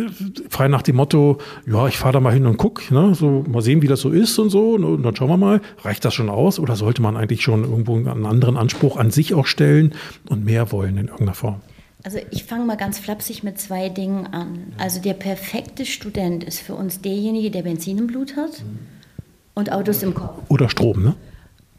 frei 0.49 0.67
nach 0.67 0.83
dem 0.83 0.95
Motto, 0.95 1.39
ja, 1.65 1.87
ich 1.87 1.97
fahre 1.97 2.13
da 2.13 2.19
mal 2.19 2.33
hin 2.33 2.45
und 2.45 2.50
guck, 2.57 2.91
ne, 2.91 3.13
so 3.15 3.43
mal 3.47 3.61
sehen, 3.61 3.81
wie 3.81 3.87
das 3.87 4.01
so 4.01 4.09
ist 4.09 4.37
und 4.39 4.49
so, 4.49 4.77
ne, 4.77 4.87
und 4.87 5.03
dann 5.03 5.15
schauen 5.15 5.29
wir 5.29 5.37
mal, 5.37 5.61
reicht 5.79 6.05
das 6.05 6.13
schon 6.13 6.29
aus 6.29 6.59
oder 6.59 6.75
sollte 6.75 7.01
man 7.01 7.17
eigentlich 7.17 7.41
schon 7.41 7.63
irgendwo 7.63 7.95
einen 7.95 8.25
anderen 8.25 8.57
Anspruch 8.57 8.97
an 8.97 9.11
sich 9.11 9.33
auch 9.33 9.45
stellen 9.45 9.93
und 10.29 10.45
mehr 10.45 10.71
wollen 10.71 10.97
in 10.97 11.05
irgendeiner 11.05 11.33
Form? 11.33 11.61
Also 12.03 12.17
ich 12.31 12.45
fange 12.45 12.65
mal 12.65 12.77
ganz 12.77 12.97
flapsig 12.99 13.43
mit 13.43 13.59
zwei 13.59 13.89
Dingen 13.89 14.27
an. 14.27 14.73
Also 14.77 14.99
der 14.99 15.13
perfekte 15.13 15.85
Student 15.85 16.43
ist 16.43 16.59
für 16.59 16.73
uns 16.73 17.01
derjenige, 17.01 17.51
der 17.51 17.61
Benzin 17.61 17.99
im 17.99 18.07
Blut 18.07 18.35
hat 18.35 18.63
und 19.53 19.71
Autos 19.71 20.01
im 20.01 20.15
Kopf. 20.15 20.41
Oder 20.49 20.69
Strom, 20.69 21.03
ne? 21.03 21.15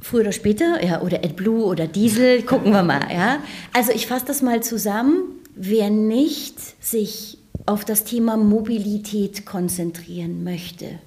Früher 0.01 0.23
oder 0.23 0.33
später, 0.33 0.85
ja, 0.85 1.01
oder 1.01 1.19
AdBlue 1.19 1.65
oder 1.65 1.87
Diesel, 1.87 2.43
gucken 2.43 2.73
wir 2.73 2.83
mal, 2.83 3.03
ja. 3.13 3.39
Also 3.73 3.93
ich 3.93 4.07
fasse 4.07 4.27
das 4.27 4.43
mal 4.43 4.63
zusammen. 4.63 5.23
Wer 5.55 5.91
nicht 5.91 6.59
sich 6.85 7.39
auf 7.67 7.85
das 7.85 8.05
Thema 8.05 8.37
Mobilität 8.37 9.47
konzentrieren 9.47 10.45
möchte 10.45 10.99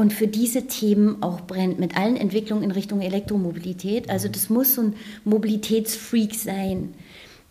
und 0.00 0.14
für 0.14 0.26
diese 0.26 0.66
Themen 0.66 1.22
auch 1.22 1.42
brennt, 1.42 1.78
mit 1.78 1.94
allen 1.94 2.16
Entwicklungen 2.16 2.64
in 2.64 2.70
Richtung 2.70 3.02
Elektromobilität. 3.02 4.08
Also 4.08 4.28
das 4.28 4.48
muss 4.48 4.74
so 4.74 4.82
ein 4.82 4.94
Mobilitätsfreak 5.24 6.34
sein. 6.34 6.94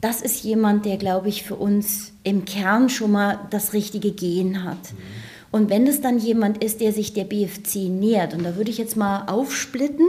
Das 0.01 0.21
ist 0.21 0.43
jemand, 0.43 0.85
der, 0.85 0.97
glaube 0.97 1.29
ich, 1.29 1.43
für 1.43 1.55
uns 1.55 2.11
im 2.23 2.45
Kern 2.45 2.89
schon 2.89 3.11
mal 3.11 3.39
das 3.51 3.73
richtige 3.73 4.11
Gehen 4.11 4.63
hat. 4.63 4.79
Und 5.51 5.69
wenn 5.69 5.85
es 5.85 6.01
dann 6.01 6.17
jemand 6.17 6.63
ist, 6.63 6.81
der 6.81 6.91
sich 6.91 7.13
der 7.13 7.25
BFC 7.25 7.87
nähert, 7.89 8.33
und 8.33 8.43
da 8.43 8.55
würde 8.55 8.71
ich 8.71 8.79
jetzt 8.79 8.97
mal 8.97 9.25
aufsplitten 9.27 10.07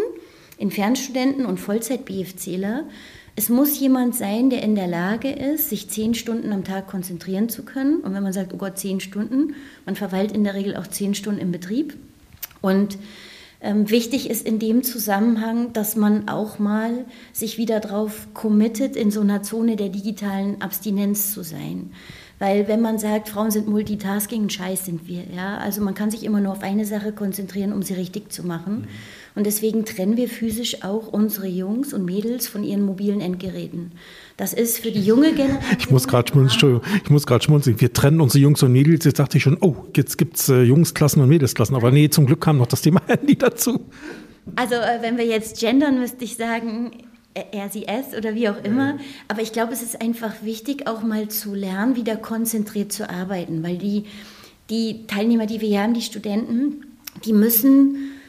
in 0.57 0.71
Fernstudenten 0.71 1.45
und 1.45 1.59
Vollzeit-BFCler, 1.59 2.85
es 3.41 3.49
muss 3.49 3.81
jemand 3.81 4.15
sein, 4.15 4.51
der 4.51 4.63
in 4.63 4.75
der 4.75 4.87
Lage 4.87 5.31
ist, 5.31 5.71
sich 5.71 5.89
zehn 5.89 6.13
Stunden 6.13 6.53
am 6.53 6.63
Tag 6.63 6.87
konzentrieren 6.89 7.49
zu 7.49 7.63
können. 7.63 8.01
Und 8.01 8.13
wenn 8.13 8.23
man 8.23 8.35
sagt, 8.35 8.53
oh 8.53 8.59
Gott, 8.59 8.77
zehn 8.77 9.01
Stunden, 9.01 9.55
man 9.87 9.97
verweilt 9.97 10.33
in 10.33 10.45
der 10.45 10.53
Regel 10.53 10.77
auch 10.77 10.87
zehn 10.87 11.15
Stunden 11.15 11.41
im 11.41 11.51
Betrieb. 11.51 11.97
Und 12.61 12.99
ähm, 13.63 13.89
wichtig 13.89 14.29
ist 14.29 14.47
in 14.47 14.59
dem 14.59 14.83
Zusammenhang, 14.83 15.73
dass 15.73 15.97
man 15.97 16.29
auch 16.29 16.59
mal 16.59 17.07
sich 17.33 17.57
wieder 17.57 17.81
darauf 17.81 18.29
committet, 18.35 18.95
in 18.95 19.11
so 19.11 19.23
einer 19.23 19.43
Zone 19.43 19.77
der 19.77 19.89
digitalen 19.89 20.61
Abstinenz 20.61 21.33
zu 21.33 21.43
sein. 21.43 21.93
Weil 22.39 22.69
wenn 22.69 22.83
man 22.83 22.99
sagt, 22.99 23.31
Frauen 23.31 23.51
sind 23.51 23.69
Multitasking, 23.69 24.51
Scheiß 24.51 24.85
sind 24.85 25.09
wir. 25.09 25.25
Ja? 25.35 25.57
Also 25.57 25.81
man 25.81 25.95
kann 25.95 26.11
sich 26.11 26.25
immer 26.25 26.41
nur 26.41 26.53
auf 26.53 26.63
eine 26.63 26.85
Sache 26.85 27.13
konzentrieren, 27.13 27.73
um 27.73 27.83
sie 27.83 27.95
richtig 27.95 28.33
zu 28.33 28.47
machen. 28.47 28.81
Mhm. 28.81 28.89
Und 29.41 29.45
deswegen 29.45 29.87
trennen 29.87 30.19
wir 30.19 30.29
physisch 30.29 30.85
auch 30.85 31.09
unsere 31.09 31.47
Jungs 31.47 31.95
und 31.95 32.05
Mädels 32.05 32.47
von 32.47 32.63
ihren 32.63 32.83
mobilen 32.83 33.23
Endgeräten. 33.23 33.93
Das 34.37 34.53
ist 34.53 34.81
für 34.81 34.91
die 34.91 35.01
junge 35.01 35.33
Generation. 35.33 35.65
Ich 35.79 35.91
muss 35.91 36.07
gerade 36.07 36.31
schmunzeln, 36.31 36.83
ich 37.03 37.09
muss 37.09 37.27
gerade 37.27 37.43
schmunzeln. 37.43 37.81
Wir 37.81 37.91
trennen 37.91 38.21
unsere 38.21 38.41
Jungs 38.41 38.63
und 38.63 38.71
Mädels. 38.71 39.07
Jetzt 39.07 39.19
dachte 39.19 39.39
ich 39.39 39.43
schon, 39.43 39.57
oh, 39.63 39.77
jetzt 39.97 40.19
gibt 40.19 40.37
es 40.37 40.51
äh, 40.51 40.61
Jungsklassen 40.61 41.23
und 41.23 41.31
Mädelsklassen. 41.31 41.75
Aber 41.75 41.91
nee, 41.91 42.11
zum 42.11 42.27
Glück 42.27 42.43
kam 42.43 42.59
noch 42.59 42.67
das 42.67 42.83
Thema 42.83 43.01
Handy 43.07 43.35
dazu. 43.35 43.81
Also, 44.57 44.75
äh, 44.75 44.99
wenn 45.01 45.17
wir 45.17 45.25
jetzt 45.25 45.59
gendern, 45.59 46.01
müsste 46.01 46.23
ich 46.23 46.37
sagen, 46.37 46.91
äh, 47.33 47.45
er, 47.53 47.71
sie, 47.71 47.89
es 47.89 48.15
oder 48.15 48.35
wie 48.35 48.47
auch 48.51 48.63
immer. 48.63 48.99
Aber 49.29 49.41
ich 49.41 49.55
glaube, 49.55 49.73
es 49.73 49.81
ist 49.81 50.03
einfach 50.03 50.43
wichtig, 50.43 50.87
auch 50.87 51.03
mal 51.03 51.29
zu 51.29 51.55
lernen, 51.55 51.97
wieder 51.97 52.17
konzentriert 52.17 52.93
zu 52.93 53.09
arbeiten. 53.09 53.63
Weil 53.63 53.79
die, 53.79 54.05
die 54.69 55.07
Teilnehmer, 55.07 55.47
die 55.47 55.63
wir 55.63 55.69
hier 55.69 55.81
haben, 55.81 55.95
die 55.95 56.03
Studenten, 56.03 56.85
die 57.25 57.33
müssen 57.33 58.20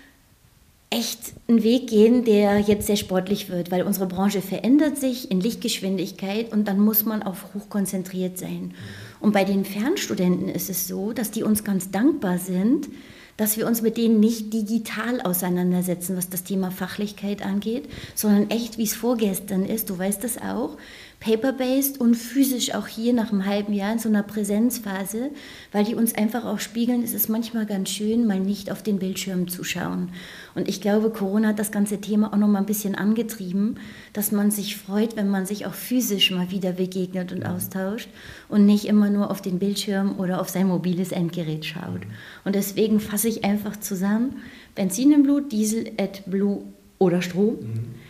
echt 0.92 1.34
einen 1.48 1.64
Weg 1.64 1.88
gehen, 1.88 2.26
der 2.26 2.60
jetzt 2.60 2.86
sehr 2.86 2.98
sportlich 2.98 3.50
wird, 3.50 3.72
weil 3.72 3.84
unsere 3.84 4.08
Branche 4.08 4.42
verändert 4.42 4.98
sich 4.98 5.32
in 5.32 5.40
Lichtgeschwindigkeit 5.40 6.52
und 6.52 6.68
dann 6.68 6.80
muss 6.80 7.06
man 7.06 7.24
auf 7.24 7.54
hoch 7.54 7.70
konzentriert 7.70 8.38
sein. 8.38 8.74
Und 9.22 9.32
bei 9.32 9.46
den 9.46 9.64
Fernstudenten 9.64 10.50
ist 10.50 10.70
es 10.70 10.88
so, 10.88 11.14
dass 11.14 11.32
die 11.32 11.44
uns 11.44 11.64
ganz 11.64 11.92
dankbar 11.92 12.38
sind, 12.38 12.90
dass 13.38 13.58
wir 13.58 13.66
uns 13.66 13.82
mit 13.82 13.98
denen 13.98 14.20
nicht 14.20 14.54
digital 14.54 15.22
auseinandersetzen, 15.22 16.18
was 16.18 16.30
das 16.30 16.44
Thema 16.44 16.70
Fachlichkeit 16.70 17.44
angeht, 17.44 17.90
sondern 18.14 18.50
echt, 18.50 18.78
wie 18.78 18.84
es 18.84 18.94
vorgestern 18.94 19.66
ist, 19.66 19.90
du 19.90 19.98
weißt 19.98 20.24
das 20.24 20.38
auch, 20.38 20.78
paper-based 21.22 22.00
und 22.00 22.16
physisch 22.16 22.74
auch 22.76 22.88
hier 22.88 23.14
nach 23.14 23.32
einem 23.32 23.46
halben 23.46 23.74
Jahr 23.74 23.94
in 23.94 24.00
so 24.00 24.10
einer 24.10 24.24
Präsenzphase, 24.24 25.32
weil 25.72 25.86
die 25.86 25.96
uns 25.96 26.14
einfach 26.14 26.46
auch 26.46 26.60
spiegeln, 26.60 27.04
es 27.04 27.14
ist 27.14 27.30
manchmal 27.30 27.66
ganz 27.66 27.90
schön, 27.90 28.28
mal 28.28 28.40
nicht 28.40 28.72
auf 28.72 28.84
den 28.84 29.00
Bildschirm 29.00 29.48
zu 29.48 29.64
schauen. 29.64 30.10
Und 30.56 30.68
ich 30.68 30.82
glaube, 30.82 31.10
Corona 31.10 31.50
hat 31.50 31.60
das 31.60 31.72
ganze 31.72 32.02
Thema 32.02 32.34
auch 32.34 32.38
noch 32.38 32.48
mal 32.48 32.60
ein 32.60 32.66
bisschen 32.66 32.96
angetrieben, 32.96 33.76
dass 34.14 34.32
man 34.32 34.52
sich 34.52 34.78
freut, 34.78 35.16
wenn 35.16 35.30
man 35.30 35.46
sich 35.46 35.66
auch 35.66 35.74
physisch 35.74 36.32
mal 36.32 36.52
wieder 36.52 36.74
begegnet 36.74 37.32
und 37.32 37.46
austauscht 37.46 38.10
und 38.50 38.66
nicht 38.66 38.86
immer 38.86 39.10
nur 39.10 39.32
auf 39.32 39.42
den 39.42 39.60
Bildschirm 39.60 40.20
oder 40.20 40.42
auf 40.42 40.50
sein 40.50 40.68
mobiles 40.68 41.12
Endgerät 41.12 41.66
schaut. 41.66 42.02
Und 42.44 42.56
deswegen 42.56 43.00
fasse 43.00 43.28
ich 43.28 43.44
einfach 43.44 43.78
zusammen, 43.78 44.38
Benzin 44.76 45.12
im 45.12 45.24
Blut, 45.24 45.52
Diesel, 45.52 45.92
AdBlue 45.98 46.64
oder 47.00 47.22
Strom. 47.22 47.56
Mhm 47.60 48.02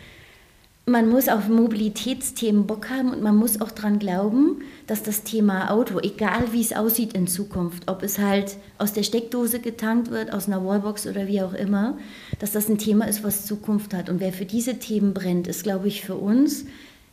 man 0.86 1.08
muss 1.08 1.28
auf 1.28 1.48
Mobilitätsthemen 1.48 2.66
Bock 2.66 2.90
haben 2.90 3.10
und 3.10 3.22
man 3.22 3.36
muss 3.36 3.60
auch 3.60 3.70
daran 3.70 3.98
glauben, 3.98 4.62
dass 4.86 5.02
das 5.02 5.22
Thema 5.22 5.70
Auto, 5.70 5.98
egal 6.00 6.52
wie 6.52 6.60
es 6.60 6.72
aussieht 6.72 7.12
in 7.14 7.26
Zukunft, 7.26 7.88
ob 7.88 8.02
es 8.02 8.18
halt 8.18 8.56
aus 8.78 8.92
der 8.92 9.02
Steckdose 9.02 9.60
getankt 9.60 10.10
wird, 10.10 10.32
aus 10.32 10.46
einer 10.46 10.64
Wallbox 10.64 11.06
oder 11.06 11.26
wie 11.26 11.42
auch 11.42 11.54
immer, 11.54 11.96
dass 12.38 12.52
das 12.52 12.68
ein 12.68 12.78
Thema 12.78 13.06
ist, 13.08 13.22
was 13.24 13.46
Zukunft 13.46 13.94
hat. 13.94 14.08
Und 14.08 14.20
wer 14.20 14.32
für 14.32 14.44
diese 14.44 14.78
Themen 14.78 15.14
brennt, 15.14 15.46
ist, 15.46 15.62
glaube 15.62 15.88
ich, 15.88 16.04
für 16.04 16.16
uns 16.16 16.64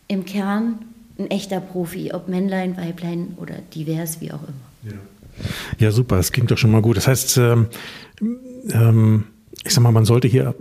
im 0.08 0.26
Kern 0.26 0.80
ein 1.18 1.30
echter 1.30 1.60
Profi, 1.60 2.12
ob 2.14 2.28
Männlein, 2.28 2.78
Weiblein 2.78 3.38
oder 3.38 3.56
divers, 3.74 4.22
wie 4.22 4.32
auch 4.32 4.42
immer. 4.42 4.94
Ja, 4.94 5.00
ja 5.78 5.92
super, 5.92 6.18
das 6.18 6.32
klingt 6.32 6.50
doch 6.52 6.58
schon 6.58 6.72
mal 6.72 6.82
gut. 6.82 6.98
Das 6.98 7.08
heißt, 7.08 7.38
ähm, 7.38 7.68
ähm 8.72 9.26
ich 9.66 9.74
sag 9.74 9.84
mal, 9.84 9.92
man 9.92 10.06
sollte 10.06 10.28
hier 10.28 10.56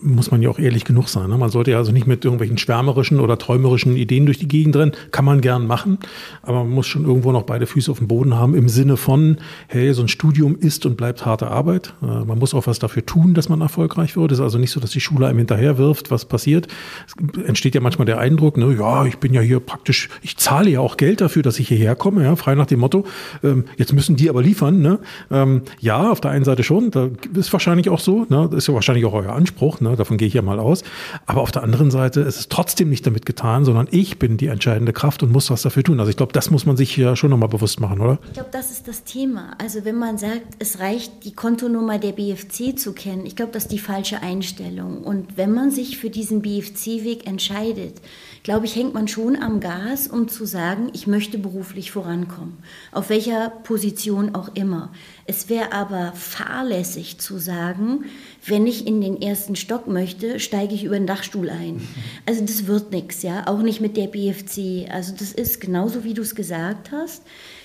muss 0.00 0.30
man 0.30 0.42
ja 0.42 0.50
auch 0.50 0.58
ehrlich 0.58 0.84
genug 0.84 1.08
sein. 1.08 1.28
Ne? 1.28 1.38
Man 1.38 1.50
sollte 1.50 1.70
ja 1.70 1.78
also 1.78 1.92
nicht 1.92 2.06
mit 2.06 2.24
irgendwelchen 2.24 2.58
schwärmerischen 2.58 3.20
oder 3.20 3.38
träumerischen 3.38 3.96
Ideen 3.96 4.26
durch 4.26 4.38
die 4.38 4.48
Gegend 4.48 4.76
rennen. 4.76 4.92
Kann 5.10 5.24
man 5.24 5.40
gern 5.40 5.66
machen, 5.66 5.98
aber 6.42 6.64
man 6.64 6.70
muss 6.70 6.86
schon 6.86 7.04
irgendwo 7.04 7.32
noch 7.32 7.42
beide 7.44 7.66
Füße 7.66 7.90
auf 7.90 7.98
dem 7.98 8.08
Boden 8.08 8.34
haben 8.34 8.54
im 8.54 8.68
Sinne 8.68 8.96
von, 8.96 9.38
hey, 9.68 9.92
so 9.92 10.02
ein 10.02 10.08
Studium 10.08 10.56
ist 10.58 10.86
und 10.86 10.96
bleibt 10.96 11.26
harte 11.26 11.50
Arbeit. 11.50 11.94
Äh, 12.02 12.24
man 12.24 12.38
muss 12.38 12.54
auch 12.54 12.66
was 12.66 12.78
dafür 12.78 13.04
tun, 13.04 13.34
dass 13.34 13.48
man 13.48 13.60
erfolgreich 13.60 14.16
wird. 14.16 14.32
Es 14.32 14.38
ist 14.38 14.42
also 14.42 14.58
nicht 14.58 14.70
so, 14.70 14.80
dass 14.80 14.90
die 14.90 15.00
Schule 15.00 15.26
einem 15.26 15.38
hinterher 15.38 15.78
wirft, 15.78 16.10
was 16.10 16.24
passiert. 16.24 16.68
Es 17.06 17.44
entsteht 17.44 17.74
ja 17.74 17.80
manchmal 17.80 18.06
der 18.06 18.18
Eindruck, 18.18 18.56
ne, 18.56 18.74
ja, 18.78 19.04
ich 19.06 19.18
bin 19.18 19.34
ja 19.34 19.40
hier 19.40 19.60
praktisch, 19.60 20.08
ich 20.22 20.36
zahle 20.36 20.70
ja 20.70 20.80
auch 20.80 20.96
Geld 20.96 21.20
dafür, 21.20 21.42
dass 21.42 21.58
ich 21.58 21.68
hierher 21.68 21.94
komme, 21.94 22.24
ja, 22.24 22.36
frei 22.36 22.54
nach 22.54 22.66
dem 22.66 22.80
Motto, 22.80 23.04
ähm, 23.42 23.64
jetzt 23.76 23.92
müssen 23.92 24.16
die 24.16 24.28
aber 24.28 24.42
liefern. 24.42 24.80
Ne? 24.80 24.98
Ähm, 25.30 25.62
ja, 25.80 26.10
auf 26.10 26.20
der 26.20 26.30
einen 26.30 26.44
Seite 26.44 26.62
schon, 26.62 26.90
da 26.90 27.08
ist 27.34 27.52
wahrscheinlich 27.52 27.88
auch 27.88 28.00
so, 28.00 28.26
ne? 28.28 28.48
das 28.50 28.58
ist 28.58 28.68
ja 28.68 28.74
wahrscheinlich 28.74 29.04
auch 29.04 29.14
euer 29.14 29.32
Anspruch, 29.32 29.52
ne? 29.80 29.96
davon 29.96 30.16
gehe 30.16 30.28
ich 30.28 30.34
ja 30.34 30.42
mal 30.42 30.58
aus. 30.58 30.82
Aber 31.26 31.40
auf 31.40 31.50
der 31.50 31.62
anderen 31.62 31.90
Seite 31.90 32.20
ist 32.20 32.38
es 32.38 32.48
trotzdem 32.48 32.88
nicht 32.90 33.06
damit 33.06 33.26
getan, 33.26 33.64
sondern 33.64 33.88
ich 33.90 34.18
bin 34.18 34.36
die 34.36 34.48
entscheidende 34.48 34.92
Kraft 34.92 35.22
und 35.22 35.32
muss 35.32 35.50
was 35.50 35.62
dafür 35.62 35.82
tun. 35.82 36.00
Also 36.00 36.10
ich 36.10 36.16
glaube, 36.16 36.32
das 36.32 36.50
muss 36.50 36.66
man 36.66 36.76
sich 36.76 36.96
ja 36.96 37.16
schon 37.16 37.30
nochmal 37.30 37.48
bewusst 37.48 37.80
machen, 37.80 38.00
oder? 38.00 38.18
Ich 38.26 38.34
glaube, 38.34 38.50
das 38.52 38.70
ist 38.70 38.88
das 38.88 39.04
Thema. 39.04 39.52
Also 39.58 39.84
wenn 39.84 39.96
man 39.96 40.18
sagt, 40.18 40.42
es 40.58 40.80
reicht, 40.80 41.24
die 41.24 41.32
Kontonummer 41.32 41.98
der 41.98 42.12
BFC 42.12 42.78
zu 42.78 42.92
kennen, 42.92 43.26
ich 43.26 43.36
glaube, 43.36 43.52
das 43.52 43.64
ist 43.64 43.72
die 43.72 43.78
falsche 43.78 44.22
Einstellung. 44.22 45.02
Und 45.02 45.36
wenn 45.36 45.52
man 45.52 45.70
sich 45.70 45.98
für 45.98 46.10
diesen 46.10 46.42
BFC-Weg 46.42 47.26
entscheidet, 47.26 47.94
glaube 48.42 48.66
ich, 48.66 48.74
hängt 48.74 48.94
man 48.94 49.08
schon 49.08 49.36
am 49.36 49.60
Gas, 49.60 50.08
um 50.08 50.28
zu 50.28 50.44
sagen, 50.44 50.90
ich 50.92 51.06
möchte 51.06 51.38
beruflich 51.38 51.90
vorankommen. 51.92 52.58
Auf 52.90 53.08
welcher 53.08 53.50
Position 53.50 54.34
auch 54.34 54.50
immer. 54.54 54.90
Es 55.26 55.48
wäre 55.48 55.72
aber 55.72 56.12
fahrlässig 56.14 57.18
zu 57.18 57.38
sagen, 57.38 58.04
wenn 58.44 58.66
ich 58.66 58.86
in 58.86 59.00
den 59.00 59.22
ersten 59.22 59.54
Stock 59.54 59.86
möchte, 59.86 60.40
steige 60.40 60.74
ich 60.74 60.84
über 60.84 60.96
den 60.96 61.06
Dachstuhl 61.06 61.50
ein. 61.50 61.80
Also 62.26 62.42
das 62.42 62.66
wird 62.66 62.92
nichts, 62.92 63.22
ja, 63.22 63.46
auch 63.46 63.62
nicht 63.62 63.80
mit 63.80 63.96
der 63.96 64.06
BFC. 64.06 64.88
Also 64.90 65.12
das 65.18 65.32
ist 65.32 65.60
genauso, 65.60 66.04
wie 66.04 66.14
du 66.14 66.22
es 66.22 66.34
gesagt 66.34 66.92
hast. 66.92 67.22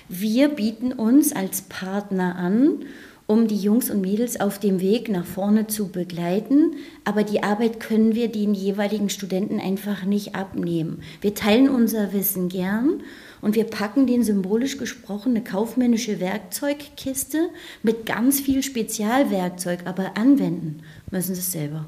Wir 0.10 0.50
bieten 0.50 0.93
uns 0.93 1.32
als 1.34 1.62
Partner 1.62 2.36
an 2.36 2.86
um 3.28 3.48
die 3.48 3.58
Jungs 3.58 3.89
und 3.89 4.02
Mädels 4.02 4.39
auf 4.39 4.58
dem 4.58 4.80
Weg 4.80 5.10
nach 5.10 5.26
vorne 5.26 5.67
zu 5.67 5.89
begleiten. 5.89 6.76
Aber 7.04 7.24
die 7.24 7.43
Arbeit 7.43 7.82
können 7.82 8.15
wir 8.15 8.30
den 8.30 8.54
jeweiligen 8.54 9.10
Studenten 9.10 9.60
einfach 9.60 10.06
nicht 10.06 10.34
abnehmen. 10.34 11.02
Wir 11.20 11.36
teilen 11.36 11.70
unser 11.70 12.13
Wissen 12.13 12.48
gern 12.48 13.04
und 13.41 13.56
wir 13.56 13.65
packen 13.65 14.08
den 14.08 14.23
symbolisch 14.23 14.78
gesprochen 14.78 15.32
eine 15.32 15.43
kaufmännische 15.43 16.19
Werkzeugkiste 16.19 17.50
mit 17.84 18.06
ganz 18.06 18.39
viel 18.39 18.63
Spezialwerkzeug, 18.63 19.82
aber 19.86 20.17
anwenden 20.17 20.84
müssen 21.12 21.36
sie 21.36 21.41
es 21.41 21.52
selber. 21.52 21.86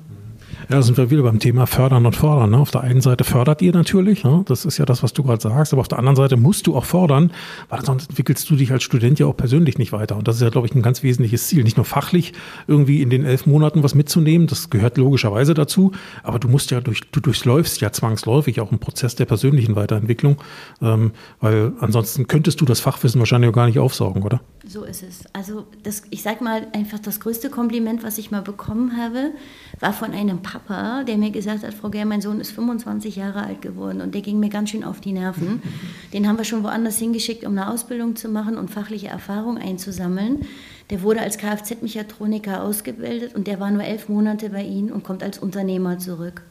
Ja, 0.67 0.75
da 0.75 0.81
sind 0.81 0.97
wir 0.97 1.09
wieder 1.09 1.23
beim 1.23 1.39
Thema 1.39 1.65
Fördern 1.67 2.05
und 2.05 2.15
Fordern. 2.15 2.51
Ne? 2.51 2.57
Auf 2.57 2.71
der 2.71 2.81
einen 2.81 3.01
Seite 3.01 3.23
fördert 3.23 3.61
ihr 3.61 3.71
natürlich, 3.71 4.23
ne? 4.23 4.43
das 4.45 4.65
ist 4.65 4.77
ja 4.77 4.85
das, 4.85 5.01
was 5.03 5.13
du 5.13 5.23
gerade 5.23 5.41
sagst, 5.41 5.73
aber 5.73 5.79
auf 5.79 5.87
der 5.87 5.99
anderen 5.99 6.15
Seite 6.15 6.37
musst 6.37 6.67
du 6.67 6.75
auch 6.75 6.85
fordern, 6.85 7.31
weil 7.69 7.83
sonst 7.83 8.09
entwickelst 8.09 8.49
du 8.49 8.55
dich 8.55 8.71
als 8.71 8.83
Student 8.83 9.19
ja 9.19 9.25
auch 9.25 9.37
persönlich 9.37 9.77
nicht 9.77 9.91
weiter. 9.91 10.17
Und 10.17 10.27
das 10.27 10.35
ist 10.35 10.41
ja, 10.41 10.49
glaube 10.49 10.67
ich, 10.67 10.75
ein 10.75 10.81
ganz 10.81 11.01
wesentliches 11.01 11.47
Ziel. 11.47 11.63
Nicht 11.63 11.77
nur 11.77 11.85
fachlich 11.85 12.33
irgendwie 12.67 13.01
in 13.01 13.09
den 13.09 13.23
elf 13.23 13.45
Monaten 13.45 13.83
was 13.83 13.95
mitzunehmen, 13.95 14.47
das 14.47 14.69
gehört 14.69 14.97
logischerweise 14.97 15.53
dazu, 15.53 15.91
aber 16.23 16.39
du 16.39 16.49
musst 16.49 16.71
ja 16.71 16.81
durch, 16.81 17.01
du 17.11 17.19
durchläufst 17.19 17.79
ja 17.81 17.91
zwangsläufig 17.91 18.59
auch 18.59 18.71
einen 18.71 18.79
Prozess 18.79 19.15
der 19.15 19.25
persönlichen 19.25 19.75
Weiterentwicklung, 19.75 20.37
ähm, 20.81 21.11
weil 21.39 21.73
ansonsten 21.79 22.27
könntest 22.27 22.59
du 22.61 22.65
das 22.65 22.79
Fachwissen 22.79 23.19
wahrscheinlich 23.19 23.49
auch 23.49 23.55
gar 23.55 23.67
nicht 23.67 23.79
aufsaugen, 23.79 24.23
oder? 24.23 24.41
So 24.67 24.83
ist 24.83 25.03
es. 25.03 25.23
Also 25.33 25.65
das, 25.83 26.03
ich 26.09 26.21
sag 26.21 26.41
mal 26.41 26.67
einfach 26.73 26.99
das 26.99 27.19
größte 27.19 27.49
Kompliment, 27.49 28.03
was 28.03 28.17
ich 28.17 28.29
mal 28.29 28.41
bekommen 28.41 28.97
habe, 28.97 29.31
war 29.79 29.93
von 29.93 30.11
einem 30.11 30.41
Papa, 30.51 31.03
der 31.03 31.17
mir 31.17 31.29
gesagt 31.29 31.63
hat, 31.63 31.75
Frau 31.75 31.89
Gehr, 31.89 32.05
mein 32.05 32.21
Sohn 32.21 32.39
ist 32.39 32.51
25 32.51 33.15
Jahre 33.15 33.43
alt 33.43 33.61
geworden 33.61 34.01
und 34.01 34.15
der 34.15 34.21
ging 34.21 34.39
mir 34.39 34.49
ganz 34.49 34.71
schön 34.71 34.83
auf 34.83 34.99
die 34.99 35.11
Nerven. 35.11 35.61
Den 36.13 36.27
haben 36.27 36.39
wir 36.39 36.45
schon 36.45 36.63
woanders 36.63 36.97
hingeschickt, 36.97 37.45
um 37.45 37.51
eine 37.51 37.69
Ausbildung 37.69 38.15
zu 38.15 38.29
machen 38.29 38.57
und 38.57 38.71
fachliche 38.71 39.09
Erfahrung 39.09 39.59
einzusammeln. 39.59 40.47
Der 40.89 41.03
wurde 41.03 41.21
als 41.21 41.37
Kfz-Mechatroniker 41.37 42.63
ausgebildet 42.63 43.35
und 43.35 43.45
der 43.45 43.59
war 43.59 43.69
nur 43.69 43.83
elf 43.83 44.09
Monate 44.09 44.49
bei 44.49 44.63
Ihnen 44.63 44.91
und 44.91 45.03
kommt 45.03 45.21
als 45.21 45.37
Unternehmer 45.37 45.99
zurück. 45.99 46.41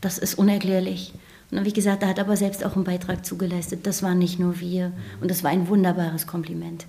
Das 0.00 0.18
ist 0.18 0.34
unerklärlich. 0.34 1.12
Und 1.12 1.52
dann 1.52 1.60
habe 1.60 1.68
ich 1.68 1.74
gesagt, 1.74 2.02
da 2.02 2.08
hat 2.08 2.18
aber 2.18 2.36
selbst 2.36 2.64
auch 2.66 2.74
einen 2.74 2.84
Beitrag 2.84 3.24
zugeleistet. 3.24 3.86
Das 3.86 4.02
waren 4.02 4.18
nicht 4.18 4.40
nur 4.40 4.58
wir. 4.58 4.92
Und 5.20 5.30
das 5.30 5.44
war 5.44 5.50
ein 5.50 5.68
wunderbares 5.68 6.26
Kompliment. 6.26 6.86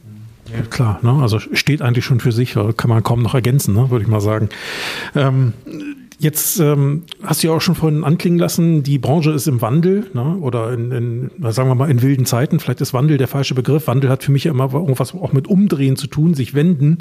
Ja, 0.51 0.61
klar, 0.63 0.99
ne? 1.03 1.21
also 1.21 1.37
steht 1.39 1.83
eigentlich 1.83 2.05
schon 2.05 2.19
für 2.19 2.31
sich, 2.31 2.55
kann 2.75 2.89
man 2.89 3.03
kaum 3.03 3.21
noch 3.21 3.35
ergänzen, 3.35 3.75
ne? 3.75 3.91
würde 3.91 4.03
ich 4.03 4.09
mal 4.09 4.19
sagen. 4.19 4.49
Ähm, 5.15 5.53
Jetzt 6.21 6.59
ähm, 6.59 7.03
hast 7.23 7.41
du 7.41 7.47
ja 7.47 7.53
auch 7.53 7.61
schon 7.61 7.75
vorhin 7.75 8.03
anklingen 8.03 8.37
lassen, 8.37 8.83
die 8.83 8.99
Branche 8.99 9.31
ist 9.31 9.47
im 9.47 9.61
Wandel 9.61 10.05
ne? 10.13 10.35
oder 10.41 10.73
in, 10.73 10.91
in, 10.91 11.31
sagen 11.51 11.69
wir 11.69 11.75
mal, 11.75 11.89
in 11.89 12.01
wilden 12.01 12.25
Zeiten. 12.25 12.59
Vielleicht 12.59 12.81
ist 12.81 12.93
Wandel 12.93 13.17
der 13.17 13.29
falsche 13.29 13.55
Begriff. 13.55 13.87
Wandel 13.87 14.09
hat 14.09 14.25
für 14.25 14.33
mich 14.33 14.45
immer 14.45 14.73
irgendwas 14.73 15.15
auch 15.15 15.31
mit 15.31 15.47
Umdrehen 15.47 15.95
zu 15.95 16.07
tun, 16.07 16.33
sich 16.33 16.53
wenden 16.53 16.97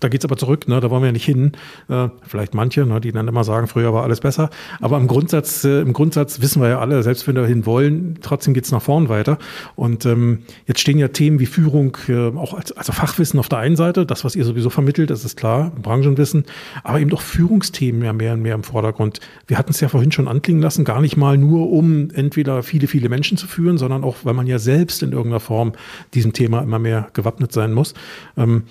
da 0.00 0.08
geht's 0.08 0.24
aber 0.24 0.36
zurück, 0.36 0.66
ne? 0.68 0.80
da 0.80 0.90
wollen 0.90 1.02
wir 1.02 1.06
ja 1.06 1.12
nicht 1.12 1.24
hin. 1.24 1.52
Äh, 1.88 2.08
vielleicht 2.22 2.54
manche, 2.54 2.84
ne? 2.84 3.00
die 3.00 3.12
dann 3.12 3.28
immer 3.28 3.44
sagen, 3.44 3.68
früher 3.68 3.92
war 3.92 4.02
alles 4.02 4.20
besser. 4.20 4.50
Aber 4.80 4.96
im 4.98 5.06
Grundsatz, 5.06 5.64
äh, 5.64 5.80
im 5.80 5.92
Grundsatz 5.92 6.40
wissen 6.40 6.60
wir 6.60 6.68
ja 6.68 6.78
alle, 6.80 7.02
selbst 7.02 7.26
wenn 7.28 7.36
wir 7.36 7.46
hin 7.46 7.64
wollen, 7.64 8.18
trotzdem 8.22 8.54
geht's 8.54 8.72
nach 8.72 8.82
vorn 8.82 9.08
weiter. 9.08 9.38
Und 9.76 10.04
ähm, 10.04 10.40
jetzt 10.66 10.80
stehen 10.80 10.98
ja 10.98 11.08
Themen 11.08 11.38
wie 11.38 11.46
Führung, 11.46 11.96
äh, 12.08 12.36
auch 12.36 12.54
als 12.54 12.72
also 12.72 12.92
Fachwissen 12.92 13.38
auf 13.38 13.48
der 13.48 13.58
einen 13.58 13.76
Seite, 13.76 14.04
das, 14.04 14.24
was 14.24 14.34
ihr 14.34 14.44
sowieso 14.44 14.70
vermittelt, 14.70 15.10
das 15.10 15.24
ist 15.24 15.36
klar, 15.36 15.70
Branchenwissen, 15.80 16.44
aber 16.82 17.00
eben 17.00 17.10
doch 17.10 17.20
Führungsthemen 17.20 18.02
ja 18.02 18.12
mehr 18.12 18.32
und 18.32 18.42
mehr 18.42 18.54
im 18.54 18.64
Vordergrund. 18.64 19.20
Wir 19.46 19.58
hatten 19.58 19.70
es 19.70 19.80
ja 19.80 19.88
vorhin 19.88 20.12
schon 20.12 20.26
anklingen 20.26 20.62
lassen, 20.62 20.84
gar 20.84 21.00
nicht 21.00 21.16
mal 21.16 21.38
nur, 21.38 21.70
um 21.70 22.10
entweder 22.10 22.62
viele, 22.62 22.88
viele 22.88 23.08
Menschen 23.08 23.36
zu 23.36 23.46
führen, 23.46 23.78
sondern 23.78 24.02
auch, 24.02 24.16
weil 24.24 24.34
man 24.34 24.46
ja 24.46 24.58
selbst 24.58 25.02
in 25.02 25.12
irgendeiner 25.12 25.40
Form 25.40 25.72
diesem 26.14 26.32
Thema 26.32 26.62
immer 26.62 26.78
mehr 26.78 27.08
gewappnet 27.12 27.52
sein 27.52 27.72
muss. 27.72 27.94
Ähm, 28.36 28.64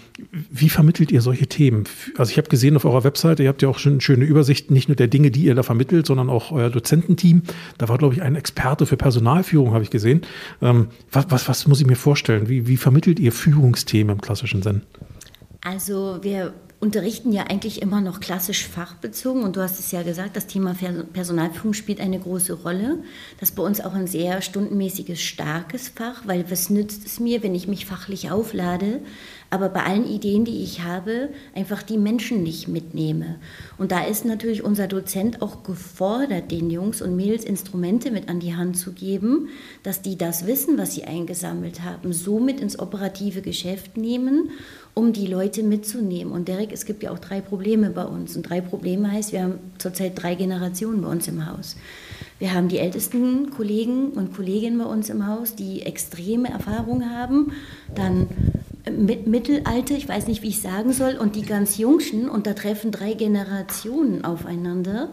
wie 0.50 0.70
vermittelt 0.82 1.12
ihr 1.12 1.22
solche 1.22 1.46
Themen? 1.46 1.84
Also 2.18 2.32
ich 2.32 2.40
habe 2.40 2.50
gesehen 2.50 2.76
auf 2.76 2.86
eurer 2.86 3.04
Webseite, 3.04 3.44
ihr 3.44 3.50
habt 3.50 3.62
ja 3.62 3.70
auch 3.70 3.78
schon 3.78 3.94
eine 3.94 4.02
schöne 4.02 4.26
Übersicht, 4.26 4.72
nicht 4.72 4.90
nur 4.90 4.96
der 4.96 5.08
Dinge, 5.08 5.30
die 5.30 5.44
ihr 5.44 5.54
da 5.54 5.62
vermittelt, 5.62 6.08
sondern 6.08 6.28
auch 6.28 6.52
euer 6.52 6.72
Dozententeam. 6.72 7.44
Da 7.78 7.88
war, 7.88 8.00
glaube 8.00 8.16
ich, 8.16 8.24
ein 8.24 8.34
Experte 8.34 8.88
für 8.88 8.98
Personalführung, 8.98 9.76
habe 9.76 9.84
ich 9.84 9.92
gesehen. 9.92 10.22
Ähm, 10.60 10.88
was, 11.12 11.26
was, 11.30 11.48
was 11.48 11.68
muss 11.68 11.82
ich 11.82 11.86
mir 11.86 11.96
vorstellen? 11.96 12.50
Wie, 12.50 12.68
wie 12.68 12.78
vermittelt 12.78 13.20
ihr 13.20 13.32
Führungsthemen 13.32 14.16
im 14.16 14.22
klassischen 14.22 14.64
Sinn? 14.64 14.82
Also 15.64 16.18
wir 16.24 16.52
unterrichten 16.80 17.32
ja 17.32 17.44
eigentlich 17.44 17.80
immer 17.84 18.02
noch 18.02 18.20
klassisch 18.20 18.68
fachbezogen 18.68 19.44
und 19.44 19.56
du 19.56 19.62
hast 19.62 19.80
es 19.80 19.92
ja 19.92 20.02
gesagt, 20.02 20.36
das 20.36 20.48
Thema 20.48 20.76
Personalführung 21.14 21.74
spielt 21.74 22.02
eine 22.02 22.20
große 22.20 22.54
Rolle. 22.54 22.98
Das 23.40 23.50
ist 23.50 23.56
bei 23.56 23.62
uns 23.62 23.82
auch 23.82 23.94
ein 23.94 24.08
sehr 24.08 24.42
stundenmäßiges, 24.42 25.22
starkes 25.22 25.90
Fach, 25.90 26.24
weil 26.26 26.50
was 26.50 26.72
nützt 26.72 27.06
es 27.06 27.20
mir, 27.20 27.44
wenn 27.44 27.54
ich 27.54 27.68
mich 27.68 27.86
fachlich 27.86 28.32
auflade, 28.32 29.02
aber 29.52 29.68
bei 29.68 29.84
allen 29.84 30.08
Ideen, 30.08 30.46
die 30.46 30.64
ich 30.64 30.82
habe, 30.82 31.30
einfach 31.54 31.84
die 31.84 31.98
Menschen 31.98 32.42
nicht 32.42 32.70
mitnehme. 32.70 33.36
Und 33.78 33.92
da 33.92 34.06
ist 34.06 34.24
natürlich 34.24 34.64
unser 34.64 34.88
Dozent 34.88 35.42
auch 35.42 35.64
gefordert, 35.64 36.52
den 36.52 36.70
Jungs 36.70 37.02
und 37.02 37.18
Mädels 37.18 37.44
Instrumente 37.44 38.12
mit 38.12 38.30
an 38.30 38.40
die 38.40 38.56
Hand 38.56 38.78
zu 38.78 38.94
geben, 38.94 39.50
dass 39.84 40.02
die 40.02 40.18
das 40.18 40.48
Wissen, 40.48 40.78
was 40.78 40.96
sie 40.96 41.04
eingesammelt 41.04 41.84
haben, 41.84 42.14
so 42.14 42.40
mit 42.40 42.62
ins 42.62 42.80
operative 42.80 43.42
Geschäft 43.42 43.98
nehmen, 43.98 44.52
um 44.94 45.12
die 45.12 45.28
Leute 45.28 45.64
mitzunehmen. 45.64 46.32
Und 46.32 46.48
Derek, 46.48 46.72
es 46.72 46.86
gibt 46.86 47.04
ja 47.04 47.12
auch 47.12 47.20
drei 47.20 47.42
Probleme 47.42 47.90
bei 47.90 48.06
uns. 48.06 48.38
Und 48.38 48.44
drei 48.44 48.62
Probleme 48.62 49.12
heißt, 49.12 49.34
wir 49.34 49.44
haben 49.44 49.60
zurzeit 49.80 50.14
drei 50.16 50.36
Generationen 50.36 51.02
bei 51.02 51.10
uns 51.10 51.28
im 51.28 51.46
Haus. 51.46 51.76
Wir 52.40 52.54
haben 52.54 52.70
die 52.70 52.80
ältesten 52.80 53.52
Kollegen 53.52 54.12
und 54.12 54.34
Kolleginnen 54.34 54.78
bei 54.78 54.86
uns 54.86 55.10
im 55.10 55.28
Haus, 55.28 55.56
die 55.56 55.84
extreme 55.84 56.50
Erfahrung 56.50 57.10
haben. 57.10 57.52
Dann 57.94 58.30
mit 58.90 59.28
Mittelalter, 59.28 59.96
ich 59.96 60.08
weiß 60.08 60.28
nicht, 60.28 60.42
wie 60.42 60.50
ich 60.50 60.62
sagen 60.62 60.94
soll, 60.94 61.16
und 61.18 61.36
die 61.36 61.44
ganz 61.44 61.78
Jungschen, 61.78 62.30
und 62.30 62.48
da 62.48 62.54
treffen 62.54 62.92
drei 62.92 63.14
Generationen 63.14 64.24
aufeinander. 64.24 65.10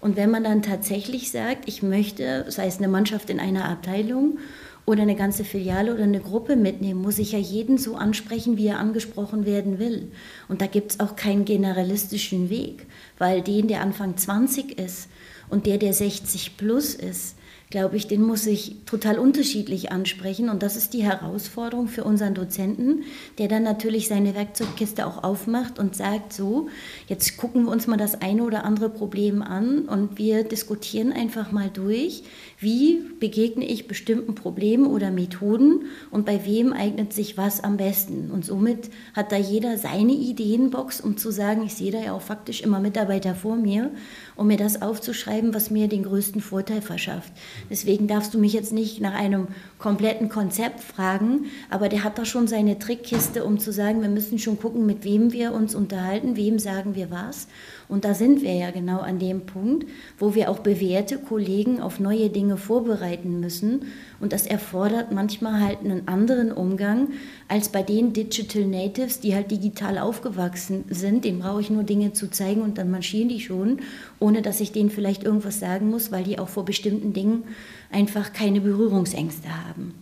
Und 0.00 0.16
wenn 0.16 0.30
man 0.30 0.44
dann 0.44 0.62
tatsächlich 0.62 1.30
sagt, 1.30 1.68
ich 1.68 1.82
möchte, 1.82 2.46
sei 2.48 2.66
es 2.66 2.78
eine 2.78 2.88
Mannschaft 2.88 3.28
in 3.28 3.38
einer 3.38 3.66
Abteilung 3.66 4.38
oder 4.86 5.02
eine 5.02 5.14
ganze 5.14 5.44
Filiale 5.44 5.92
oder 5.92 6.04
eine 6.04 6.20
Gruppe 6.20 6.56
mitnehmen, 6.56 7.02
muss 7.02 7.18
ich 7.18 7.32
ja 7.32 7.38
jeden 7.38 7.76
so 7.76 7.96
ansprechen, 7.96 8.56
wie 8.56 8.68
er 8.68 8.78
angesprochen 8.78 9.44
werden 9.44 9.78
will. 9.78 10.10
Und 10.48 10.62
da 10.62 10.66
gibt 10.66 10.92
es 10.92 11.00
auch 11.00 11.16
keinen 11.16 11.44
generalistischen 11.44 12.48
Weg, 12.48 12.86
weil 13.18 13.42
den, 13.42 13.68
der 13.68 13.82
Anfang 13.82 14.16
20 14.16 14.78
ist 14.78 15.08
und 15.50 15.66
der, 15.66 15.76
der 15.76 15.92
60 15.92 16.56
plus 16.56 16.94
ist, 16.94 17.36
glaube 17.70 17.96
ich, 17.96 18.08
den 18.08 18.22
muss 18.22 18.46
ich 18.46 18.76
total 18.84 19.18
unterschiedlich 19.18 19.92
ansprechen. 19.92 20.48
Und 20.48 20.62
das 20.62 20.76
ist 20.76 20.92
die 20.92 21.04
Herausforderung 21.04 21.86
für 21.86 22.02
unseren 22.02 22.34
Dozenten, 22.34 23.04
der 23.38 23.46
dann 23.46 23.62
natürlich 23.62 24.08
seine 24.08 24.34
Werkzeugkiste 24.34 25.06
auch 25.06 25.22
aufmacht 25.22 25.78
und 25.78 25.94
sagt, 25.94 26.32
so, 26.32 26.68
jetzt 27.06 27.36
gucken 27.36 27.64
wir 27.64 27.70
uns 27.70 27.86
mal 27.86 27.96
das 27.96 28.20
eine 28.20 28.42
oder 28.42 28.64
andere 28.64 28.90
Problem 28.90 29.40
an 29.40 29.88
und 29.88 30.18
wir 30.18 30.42
diskutieren 30.42 31.12
einfach 31.12 31.52
mal 31.52 31.70
durch, 31.72 32.24
wie 32.60 33.02
begegne 33.18 33.64
ich 33.64 33.88
bestimmten 33.88 34.34
Problemen 34.34 34.86
oder 34.86 35.10
Methoden 35.10 35.86
und 36.10 36.26
bei 36.26 36.44
wem 36.44 36.74
eignet 36.74 37.14
sich 37.14 37.38
was 37.38 37.64
am 37.64 37.78
besten. 37.78 38.30
Und 38.30 38.44
somit 38.44 38.90
hat 39.14 39.32
da 39.32 39.36
jeder 39.36 39.78
seine 39.78 40.12
Ideenbox, 40.12 41.00
um 41.00 41.16
zu 41.16 41.30
sagen, 41.30 41.62
ich 41.64 41.74
sehe 41.74 41.90
da 41.90 41.98
ja 41.98 42.12
auch 42.12 42.20
faktisch 42.20 42.60
immer 42.60 42.78
Mitarbeiter 42.78 43.34
vor 43.34 43.56
mir, 43.56 43.90
um 44.36 44.48
mir 44.48 44.58
das 44.58 44.82
aufzuschreiben, 44.82 45.54
was 45.54 45.70
mir 45.70 45.88
den 45.88 46.02
größten 46.02 46.42
Vorteil 46.42 46.82
verschafft. 46.82 47.32
Deswegen 47.70 48.06
darfst 48.06 48.34
du 48.34 48.38
mich 48.38 48.52
jetzt 48.52 48.74
nicht 48.74 49.00
nach 49.00 49.14
einem 49.14 49.48
kompletten 49.78 50.28
Konzept 50.28 50.80
fragen, 50.80 51.46
aber 51.70 51.88
der 51.88 52.04
hat 52.04 52.18
da 52.18 52.26
schon 52.26 52.46
seine 52.46 52.78
Trickkiste, 52.78 53.44
um 53.44 53.58
zu 53.58 53.72
sagen, 53.72 54.02
wir 54.02 54.10
müssen 54.10 54.38
schon 54.38 54.58
gucken, 54.58 54.84
mit 54.84 55.04
wem 55.04 55.32
wir 55.32 55.52
uns 55.52 55.74
unterhalten, 55.74 56.36
wem 56.36 56.58
sagen 56.58 56.94
wir 56.94 57.10
was. 57.10 57.48
Und 57.90 58.04
da 58.04 58.14
sind 58.14 58.42
wir 58.42 58.54
ja 58.54 58.70
genau 58.70 59.00
an 59.00 59.18
dem 59.18 59.42
Punkt, 59.42 59.86
wo 60.18 60.34
wir 60.34 60.48
auch 60.48 60.60
bewährte 60.60 61.18
Kollegen 61.18 61.80
auf 61.80 61.98
neue 61.98 62.30
Dinge 62.30 62.56
vorbereiten 62.56 63.40
müssen. 63.40 63.82
Und 64.20 64.32
das 64.32 64.46
erfordert 64.46 65.12
manchmal 65.12 65.60
halt 65.60 65.80
einen 65.80 66.06
anderen 66.06 66.52
Umgang 66.52 67.08
als 67.48 67.68
bei 67.68 67.82
den 67.82 68.12
Digital 68.12 68.64
Natives, 68.64 69.20
die 69.20 69.34
halt 69.34 69.50
digital 69.50 69.98
aufgewachsen 69.98 70.84
sind. 70.88 71.24
Dem 71.24 71.40
brauche 71.40 71.60
ich 71.60 71.70
nur 71.70 71.82
Dinge 71.82 72.12
zu 72.12 72.30
zeigen 72.30 72.62
und 72.62 72.78
dann 72.78 72.90
marschieren 72.90 73.28
die 73.28 73.40
schon, 73.40 73.80
ohne 74.20 74.40
dass 74.40 74.60
ich 74.60 74.72
denen 74.72 74.90
vielleicht 74.90 75.24
irgendwas 75.24 75.58
sagen 75.58 75.90
muss, 75.90 76.12
weil 76.12 76.24
die 76.24 76.38
auch 76.38 76.48
vor 76.48 76.64
bestimmten 76.64 77.12
Dingen 77.12 77.42
einfach 77.90 78.32
keine 78.32 78.60
Berührungsängste 78.60 79.48
haben. 79.66 79.94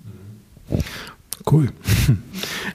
Cool. 1.51 1.69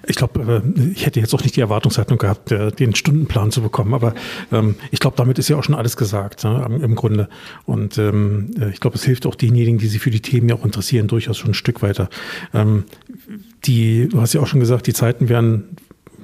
Ich 0.05 0.17
glaube, 0.17 0.61
äh, 0.65 0.91
ich 0.91 1.05
hätte 1.05 1.21
jetzt 1.21 1.33
auch 1.33 1.41
nicht 1.41 1.55
die 1.55 1.61
Erwartungshaltung 1.61 2.17
gehabt, 2.17 2.51
äh, 2.51 2.71
den 2.71 2.93
Stundenplan 2.93 3.51
zu 3.51 3.61
bekommen, 3.61 3.93
aber 3.93 4.13
ähm, 4.51 4.75
ich 4.91 4.99
glaube, 4.99 5.15
damit 5.15 5.39
ist 5.39 5.47
ja 5.47 5.55
auch 5.55 5.63
schon 5.63 5.75
alles 5.75 5.95
gesagt 5.95 6.43
ne, 6.43 6.81
im 6.81 6.95
Grunde. 6.95 7.29
Und 7.65 7.97
ähm, 7.97 8.51
äh, 8.59 8.69
ich 8.71 8.81
glaube, 8.81 8.97
es 8.97 9.05
hilft 9.05 9.25
auch 9.25 9.35
denjenigen, 9.35 9.77
die 9.77 9.87
sich 9.87 10.01
für 10.01 10.11
die 10.11 10.19
Themen 10.19 10.49
ja 10.49 10.55
auch 10.55 10.65
interessieren, 10.65 11.07
durchaus 11.07 11.37
schon 11.37 11.51
ein 11.51 11.53
Stück 11.53 11.81
weiter. 11.81 12.09
Ähm, 12.53 12.83
die, 13.63 14.09
du 14.09 14.19
hast 14.19 14.33
ja 14.33 14.41
auch 14.41 14.47
schon 14.47 14.59
gesagt, 14.59 14.87
die 14.87 14.93
Zeiten 14.93 15.29
werden 15.29 15.77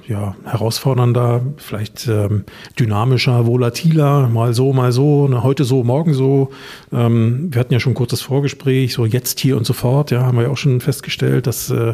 ja, 0.09 0.35
herausfordernder, 0.43 1.41
vielleicht 1.57 2.07
ähm, 2.07 2.43
dynamischer, 2.79 3.45
volatiler, 3.45 4.27
mal 4.27 4.55
so, 4.55 4.73
mal 4.73 4.91
so, 4.91 5.27
ne, 5.27 5.43
heute 5.43 5.65
so, 5.65 5.83
morgen 5.83 6.15
so. 6.15 6.49
Ähm, 6.91 7.49
wir 7.53 7.59
hatten 7.59 7.73
ja 7.73 7.79
schon 7.79 7.91
ein 7.91 7.95
kurzes 7.95 8.21
Vorgespräch, 8.21 8.93
so 8.93 9.05
jetzt 9.05 9.39
hier 9.39 9.55
und 9.55 9.67
sofort, 9.67 10.09
ja, 10.09 10.23
haben 10.23 10.37
wir 10.37 10.45
ja 10.45 10.49
auch 10.49 10.57
schon 10.57 10.81
festgestellt, 10.81 11.45
dass, 11.45 11.69
äh, 11.69 11.93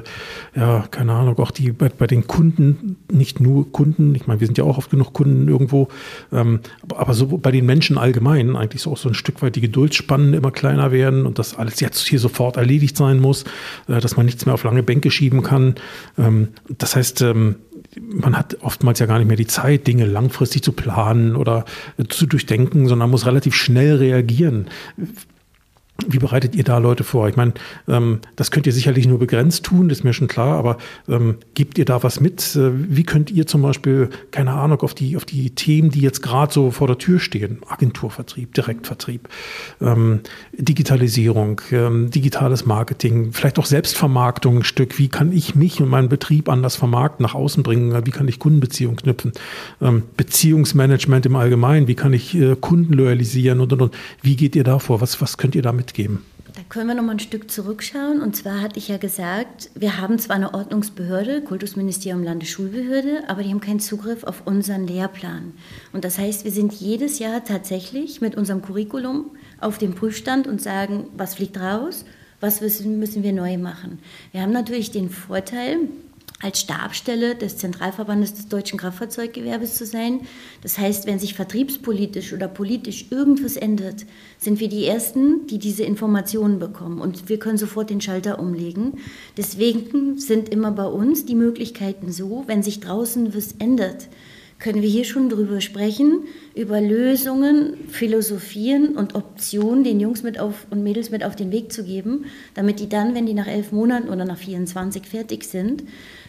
ja, 0.56 0.86
keine 0.90 1.12
Ahnung, 1.12 1.38
auch 1.40 1.52
die 1.52 1.74
bei, 1.74 1.90
bei, 1.90 2.08
den 2.08 2.26
Kunden, 2.26 2.96
nicht 3.12 3.42
nur 3.42 3.70
Kunden, 3.74 4.16
ich 4.16 4.28
meine, 4.28 4.40
wir 4.40 4.48
sind 4.48 4.58
ja 4.58 4.64
auch 4.64 4.78
oft 4.78 4.90
genug 4.90 5.12
Kunden 5.12 5.50
irgendwo, 5.50 5.90
ähm, 6.32 6.62
aber, 6.84 7.02
aber 7.02 7.14
so 7.14 7.26
bei 7.38 7.52
den 7.52 7.66
Menschen 7.66 7.98
allgemein 7.98 8.56
eigentlich 8.56 8.82
so 8.82 8.94
auch 8.94 8.98
so 8.98 9.10
ein 9.10 9.16
Stück 9.16 9.42
weit 9.42 9.58
die 9.58 9.62
Geduldsspannen 9.62 10.34
immer 10.34 10.52
kleiner 10.52 10.94
werden 10.94 11.26
und 11.26 11.38
dass 11.38 11.58
alles 11.58 11.82
jetzt 11.82 12.08
hier 12.08 12.20
sofort 12.20 12.56
erledigt 12.56 12.96
sein 12.96 13.20
muss, 13.20 13.44
äh, 13.90 14.00
dass 14.00 14.16
man 14.16 14.26
nichts 14.26 14.46
mehr 14.46 14.54
auf 14.54 14.64
lange 14.64 14.84
Bänke 14.84 15.12
schieben 15.12 15.44
kann. 15.44 15.76
Ähm, 16.18 16.50
das 16.78 16.96
heißt, 16.96 17.22
ähm, 17.22 17.56
man 18.02 18.38
hat 18.38 18.58
oftmals 18.62 19.00
ja 19.00 19.06
gar 19.06 19.20
nicht 19.20 19.28
mehr 19.28 19.38
die 19.38 19.48
Zeit, 19.48 19.88
Dinge 19.88 20.06
langfristig 20.06 20.64
zu 20.64 20.72
planen 20.72 21.36
oder 21.36 21.66
zu 22.10 22.26
durchdenken, 22.26 22.88
sondern 22.88 23.10
muss 23.10 23.26
relativ 23.26 23.56
schnell 23.56 23.96
reagieren. 23.96 24.68
Wie 26.08 26.20
bereitet 26.20 26.56
ihr 26.56 26.66
da 26.66 26.78
Leute 26.78 27.06
vor? 27.06 27.30
Ich 27.30 27.38
meine, 27.38 27.54
ähm, 27.88 28.20
das 28.36 28.52
könnt 28.52 28.68
ihr 28.68 28.74
sicherlich 28.74 29.08
nur 29.08 29.18
begrenzt 29.18 29.64
tun, 29.64 29.88
das 29.88 30.00
ist 30.00 30.04
mir 30.04 30.12
schon 30.12 30.28
klar, 30.28 30.58
aber 30.58 30.78
ähm, 31.08 31.38
gebt 31.54 31.78
ihr 31.78 31.86
da 31.86 32.04
was 32.04 32.20
mit? 32.20 32.56
Äh, 32.58 32.72
wie 32.74 33.04
könnt 33.04 33.32
ihr 33.32 33.48
zum 33.48 33.62
Beispiel, 33.62 34.10
keine 34.32 34.52
Ahnung, 34.52 34.82
auf 34.82 34.94
die, 34.94 35.16
auf 35.16 35.24
die 35.24 35.52
Themen, 35.52 35.92
die 35.92 36.02
jetzt 36.02 36.22
gerade 36.22 36.52
so 36.54 36.70
vor 36.72 36.88
der 36.88 36.98
Tür 36.98 37.20
stehen, 37.20 37.60
Agenturvertrieb, 37.70 38.54
Direktvertrieb, 38.54 39.30
ähm, 39.80 40.20
Digitalisierung, 40.52 41.62
ähm, 41.72 42.12
digitales 42.12 42.66
Marketing, 42.66 43.32
vielleicht 43.32 43.58
auch 43.58 43.66
Selbstvermarktung 43.66 44.58
ein 44.58 44.64
Stück, 44.64 45.00
wie 45.00 45.08
kann 45.08 45.32
ich 45.32 45.56
mich 45.56 45.80
und 45.82 45.88
meinen 45.88 46.10
Betrieb 46.10 46.50
anders 46.50 46.76
vermarkten, 46.76 47.24
nach 47.24 47.36
außen 47.36 47.64
bringen, 47.64 48.06
wie 48.06 48.12
kann 48.12 48.28
ich 48.28 48.40
Kundenbeziehungen 48.40 48.98
knüpfen, 48.98 49.32
ähm, 49.82 50.04
Beziehungsmanagement 50.18 51.26
im 51.26 51.38
Allgemeinen, 51.38 51.88
wie 51.88 51.96
kann 51.96 52.12
ich 52.12 52.36
äh, 52.36 52.58
Kunden 52.60 52.94
loyalisieren 52.94 53.62
und, 53.62 53.72
und, 53.72 53.82
und. 53.82 53.96
Wie 54.22 54.36
geht 54.36 54.58
ihr 54.58 54.66
da 54.66 54.80
vor? 54.80 55.00
Was, 55.00 55.22
was 55.22 55.38
könnt 55.38 55.56
ihr 55.56 55.62
damit 55.62 55.85
mitgeben? 55.86 56.26
Da 56.54 56.62
können 56.70 56.88
wir 56.88 56.96
noch 56.96 57.04
mal 57.04 57.12
ein 57.12 57.20
Stück 57.20 57.52
zurückschauen. 57.52 58.22
Und 58.22 58.36
zwar 58.36 58.62
hatte 58.62 58.80
ich 58.80 58.88
ja 58.88 58.98
gesagt, 58.98 59.70
wir 59.76 60.00
haben 60.00 60.18
zwar 60.20 60.38
eine 60.38 60.54
Ordnungsbehörde, 60.54 61.42
Kultusministerium, 61.42 62.24
Landesschulbehörde, 62.24 63.24
aber 63.28 63.44
die 63.44 63.50
haben 63.50 63.60
keinen 63.60 63.82
Zugriff 63.82 64.24
auf 64.24 64.44
unseren 64.46 64.88
Lehrplan. 64.88 65.52
Und 65.92 66.06
das 66.06 66.18
heißt, 66.18 66.46
wir 66.46 66.52
sind 66.52 66.72
jedes 66.72 67.20
Jahr 67.20 67.44
tatsächlich 67.44 68.22
mit 68.22 68.36
unserem 68.36 68.62
Curriculum 68.62 69.32
auf 69.60 69.78
dem 69.80 69.96
Prüfstand 69.96 70.48
und 70.48 70.62
sagen, 70.62 71.08
was 71.18 71.36
fliegt 71.36 71.60
raus, 71.60 72.06
was 72.40 72.62
müssen 72.62 73.24
wir 73.24 73.34
neu 73.34 73.58
machen. 73.58 74.00
Wir 74.32 74.42
haben 74.42 74.54
natürlich 74.54 74.92
den 74.92 75.10
Vorteil, 75.10 75.80
als 76.46 76.62
Stabstelle 76.62 77.34
des 77.34 77.58
Zentralverbandes 77.58 78.36
des 78.36 78.48
deutschen 78.48 78.78
Kraftfahrzeuggewerbes 78.78 79.76
zu 79.76 79.86
sein. 79.86 80.22
Das 80.62 80.78
heißt, 80.78 81.08
wenn 81.08 81.18
sich 81.18 81.34
vertriebspolitisch 81.34 82.34
oder 82.34 82.48
politisch 82.48 83.08
irgendwas 83.10 83.58
ändert, 83.58 84.06
sind 84.38 84.60
wir 84.60 84.70
die 84.70 84.86
Ersten, 84.86 85.48
die 85.48 85.58
diese 85.58 85.84
Informationen 85.84 86.60
bekommen 86.60 87.02
und 87.02 87.30
wir 87.30 87.40
können 87.40 87.58
sofort 87.58 87.90
den 87.90 88.00
Schalter 88.00 88.40
umlegen. 88.40 89.00
Deswegen 89.36 90.20
sind 90.20 90.50
immer 90.50 90.72
bei 90.72 90.86
uns 90.86 91.26
die 91.26 91.34
Möglichkeiten 91.34 92.12
so, 92.12 92.44
wenn 92.46 92.62
sich 92.62 92.80
draußen 92.80 93.36
was 93.36 93.54
ändert, 93.54 94.08
können 94.60 94.82
wir 94.82 94.90
hier 94.90 95.04
schon 95.04 95.30
drüber 95.30 95.60
sprechen, 95.60 96.22
über 96.56 96.80
Lösungen, 96.80 97.76
Philosophien 97.90 98.96
und 98.96 99.14
Optionen 99.14 99.84
den 99.84 100.00
Jungs 100.00 100.24
mit 100.24 100.40
auf 100.40 100.68
und 100.70 100.82
Mädels 100.82 101.10
mit 101.12 101.24
auf 101.24 101.36
den 101.36 101.52
Weg 101.52 101.74
zu 101.74 101.84
geben, 101.84 102.26
damit 102.54 102.80
die 102.80 102.88
dann, 102.88 103.16
wenn 103.16 103.26
die 103.26 103.34
nach 103.34 103.48
elf 103.48 103.72
Monaten 103.72 104.10
oder 104.10 104.24
nach 104.24 104.38
24 104.38 105.06
fertig 105.06 105.44
sind, 105.44 105.84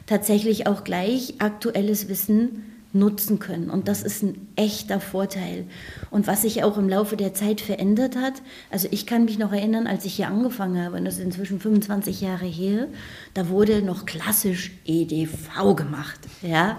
tatsächlich 0.06 0.66
auch 0.66 0.84
gleich 0.84 1.34
aktuelles 1.38 2.08
Wissen 2.08 2.64
nutzen 2.92 3.38
können. 3.38 3.70
Und 3.70 3.88
das 3.88 4.02
ist 4.02 4.22
ein 4.22 4.48
echter 4.56 5.00
Vorteil. 5.00 5.64
Und 6.10 6.26
was 6.26 6.42
sich 6.42 6.64
auch 6.64 6.78
im 6.78 6.88
Laufe 6.88 7.16
der 7.16 7.34
Zeit 7.34 7.60
verändert 7.60 8.16
hat, 8.16 8.34
also 8.70 8.88
ich 8.90 9.06
kann 9.06 9.24
mich 9.24 9.38
noch 9.38 9.52
erinnern, 9.52 9.86
als 9.86 10.04
ich 10.04 10.14
hier 10.14 10.28
angefangen 10.28 10.82
habe, 10.82 10.96
und 10.96 11.04
das 11.04 11.18
ist 11.18 11.24
inzwischen 11.24 11.60
25 11.60 12.20
Jahre 12.20 12.46
her, 12.46 12.88
da 13.34 13.48
wurde 13.48 13.82
noch 13.82 14.06
klassisch 14.06 14.72
EDV 14.86 15.76
gemacht. 15.76 16.20
Ja? 16.42 16.78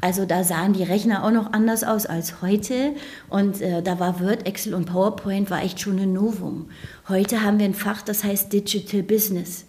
Also 0.00 0.26
da 0.26 0.44
sahen 0.44 0.74
die 0.74 0.84
Rechner 0.84 1.24
auch 1.24 1.32
noch 1.32 1.52
anders 1.52 1.82
aus 1.82 2.06
als 2.06 2.40
heute. 2.40 2.94
Und 3.28 3.60
äh, 3.60 3.82
da 3.82 3.98
war 3.98 4.20
Word, 4.20 4.46
Excel 4.46 4.74
und 4.74 4.86
PowerPoint 4.86 5.50
war 5.50 5.62
echt 5.62 5.80
schon 5.80 5.98
ein 5.98 6.12
Novum. 6.12 6.70
Heute 7.08 7.42
haben 7.42 7.58
wir 7.58 7.66
ein 7.66 7.74
Fach, 7.74 8.02
das 8.02 8.22
heißt 8.22 8.52
Digital 8.52 9.02
Business. 9.02 9.64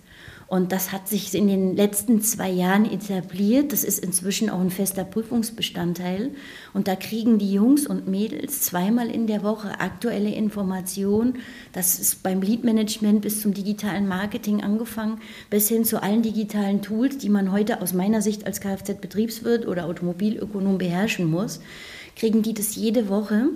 Und 0.49 0.71
das 0.71 0.91
hat 0.91 1.07
sich 1.07 1.35
in 1.35 1.47
den 1.47 1.75
letzten 1.75 2.23
zwei 2.23 2.49
Jahren 2.49 2.91
etabliert. 2.91 3.71
Das 3.71 3.83
ist 3.83 3.99
inzwischen 3.99 4.49
auch 4.49 4.59
ein 4.59 4.71
fester 4.71 5.03
Prüfungsbestandteil. 5.03 6.31
Und 6.73 6.87
da 6.87 6.95
kriegen 6.95 7.37
die 7.37 7.53
Jungs 7.53 7.85
und 7.85 8.07
Mädels 8.07 8.63
zweimal 8.63 9.11
in 9.11 9.27
der 9.27 9.43
Woche 9.43 9.79
aktuelle 9.79 10.33
Informationen. 10.33 11.35
Das 11.71 11.99
ist 11.99 12.23
beim 12.23 12.41
Lead-Management 12.41 13.21
bis 13.21 13.41
zum 13.41 13.53
digitalen 13.53 14.07
Marketing 14.07 14.63
angefangen, 14.63 15.21
bis 15.51 15.69
hin 15.69 15.85
zu 15.85 16.01
allen 16.01 16.23
digitalen 16.23 16.81
Tools, 16.81 17.19
die 17.19 17.29
man 17.29 17.51
heute 17.51 17.79
aus 17.83 17.93
meiner 17.93 18.23
Sicht 18.23 18.47
als 18.47 18.59
Kfz-Betriebswirt 18.59 19.67
oder 19.67 19.85
Automobilökonom 19.85 20.79
beherrschen 20.79 21.29
muss, 21.29 21.61
kriegen 22.15 22.41
die 22.41 22.55
das 22.55 22.75
jede 22.75 23.07
Woche 23.07 23.49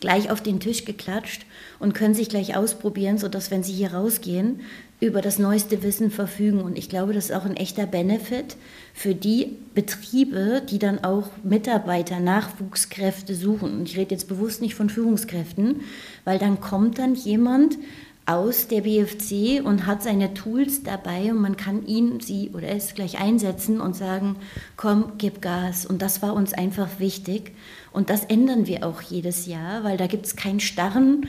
gleich 0.00 0.30
auf 0.30 0.42
den 0.42 0.60
Tisch 0.60 0.84
geklatscht 0.84 1.46
und 1.78 1.94
können 1.94 2.14
sich 2.14 2.28
gleich 2.28 2.56
ausprobieren, 2.56 3.18
sodass, 3.18 3.50
wenn 3.50 3.62
sie 3.62 3.72
hier 3.72 3.94
rausgehen, 3.94 4.60
über 5.00 5.20
das 5.20 5.38
neueste 5.38 5.82
Wissen 5.82 6.10
verfügen. 6.10 6.60
Und 6.62 6.78
ich 6.78 6.88
glaube, 6.88 7.12
das 7.12 7.26
ist 7.26 7.32
auch 7.32 7.44
ein 7.44 7.56
echter 7.56 7.86
Benefit 7.86 8.56
für 8.94 9.14
die 9.14 9.56
Betriebe, 9.74 10.62
die 10.68 10.78
dann 10.78 11.04
auch 11.04 11.28
Mitarbeiter, 11.42 12.18
Nachwuchskräfte 12.18 13.34
suchen. 13.34 13.72
Und 13.72 13.88
ich 13.88 13.98
rede 13.98 14.14
jetzt 14.14 14.28
bewusst 14.28 14.62
nicht 14.62 14.74
von 14.74 14.88
Führungskräften, 14.88 15.82
weil 16.24 16.38
dann 16.38 16.60
kommt 16.60 16.98
dann 16.98 17.14
jemand 17.14 17.76
aus 18.26 18.66
der 18.66 18.80
BFC 18.80 19.64
und 19.64 19.86
hat 19.86 20.02
seine 20.02 20.34
Tools 20.34 20.82
dabei 20.82 21.30
und 21.30 21.40
man 21.40 21.56
kann 21.56 21.86
ihn, 21.86 22.18
sie 22.18 22.50
oder 22.52 22.68
es 22.68 22.94
gleich 22.94 23.20
einsetzen 23.20 23.80
und 23.80 23.94
sagen, 23.94 24.36
komm, 24.76 25.12
gib 25.16 25.40
Gas. 25.40 25.86
Und 25.86 26.02
das 26.02 26.22
war 26.22 26.34
uns 26.34 26.52
einfach 26.52 26.98
wichtig. 26.98 27.52
Und 27.92 28.10
das 28.10 28.24
ändern 28.24 28.66
wir 28.66 28.84
auch 28.84 29.00
jedes 29.00 29.46
Jahr, 29.46 29.84
weil 29.84 29.96
da 29.96 30.08
gibt 30.08 30.26
es 30.26 30.34
keinen 30.34 30.58
starren 30.58 31.28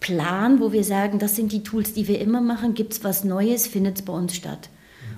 Plan, 0.00 0.60
wo 0.60 0.72
wir 0.72 0.84
sagen, 0.84 1.18
das 1.18 1.36
sind 1.36 1.52
die 1.52 1.62
Tools, 1.62 1.92
die 1.92 2.08
wir 2.08 2.20
immer 2.20 2.40
machen, 2.40 2.74
gibt 2.74 2.92
es 2.92 3.04
was 3.04 3.24
Neues, 3.24 3.66
findet 3.66 3.96
es 3.96 4.04
bei 4.04 4.12
uns 4.12 4.34
statt. 4.34 4.68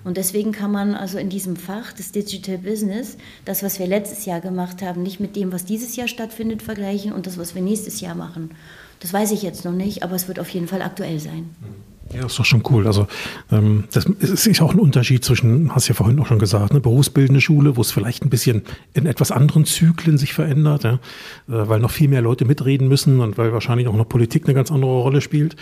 Und 0.02 0.16
deswegen 0.16 0.52
kann 0.52 0.72
man 0.72 0.94
also 0.94 1.18
in 1.18 1.28
diesem 1.28 1.56
Fach 1.56 1.92
des 1.92 2.12
Digital 2.12 2.56
Business 2.56 3.18
das, 3.44 3.62
was 3.62 3.78
wir 3.78 3.86
letztes 3.86 4.24
Jahr 4.24 4.40
gemacht 4.40 4.80
haben, 4.80 5.02
nicht 5.02 5.20
mit 5.20 5.36
dem, 5.36 5.52
was 5.52 5.66
dieses 5.66 5.94
Jahr 5.96 6.08
stattfindet, 6.08 6.62
vergleichen 6.62 7.12
und 7.12 7.26
das, 7.26 7.36
was 7.36 7.54
wir 7.54 7.60
nächstes 7.60 8.00
Jahr 8.00 8.14
machen. 8.14 8.52
Das 9.00 9.12
weiß 9.12 9.32
ich 9.32 9.42
jetzt 9.42 9.64
noch 9.64 9.72
nicht, 9.72 10.02
aber 10.02 10.14
es 10.14 10.26
wird 10.26 10.40
auf 10.40 10.48
jeden 10.48 10.68
Fall 10.68 10.80
aktuell 10.80 11.20
sein. 11.20 11.50
Mhm. 11.60 11.99
Ja, 12.12 12.22
das 12.22 12.32
ist 12.32 12.38
doch 12.40 12.44
schon 12.44 12.62
cool. 12.70 12.86
Also 12.88 13.06
ähm, 13.52 13.84
das 13.92 14.06
ist 14.06 14.60
auch 14.60 14.72
ein 14.72 14.80
Unterschied 14.80 15.24
zwischen, 15.24 15.72
hast 15.74 15.86
ja 15.86 15.94
vorhin 15.94 16.18
auch 16.18 16.26
schon 16.26 16.40
gesagt, 16.40 16.72
eine 16.72 16.80
berufsbildende 16.80 17.40
Schule, 17.40 17.76
wo 17.76 17.80
es 17.82 17.92
vielleicht 17.92 18.24
ein 18.24 18.30
bisschen 18.30 18.62
in 18.94 19.06
etwas 19.06 19.30
anderen 19.30 19.64
Zyklen 19.64 20.18
sich 20.18 20.32
verändert, 20.32 20.82
ja, 20.82 20.94
äh, 20.94 20.98
weil 21.46 21.78
noch 21.78 21.92
viel 21.92 22.08
mehr 22.08 22.20
Leute 22.20 22.44
mitreden 22.44 22.88
müssen 22.88 23.20
und 23.20 23.38
weil 23.38 23.52
wahrscheinlich 23.52 23.86
auch 23.86 23.94
noch 23.94 24.08
Politik 24.08 24.46
eine 24.46 24.54
ganz 24.54 24.72
andere 24.72 24.90
Rolle 24.90 25.20
spielt. 25.20 25.54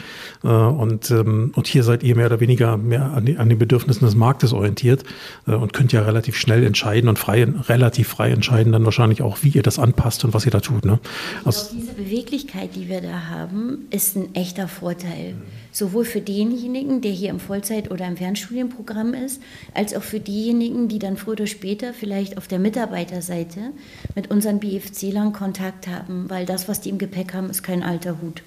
Äh, 0.42 0.48
und, 0.48 1.10
ähm, 1.10 1.52
und 1.54 1.66
hier 1.66 1.82
seid 1.82 2.02
ihr 2.02 2.16
mehr 2.16 2.26
oder 2.26 2.40
weniger 2.40 2.78
mehr 2.78 3.12
an, 3.12 3.26
die, 3.26 3.36
an 3.36 3.50
den 3.50 3.58
Bedürfnissen 3.58 4.06
des 4.06 4.14
Marktes 4.14 4.54
orientiert 4.54 5.04
äh, 5.46 5.52
und 5.52 5.74
könnt 5.74 5.92
ja 5.92 6.02
relativ 6.02 6.36
schnell 6.36 6.64
entscheiden 6.64 7.10
und 7.10 7.18
frei, 7.18 7.46
relativ 7.68 8.08
frei 8.08 8.30
entscheiden 8.30 8.72
dann 8.72 8.86
wahrscheinlich 8.86 9.20
auch, 9.20 9.38
wie 9.42 9.50
ihr 9.50 9.62
das 9.62 9.78
anpasst 9.78 10.24
und 10.24 10.32
was 10.32 10.46
ihr 10.46 10.52
da 10.52 10.60
tut. 10.60 10.86
Ne? 10.86 10.98
Also, 11.44 11.74
diese 11.74 11.92
Beweglichkeit, 11.92 12.74
die 12.74 12.88
wir 12.88 13.02
da 13.02 13.28
haben, 13.28 13.86
ist 13.90 14.16
ein 14.16 14.34
echter 14.34 14.66
Vorteil. 14.66 15.34
Sowohl 15.72 16.04
für 16.04 16.20
denjenigen, 16.38 17.00
der 17.00 17.10
hier 17.10 17.30
im 17.30 17.40
Vollzeit- 17.40 17.90
oder 17.90 18.06
im 18.06 18.16
Fernstudienprogramm 18.16 19.14
ist, 19.14 19.42
als 19.74 19.94
auch 19.94 20.02
für 20.02 20.20
diejenigen, 20.20 20.88
die 20.88 20.98
dann 20.98 21.16
früher 21.16 21.32
oder 21.32 21.46
später 21.46 21.92
vielleicht 21.92 22.38
auf 22.38 22.46
der 22.46 22.58
Mitarbeiterseite 22.58 23.72
mit 24.14 24.30
unseren 24.30 24.60
BFC-Lern 24.60 25.32
Kontakt 25.32 25.88
haben, 25.88 26.30
weil 26.30 26.46
das, 26.46 26.68
was 26.68 26.80
die 26.80 26.90
im 26.90 26.98
Gepäck 26.98 27.34
haben, 27.34 27.50
ist 27.50 27.62
kein 27.62 27.82
alter 27.82 28.18
Hut. 28.22 28.42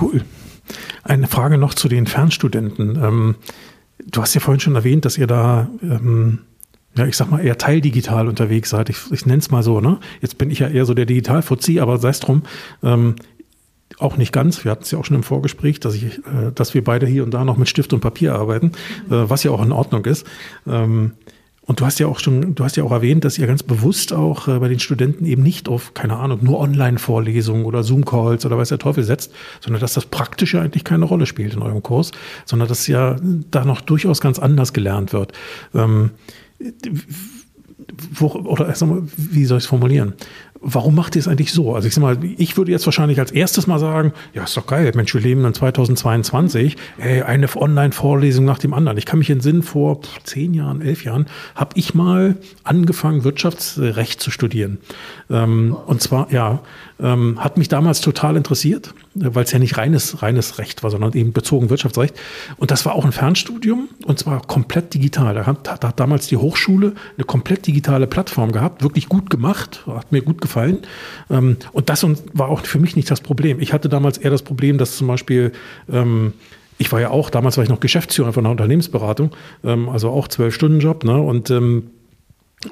Cool. 0.00 0.24
Eine 1.02 1.26
Frage 1.26 1.58
noch 1.58 1.74
zu 1.74 1.88
den 1.88 2.06
Fernstudenten. 2.06 2.96
Ähm, 3.02 3.34
du 4.04 4.20
hast 4.20 4.34
ja 4.34 4.40
vorhin 4.40 4.60
schon 4.60 4.74
erwähnt, 4.74 5.04
dass 5.04 5.18
ihr 5.18 5.26
da 5.26 5.68
ähm, 5.82 6.40
ja, 6.96 7.06
ich 7.06 7.16
sag 7.16 7.30
mal, 7.30 7.42
eher 7.42 7.56
teildigital 7.56 8.28
unterwegs 8.28 8.70
seid. 8.70 8.90
Ich, 8.90 8.98
ich 9.10 9.24
nenne 9.24 9.38
es 9.38 9.50
mal 9.50 9.62
so, 9.62 9.80
ne? 9.80 9.98
Jetzt 10.20 10.36
bin 10.36 10.50
ich 10.50 10.58
ja 10.58 10.68
eher 10.68 10.84
so 10.84 10.92
der 10.92 11.06
Digital-Fuzzi, 11.06 11.80
aber 11.80 11.96
sei 11.96 12.10
es 12.10 12.20
drum. 12.20 12.42
Ähm, 12.82 13.16
auch 13.98 14.16
nicht 14.16 14.32
ganz. 14.32 14.64
Wir 14.64 14.70
hatten 14.70 14.82
es 14.82 14.90
ja 14.90 14.98
auch 14.98 15.04
schon 15.04 15.16
im 15.16 15.22
Vorgespräch, 15.22 15.80
dass, 15.80 15.94
ich, 15.94 16.18
äh, 16.18 16.52
dass 16.54 16.74
wir 16.74 16.84
beide 16.84 17.06
hier 17.06 17.24
und 17.24 17.32
da 17.32 17.44
noch 17.44 17.56
mit 17.56 17.68
Stift 17.68 17.92
und 17.92 18.00
Papier 18.00 18.34
arbeiten, 18.34 18.72
äh, 19.08 19.10
was 19.10 19.42
ja 19.42 19.50
auch 19.50 19.62
in 19.62 19.72
Ordnung 19.72 20.04
ist. 20.04 20.26
Ähm, 20.66 21.12
und 21.64 21.80
du 21.80 21.86
hast 21.86 22.00
ja 22.00 22.08
auch 22.08 22.18
schon, 22.18 22.56
du 22.56 22.64
hast 22.64 22.76
ja 22.76 22.82
auch 22.82 22.90
erwähnt, 22.90 23.24
dass 23.24 23.38
ihr 23.38 23.46
ganz 23.46 23.62
bewusst 23.62 24.12
auch 24.12 24.48
äh, 24.48 24.58
bei 24.58 24.68
den 24.68 24.80
Studenten 24.80 25.24
eben 25.26 25.42
nicht 25.42 25.68
auf, 25.68 25.94
keine 25.94 26.16
Ahnung, 26.16 26.40
nur 26.42 26.58
Online-Vorlesungen 26.58 27.64
oder 27.64 27.84
Zoom-Calls 27.84 28.44
oder 28.44 28.58
weiß 28.58 28.70
der 28.70 28.78
Teufel 28.78 29.04
setzt, 29.04 29.32
sondern 29.60 29.80
dass 29.80 29.94
das 29.94 30.06
Praktische 30.06 30.60
eigentlich 30.60 30.82
keine 30.82 31.04
Rolle 31.04 31.24
spielt 31.24 31.54
in 31.54 31.62
eurem 31.62 31.82
Kurs, 31.82 32.10
sondern 32.46 32.68
dass 32.68 32.88
ja 32.88 33.16
da 33.50 33.64
noch 33.64 33.80
durchaus 33.80 34.20
ganz 34.20 34.40
anders 34.40 34.72
gelernt 34.72 35.12
wird. 35.12 35.32
Ähm, 35.72 36.10
wo, 38.12 38.26
oder 38.26 38.74
sag 38.74 38.88
mal, 38.88 39.02
wie 39.16 39.44
soll 39.44 39.58
ich 39.58 39.64
es 39.64 39.68
formulieren? 39.68 40.14
Warum 40.62 40.94
macht 40.94 41.16
ihr 41.16 41.20
es 41.20 41.28
eigentlich 41.28 41.52
so? 41.52 41.74
Also 41.74 41.88
ich 41.88 41.94
sag 41.94 42.00
mal, 42.00 42.18
ich 42.38 42.56
würde 42.56 42.70
jetzt 42.70 42.86
wahrscheinlich 42.86 43.18
als 43.18 43.32
erstes 43.32 43.66
mal 43.66 43.78
sagen, 43.78 44.12
ja, 44.32 44.44
ist 44.44 44.56
doch 44.56 44.66
geil, 44.66 44.90
Mensch, 44.94 45.12
wir 45.12 45.20
leben 45.20 45.44
in 45.44 45.52
2022, 45.52 46.76
ey, 46.98 47.22
eine 47.22 47.48
Online-Vorlesung 47.54 48.44
nach 48.44 48.58
dem 48.58 48.72
anderen. 48.72 48.96
Ich 48.96 49.04
kann 49.04 49.18
mich 49.18 49.30
entsinnen, 49.30 49.62
vor 49.62 50.00
zehn 50.22 50.54
Jahren, 50.54 50.80
elf 50.80 51.04
Jahren, 51.04 51.26
habe 51.54 51.72
ich 51.74 51.94
mal 51.94 52.36
angefangen, 52.62 53.24
Wirtschaftsrecht 53.24 54.20
zu 54.20 54.30
studieren. 54.30 54.78
Ähm, 55.28 55.76
und 55.86 56.00
zwar, 56.00 56.30
ja, 56.32 56.60
ähm, 57.00 57.42
hat 57.42 57.58
mich 57.58 57.68
damals 57.68 58.00
total 58.00 58.36
interessiert, 58.36 58.94
weil 59.14 59.44
es 59.44 59.52
ja 59.52 59.58
nicht 59.58 59.76
reines, 59.76 60.22
reines 60.22 60.58
Recht 60.58 60.82
war, 60.82 60.90
sondern 60.90 61.12
eben 61.12 61.32
bezogen 61.32 61.70
Wirtschaftsrecht. 61.70 62.14
Und 62.56 62.70
das 62.70 62.86
war 62.86 62.94
auch 62.94 63.04
ein 63.04 63.12
Fernstudium 63.12 63.88
und 64.04 64.18
zwar 64.18 64.42
komplett 64.42 64.94
digital. 64.94 65.34
Da 65.34 65.46
hat, 65.46 65.68
hat 65.70 66.00
damals 66.00 66.26
die 66.28 66.36
Hochschule 66.36 66.94
eine 67.16 67.24
komplett 67.24 67.66
digitale 67.66 68.06
Plattform 68.06 68.52
gehabt, 68.52 68.82
wirklich 68.82 69.08
gut 69.08 69.30
gemacht, 69.30 69.84
hat 69.86 70.12
mir 70.12 70.22
gut 70.22 70.40
gefallen. 70.40 70.78
Ähm, 71.30 71.56
und 71.72 71.88
das 71.88 72.06
war 72.32 72.48
auch 72.48 72.60
für 72.60 72.78
mich 72.78 72.96
nicht 72.96 73.10
das 73.10 73.20
Problem. 73.20 73.60
Ich 73.60 73.72
hatte 73.72 73.88
damals 73.88 74.18
eher 74.18 74.30
das 74.30 74.42
Problem, 74.42 74.78
dass 74.78 74.96
zum 74.96 75.06
Beispiel 75.06 75.52
ähm, 75.90 76.32
ich 76.78 76.90
war 76.90 77.00
ja 77.00 77.10
auch, 77.10 77.30
damals 77.30 77.56
war 77.58 77.64
ich 77.64 77.70
noch 77.70 77.78
Geschäftsführer 77.78 78.32
von 78.32 78.44
einer 78.44 78.50
Unternehmensberatung, 78.50 79.30
ähm, 79.62 79.88
also 79.88 80.10
auch 80.10 80.26
zwölf 80.26 80.54
Stunden 80.54 80.80
Job, 80.80 81.04
ne? 81.04 81.20
Und 81.20 81.50
ähm, 81.50 81.90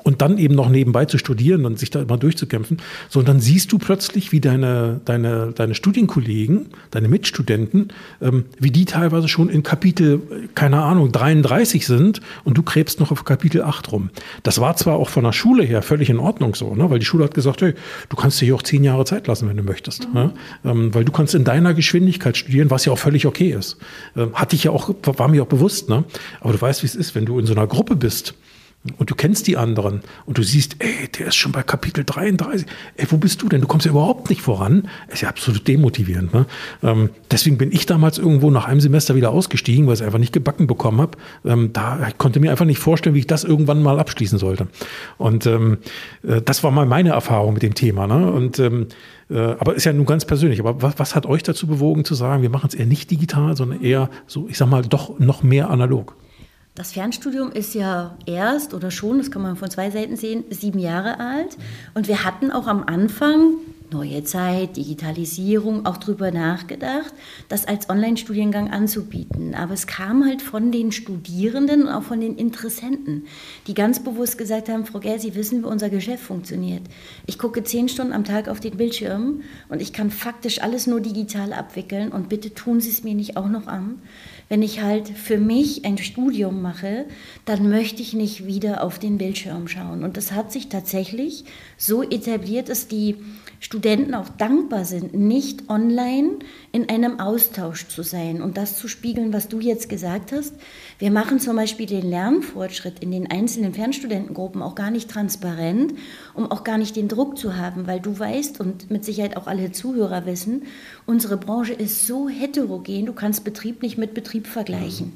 und 0.02 0.22
dann 0.22 0.38
eben 0.38 0.54
noch 0.54 0.68
nebenbei 0.68 1.04
zu 1.04 1.18
studieren 1.18 1.64
und 1.64 1.78
sich 1.78 1.90
da 1.90 2.00
immer 2.00 2.16
durchzukämpfen. 2.16 2.78
So, 3.08 3.20
und 3.20 3.28
dann 3.28 3.40
siehst 3.40 3.72
du 3.72 3.78
plötzlich, 3.78 4.32
wie 4.32 4.40
deine, 4.40 5.00
deine, 5.04 5.52
deine 5.52 5.74
Studienkollegen, 5.74 6.66
deine 6.90 7.08
Mitstudenten, 7.08 7.88
ähm, 8.20 8.44
wie 8.58 8.70
die 8.70 8.84
teilweise 8.84 9.28
schon 9.28 9.48
in 9.48 9.62
Kapitel, 9.62 10.20
keine 10.54 10.82
Ahnung, 10.82 11.12
33 11.12 11.86
sind 11.86 12.20
und 12.44 12.56
du 12.56 12.62
krebst 12.62 13.00
noch 13.00 13.10
auf 13.10 13.24
Kapitel 13.24 13.62
8 13.62 13.92
rum. 13.92 14.10
Das 14.42 14.60
war 14.60 14.76
zwar 14.76 14.96
auch 14.96 15.08
von 15.08 15.24
der 15.24 15.32
Schule 15.32 15.64
her 15.64 15.82
völlig 15.82 16.10
in 16.10 16.18
Ordnung 16.18 16.54
so, 16.54 16.74
ne? 16.74 16.88
weil 16.90 16.98
die 16.98 17.06
Schule 17.06 17.24
hat 17.24 17.34
gesagt, 17.34 17.62
hey, 17.62 17.74
du 18.08 18.16
kannst 18.16 18.40
dir 18.40 18.46
hier 18.46 18.54
auch 18.54 18.62
zehn 18.62 18.84
Jahre 18.84 19.04
Zeit 19.04 19.26
lassen, 19.26 19.48
wenn 19.48 19.56
du 19.56 19.62
möchtest. 19.62 20.08
Mhm. 20.08 20.14
Ne? 20.14 20.32
Ähm, 20.64 20.94
weil 20.94 21.04
du 21.04 21.12
kannst 21.12 21.34
in 21.34 21.44
deiner 21.44 21.74
Geschwindigkeit 21.74 22.36
studieren, 22.36 22.70
was 22.70 22.84
ja 22.84 22.92
auch 22.92 22.98
völlig 22.98 23.26
okay 23.26 23.50
ist. 23.50 23.76
Ähm, 24.16 24.34
hatte 24.34 24.56
ich 24.56 24.64
ja 24.64 24.70
auch, 24.70 24.94
war 25.02 25.28
mir 25.28 25.42
auch 25.42 25.46
bewusst, 25.46 25.88
ne? 25.88 26.04
Aber 26.40 26.52
du 26.52 26.60
weißt, 26.60 26.82
wie 26.82 26.86
es 26.86 26.94
ist, 26.94 27.14
wenn 27.14 27.24
du 27.24 27.38
in 27.38 27.46
so 27.46 27.52
einer 27.52 27.66
Gruppe 27.66 27.96
bist, 27.96 28.34
und 28.96 29.10
du 29.10 29.14
kennst 29.14 29.46
die 29.46 29.58
anderen 29.58 30.00
und 30.24 30.38
du 30.38 30.42
siehst, 30.42 30.76
ey, 30.78 31.08
der 31.18 31.26
ist 31.26 31.36
schon 31.36 31.52
bei 31.52 31.62
Kapitel 31.62 32.02
33. 32.02 32.66
Ey, 32.96 33.06
wo 33.10 33.18
bist 33.18 33.42
du 33.42 33.48
denn? 33.48 33.60
Du 33.60 33.66
kommst 33.66 33.84
ja 33.84 33.92
überhaupt 33.92 34.30
nicht 34.30 34.40
voran. 34.40 34.88
ist 35.08 35.20
ja 35.20 35.28
absolut 35.28 35.68
demotivierend. 35.68 36.32
Ne? 36.32 36.46
Ähm, 36.82 37.10
deswegen 37.30 37.58
bin 37.58 37.72
ich 37.72 37.84
damals 37.84 38.16
irgendwo 38.16 38.50
nach 38.50 38.64
einem 38.64 38.80
Semester 38.80 39.14
wieder 39.14 39.32
ausgestiegen, 39.32 39.86
weil 39.86 39.94
ich 39.94 40.00
es 40.00 40.06
einfach 40.06 40.18
nicht 40.18 40.32
gebacken 40.32 40.66
bekommen 40.66 41.02
habe. 41.02 41.18
Ähm, 41.44 41.74
da 41.74 42.08
ich 42.08 42.16
konnte 42.16 42.40
mir 42.40 42.50
einfach 42.50 42.64
nicht 42.64 42.78
vorstellen, 42.78 43.14
wie 43.14 43.20
ich 43.20 43.26
das 43.26 43.44
irgendwann 43.44 43.82
mal 43.82 43.98
abschließen 44.00 44.38
sollte. 44.38 44.66
Und 45.18 45.44
ähm, 45.44 45.78
äh, 46.26 46.40
das 46.40 46.64
war 46.64 46.70
mal 46.70 46.86
meine 46.86 47.10
Erfahrung 47.10 47.52
mit 47.52 47.62
dem 47.62 47.74
Thema. 47.74 48.06
Ne? 48.06 48.32
Und 48.32 48.58
ähm, 48.60 48.86
äh, 49.28 49.38
aber 49.38 49.74
ist 49.74 49.84
ja 49.84 49.92
nun 49.92 50.06
ganz 50.06 50.24
persönlich. 50.24 50.58
Aber 50.58 50.80
was, 50.80 50.98
was 50.98 51.14
hat 51.14 51.26
euch 51.26 51.42
dazu 51.42 51.66
bewogen 51.66 52.06
zu 52.06 52.14
sagen, 52.14 52.40
wir 52.40 52.50
machen 52.50 52.68
es 52.68 52.74
eher 52.74 52.86
nicht 52.86 53.10
digital, 53.10 53.56
sondern 53.56 53.82
eher 53.82 54.08
so, 54.26 54.48
ich 54.48 54.56
sag 54.56 54.70
mal, 54.70 54.80
doch 54.82 55.18
noch 55.18 55.42
mehr 55.42 55.68
analog? 55.68 56.16
Das 56.76 56.92
Fernstudium 56.92 57.50
ist 57.50 57.74
ja 57.74 58.16
erst 58.26 58.74
oder 58.74 58.92
schon, 58.92 59.18
das 59.18 59.30
kann 59.30 59.42
man 59.42 59.56
von 59.56 59.70
zwei 59.70 59.90
Seiten 59.90 60.16
sehen, 60.16 60.44
sieben 60.50 60.78
Jahre 60.78 61.18
alt. 61.18 61.56
Und 61.94 62.06
wir 62.06 62.24
hatten 62.24 62.52
auch 62.52 62.68
am 62.68 62.84
Anfang, 62.84 63.54
neue 63.92 64.22
Zeit, 64.22 64.76
Digitalisierung, 64.76 65.84
auch 65.84 65.96
darüber 65.96 66.30
nachgedacht, 66.30 67.12
das 67.48 67.66
als 67.66 67.90
Online-Studiengang 67.90 68.70
anzubieten. 68.70 69.56
Aber 69.56 69.74
es 69.74 69.88
kam 69.88 70.24
halt 70.24 70.42
von 70.42 70.70
den 70.70 70.92
Studierenden 70.92 71.82
und 71.82 71.88
auch 71.88 72.04
von 72.04 72.20
den 72.20 72.36
Interessenten, 72.36 73.26
die 73.66 73.74
ganz 73.74 74.02
bewusst 74.02 74.38
gesagt 74.38 74.68
haben, 74.68 74.86
Frau 74.86 75.00
Gell, 75.00 75.18
Sie 75.18 75.34
wissen, 75.34 75.62
wie 75.62 75.66
unser 75.66 75.90
Geschäft 75.90 76.22
funktioniert. 76.22 76.82
Ich 77.26 77.36
gucke 77.38 77.64
zehn 77.64 77.88
Stunden 77.88 78.12
am 78.12 78.24
Tag 78.24 78.48
auf 78.48 78.60
den 78.60 78.76
Bildschirm 78.76 79.42
und 79.68 79.82
ich 79.82 79.92
kann 79.92 80.10
faktisch 80.10 80.62
alles 80.62 80.86
nur 80.86 81.00
digital 81.00 81.52
abwickeln 81.52 82.12
und 82.12 82.28
bitte 82.28 82.54
tun 82.54 82.80
Sie 82.80 82.90
es 82.90 83.02
mir 83.02 83.14
nicht 83.14 83.36
auch 83.36 83.48
noch 83.48 83.66
an 83.66 84.00
wenn 84.50 84.62
ich 84.62 84.82
halt 84.82 85.08
für 85.08 85.38
mich 85.38 85.84
ein 85.84 85.96
Studium 85.96 86.60
mache, 86.60 87.06
dann 87.44 87.70
möchte 87.70 88.02
ich 88.02 88.14
nicht 88.14 88.46
wieder 88.46 88.82
auf 88.82 88.98
den 88.98 89.16
Bildschirm 89.16 89.68
schauen. 89.68 90.02
Und 90.02 90.16
das 90.16 90.32
hat 90.32 90.50
sich 90.50 90.68
tatsächlich 90.68 91.44
so 91.78 92.02
etabliert, 92.02 92.68
dass 92.68 92.88
die 92.88 93.16
Studenten 93.62 94.14
auch 94.14 94.30
dankbar 94.30 94.86
sind, 94.86 95.12
nicht 95.12 95.68
online 95.68 96.38
in 96.72 96.88
einem 96.88 97.20
Austausch 97.20 97.88
zu 97.88 98.02
sein 98.02 98.40
und 98.40 98.56
das 98.56 98.78
zu 98.78 98.88
spiegeln, 98.88 99.34
was 99.34 99.48
du 99.48 99.60
jetzt 99.60 99.90
gesagt 99.90 100.32
hast. 100.32 100.54
Wir 100.98 101.10
machen 101.10 101.40
zum 101.40 101.56
Beispiel 101.56 101.84
den 101.84 102.08
Lernfortschritt 102.08 103.00
in 103.00 103.10
den 103.10 103.30
einzelnen 103.30 103.74
Fernstudentengruppen 103.74 104.62
auch 104.62 104.74
gar 104.74 104.90
nicht 104.90 105.10
transparent, 105.10 105.92
um 106.32 106.50
auch 106.50 106.64
gar 106.64 106.78
nicht 106.78 106.96
den 106.96 107.08
Druck 107.08 107.36
zu 107.36 107.54
haben, 107.54 107.86
weil 107.86 108.00
du 108.00 108.18
weißt 108.18 108.60
und 108.60 108.90
mit 108.90 109.04
Sicherheit 109.04 109.36
auch 109.36 109.46
alle 109.46 109.72
Zuhörer 109.72 110.24
wissen, 110.24 110.62
unsere 111.04 111.36
Branche 111.36 111.74
ist 111.74 112.06
so 112.06 112.30
heterogen, 112.30 113.04
du 113.04 113.12
kannst 113.12 113.44
Betrieb 113.44 113.82
nicht 113.82 113.98
mit 113.98 114.14
Betrieb 114.14 114.46
vergleichen. 114.46 115.12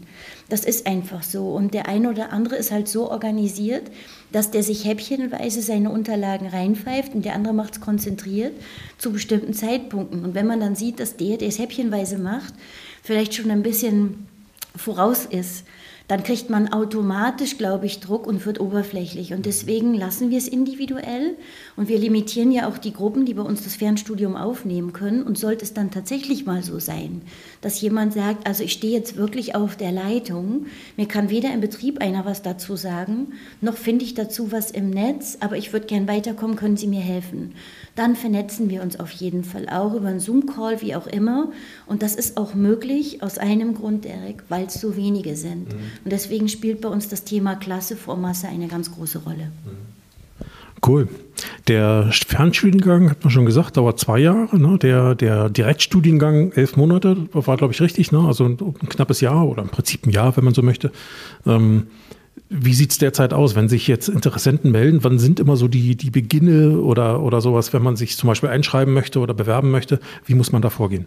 Das 0.55 0.65
ist 0.65 0.87
einfach 0.87 1.25
so. 1.25 1.49
Und 1.49 1.75
der 1.75 1.89
eine 1.89 2.09
oder 2.09 2.33
andere 2.33 2.55
ist 2.55 2.71
halt 2.71 2.87
so 2.87 3.11
organisiert, 3.11 3.91
dass 4.31 4.53
der 4.53 4.63
sich 4.63 4.85
häppchenweise 4.85 5.61
seine 5.61 5.91
Unterlagen 5.91 6.47
reinpfeift 6.47 7.13
und 7.13 7.25
der 7.25 7.35
andere 7.35 7.53
macht 7.53 7.75
es 7.75 7.81
konzentriert 7.81 8.53
zu 8.97 9.11
bestimmten 9.11 9.53
Zeitpunkten. 9.53 10.25
Und 10.25 10.37
wenn 10.37 10.47
man 10.47 10.61
dann 10.61 10.77
sieht, 10.77 11.01
dass 11.01 11.17
der, 11.17 11.39
der 11.39 11.49
es 11.49 11.59
häppchenweise 11.59 12.19
macht, 12.19 12.55
vielleicht 13.03 13.35
schon 13.35 13.51
ein 13.51 13.65
bisschen 13.65 14.29
voraus 14.77 15.25
ist, 15.25 15.65
dann 16.07 16.23
kriegt 16.23 16.51
man 16.51 16.71
automatisch, 16.71 17.57
glaube 17.57 17.87
ich, 17.87 18.01
Druck 18.01 18.27
und 18.27 18.45
wird 18.45 18.61
oberflächlich. 18.61 19.33
Und 19.33 19.47
deswegen 19.47 19.95
lassen 19.95 20.31
wir 20.31 20.37
es 20.37 20.49
individuell 20.49 21.35
und 21.77 21.89
wir 21.89 21.99
limitieren 21.99 22.53
ja 22.53 22.69
auch 22.69 22.77
die 22.77 22.93
Gruppen, 22.93 23.25
die 23.25 23.33
bei 23.33 23.43
uns 23.43 23.65
das 23.65 23.77
Fernstudium 23.77 24.37
aufnehmen 24.37 24.93
können. 24.93 25.23
Und 25.23 25.39
sollte 25.39 25.65
es 25.65 25.73
dann 25.73 25.91
tatsächlich 25.91 26.45
mal 26.45 26.63
so 26.63 26.79
sein, 26.79 27.23
dass 27.63 27.81
jemand 27.81 28.13
sagt, 28.13 28.47
also 28.47 28.63
ich 28.63 28.73
stehe 28.73 28.93
jetzt 28.93 29.17
wirklich 29.17 29.55
auf 29.55 29.77
der 29.77 29.93
Leitung, 29.93 30.67
mir 30.99 31.09
kann 31.09 31.31
weder 31.31 31.53
im 31.55 31.63
Betrieb 31.63 32.03
einer 32.03 32.27
was 32.27 32.43
dazu 32.43 32.77
sagen, 32.77 33.29
noch 33.63 33.77
finde 33.79 34.05
ich 34.05 34.13
dazu 34.13 34.53
was 34.53 34.71
im 34.71 34.91
Netz, 34.91 35.39
aber 35.41 35.57
ich 35.57 35.73
würde 35.73 35.87
gern 35.87 36.07
weiterkommen, 36.07 36.57
können 36.57 36.77
Sie 36.77 36.87
mir 36.87 37.01
helfen? 37.01 37.55
Dann 37.95 38.15
vernetzen 38.15 38.69
wir 38.69 38.83
uns 38.83 39.01
auf 39.01 39.11
jeden 39.13 39.45
Fall 39.45 39.69
auch 39.71 39.95
über 39.95 40.09
einen 40.09 40.21
Zoom-Call, 40.21 40.83
wie 40.83 40.97
auch 40.97 41.07
immer. 41.07 41.53
Und 41.87 42.03
das 42.03 42.15
ist 42.15 42.37
auch 42.37 42.55
möglich 42.55 43.23
aus 43.23 43.39
einem 43.39 43.75
Grund, 43.75 44.05
Derek, 44.05 44.43
weil 44.49 44.67
es 44.67 44.75
so 44.75 44.97
wenige 44.97 45.37
sind. 45.37 45.73
Mhm. 45.73 45.94
Und 46.03 46.13
deswegen 46.13 46.49
spielt 46.49 46.81
bei 46.81 46.89
uns 46.89 47.09
das 47.09 47.25
Thema 47.25 47.55
Klasse 47.55 47.97
vor 47.97 48.17
Masse 48.17 48.49
eine 48.49 48.69
ganz 48.69 48.91
große 48.93 49.19
Rolle. 49.19 49.51
Cool. 50.87 51.09
Der 51.67 52.11
Fernstudiengang, 52.13 53.09
hat 53.11 53.25
man 53.25 53.31
schon 53.31 53.47
gesagt, 53.47 53.77
dauert 53.77 53.99
zwei 53.99 54.19
Jahre. 54.19 54.59
Ne? 54.59 54.79
Der, 54.79 55.15
der 55.15 55.49
Direktstudiengang 55.49 56.53
elf 56.53 56.77
Monate, 56.77 57.17
war, 57.33 57.57
glaube 57.57 57.73
ich, 57.73 57.81
richtig. 57.81 58.13
Ne? 58.13 58.21
Also 58.21 58.45
ein, 58.45 58.59
ein, 58.61 58.89
knappes 58.89 59.21
Jahr 59.21 59.47
oder 59.47 59.63
im 59.63 59.69
Prinzip 59.69 60.07
ein 60.07 60.11
Jahr, 60.11 60.37
wenn 60.37 60.45
man 60.45 60.53
so 60.53 60.63
möchte. 60.63 60.93
Ähm, 61.47 61.87
wie 62.51 62.75
sieht 62.75 62.91
es 62.91 62.99
derzeit 62.99 63.33
aus, 63.33 63.57
wenn 63.57 63.69
sich 63.69 63.89
jetzt 63.89 64.09
Interessenten 64.09 64.73
melden? 64.73 65.03
Wann 65.03 65.19
sind 65.19 65.41
immer 65.41 65.57
so 65.57 65.69
die, 65.69 65.97
die 65.97 66.11
Beginne 66.11 66.79
oder, 66.81 67.23
oder 67.23 67.41
sowas, 67.41 67.73
wenn 67.73 67.83
man 67.83 67.97
sich 67.97 68.17
zum 68.17 68.29
Beispiel 68.29 68.51
einschreiben 68.51 68.93
möchte 68.93 69.21
oder 69.21 69.33
bewerben 69.33 69.71
möchte? 69.71 70.01
Wie 70.27 70.35
muss 70.35 70.53
man 70.53 70.61
da 70.61 70.69
vorgehen? 70.69 71.07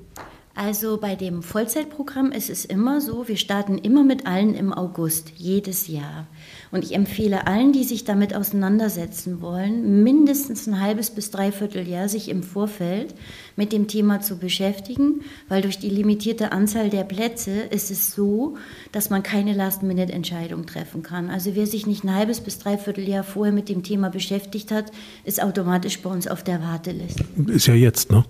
Also 0.57 0.97
bei 0.97 1.15
dem 1.15 1.43
Vollzeitprogramm 1.43 2.31
ist 2.31 2.49
es 2.49 2.65
immer 2.65 2.99
so, 2.99 3.27
wir 3.27 3.37
starten 3.37 3.77
immer 3.77 4.03
mit 4.03 4.25
allen 4.25 4.55
im 4.55 4.73
August, 4.73 5.33
jedes 5.35 5.87
Jahr. 5.87 6.25
Und 6.71 6.83
ich 6.83 6.95
empfehle 6.95 7.45
allen, 7.45 7.73
die 7.73 7.83
sich 7.83 8.05
damit 8.05 8.33
auseinandersetzen 8.35 9.39
wollen, 9.39 10.01
mindestens 10.01 10.65
ein 10.65 10.81
halbes 10.81 11.11
bis 11.11 11.29
dreiviertel 11.29 11.87
Jahr 11.87 12.09
sich 12.09 12.27
im 12.27 12.41
Vorfeld 12.41 13.13
mit 13.55 13.71
dem 13.71 13.87
Thema 13.87 14.19
zu 14.19 14.39
beschäftigen, 14.39 15.21
weil 15.47 15.61
durch 15.61 15.77
die 15.77 15.91
limitierte 15.91 16.51
Anzahl 16.51 16.89
der 16.89 17.03
Plätze 17.03 17.51
ist 17.51 17.91
es 17.91 18.15
so, 18.15 18.57
dass 18.91 19.11
man 19.11 19.21
keine 19.21 19.53
Last-Minute-Entscheidung 19.53 20.65
treffen 20.65 21.03
kann. 21.03 21.29
Also 21.29 21.53
wer 21.53 21.67
sich 21.67 21.85
nicht 21.85 22.03
ein 22.03 22.15
halbes 22.15 22.41
bis 22.41 22.57
dreiviertel 22.57 23.07
Jahr 23.07 23.23
vorher 23.23 23.53
mit 23.53 23.69
dem 23.69 23.83
Thema 23.83 24.09
beschäftigt 24.09 24.71
hat, 24.71 24.91
ist 25.23 25.39
automatisch 25.39 26.01
bei 26.01 26.09
uns 26.09 26.27
auf 26.27 26.43
der 26.43 26.63
Warteliste. 26.63 27.25
Ist 27.45 27.67
ja 27.67 27.75
jetzt, 27.75 28.11
ne? 28.11 28.25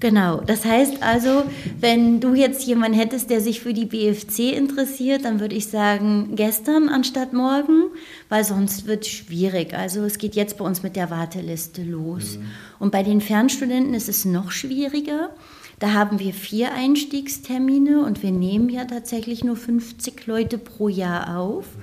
Genau, 0.00 0.40
das 0.40 0.64
heißt 0.64 1.02
also, 1.02 1.42
wenn 1.80 2.20
du 2.20 2.34
jetzt 2.34 2.64
jemanden 2.64 2.96
hättest, 2.96 3.30
der 3.30 3.40
sich 3.40 3.60
für 3.60 3.74
die 3.74 3.84
BFC 3.84 4.56
interessiert, 4.56 5.24
dann 5.24 5.40
würde 5.40 5.56
ich 5.56 5.66
sagen, 5.66 6.36
gestern 6.36 6.88
anstatt 6.88 7.32
morgen, 7.32 7.90
weil 8.28 8.44
sonst 8.44 8.86
wird 8.86 9.04
es 9.04 9.10
schwierig. 9.10 9.74
Also 9.74 10.04
es 10.04 10.18
geht 10.18 10.36
jetzt 10.36 10.56
bei 10.56 10.64
uns 10.64 10.84
mit 10.84 10.94
der 10.94 11.10
Warteliste 11.10 11.82
los. 11.82 12.38
Mhm. 12.38 12.44
Und 12.78 12.92
bei 12.92 13.02
den 13.02 13.20
Fernstudenten 13.20 13.92
ist 13.92 14.08
es 14.08 14.24
noch 14.24 14.52
schwieriger. 14.52 15.30
Da 15.80 15.92
haben 15.92 16.20
wir 16.20 16.32
vier 16.32 16.72
Einstiegstermine 16.74 18.04
und 18.04 18.22
wir 18.22 18.30
nehmen 18.30 18.68
ja 18.68 18.84
tatsächlich 18.84 19.42
nur 19.42 19.56
50 19.56 20.26
Leute 20.26 20.58
pro 20.58 20.88
Jahr 20.88 21.38
auf. 21.38 21.64
Mhm. 21.76 21.82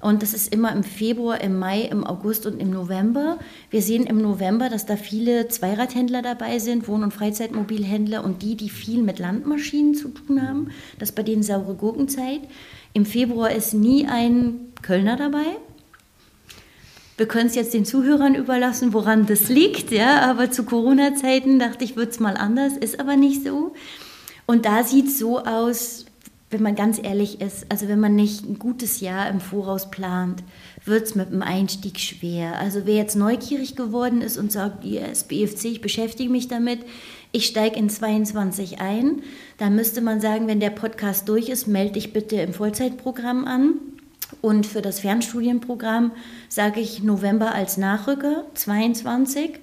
Und 0.00 0.22
das 0.22 0.34
ist 0.34 0.52
immer 0.52 0.72
im 0.72 0.84
Februar, 0.84 1.40
im 1.40 1.58
Mai, 1.58 1.82
im 1.82 2.04
August 2.04 2.46
und 2.46 2.60
im 2.60 2.70
November. 2.70 3.38
Wir 3.70 3.82
sehen 3.82 4.06
im 4.06 4.20
November, 4.20 4.68
dass 4.68 4.86
da 4.86 4.96
viele 4.96 5.48
Zweiradhändler 5.48 6.22
dabei 6.22 6.58
sind, 6.58 6.86
Wohn- 6.86 7.02
und 7.02 7.14
Freizeitmobilhändler 7.14 8.22
und 8.22 8.42
die, 8.42 8.56
die 8.56 8.68
viel 8.68 9.02
mit 9.02 9.18
Landmaschinen 9.18 9.94
zu 9.94 10.08
tun 10.08 10.46
haben. 10.46 10.70
Das 10.98 11.10
ist 11.10 11.14
bei 11.16 11.22
denen 11.22 11.42
saure 11.42 11.74
Gurkenzeit. 11.74 12.40
Im 12.92 13.06
Februar 13.06 13.50
ist 13.50 13.74
nie 13.74 14.06
ein 14.06 14.72
Kölner 14.82 15.16
dabei. 15.16 15.56
Wir 17.16 17.26
können 17.26 17.46
es 17.46 17.54
jetzt 17.54 17.72
den 17.72 17.86
Zuhörern 17.86 18.34
überlassen, 18.34 18.92
woran 18.92 19.24
das 19.24 19.48
liegt, 19.48 19.90
ja, 19.90 20.20
aber 20.20 20.50
zu 20.50 20.64
Corona-Zeiten 20.64 21.58
dachte 21.58 21.82
ich, 21.82 21.96
wird 21.96 22.12
es 22.12 22.20
mal 22.20 22.36
anders, 22.36 22.76
ist 22.76 23.00
aber 23.00 23.16
nicht 23.16 23.42
so. 23.42 23.72
Und 24.44 24.66
da 24.66 24.84
sieht 24.84 25.08
es 25.08 25.18
so 25.18 25.40
aus, 25.40 26.04
wenn 26.50 26.62
man 26.62 26.76
ganz 26.76 27.00
ehrlich 27.02 27.40
ist, 27.40 27.66
also 27.70 27.88
wenn 27.88 27.98
man 27.98 28.14
nicht 28.14 28.44
ein 28.44 28.58
gutes 28.58 29.00
Jahr 29.00 29.28
im 29.28 29.40
Voraus 29.40 29.90
plant, 29.90 30.44
wird 30.84 31.02
es 31.02 31.14
mit 31.16 31.32
dem 31.32 31.42
Einstieg 31.42 31.98
schwer. 31.98 32.58
Also 32.58 32.82
wer 32.84 32.94
jetzt 32.94 33.16
neugierig 33.16 33.74
geworden 33.74 34.22
ist 34.22 34.38
und 34.38 34.52
sagt, 34.52 34.84
yes, 34.84 35.24
BFC, 35.24 35.64
ich 35.64 35.80
beschäftige 35.80 36.30
mich 36.30 36.46
damit, 36.46 36.80
ich 37.32 37.46
steige 37.46 37.76
in 37.76 37.90
22 37.90 38.80
ein, 38.80 39.22
dann 39.58 39.74
müsste 39.74 40.00
man 40.00 40.20
sagen, 40.20 40.46
wenn 40.46 40.60
der 40.60 40.70
Podcast 40.70 41.28
durch 41.28 41.48
ist, 41.48 41.66
melde 41.66 41.94
dich 41.94 42.12
bitte 42.12 42.36
im 42.36 42.54
Vollzeitprogramm 42.54 43.44
an. 43.44 43.74
Und 44.40 44.66
für 44.66 44.82
das 44.82 45.00
Fernstudienprogramm 45.00 46.12
sage 46.48 46.80
ich 46.80 47.02
November 47.02 47.54
als 47.54 47.76
Nachrücker, 47.76 48.44
22. 48.54 49.58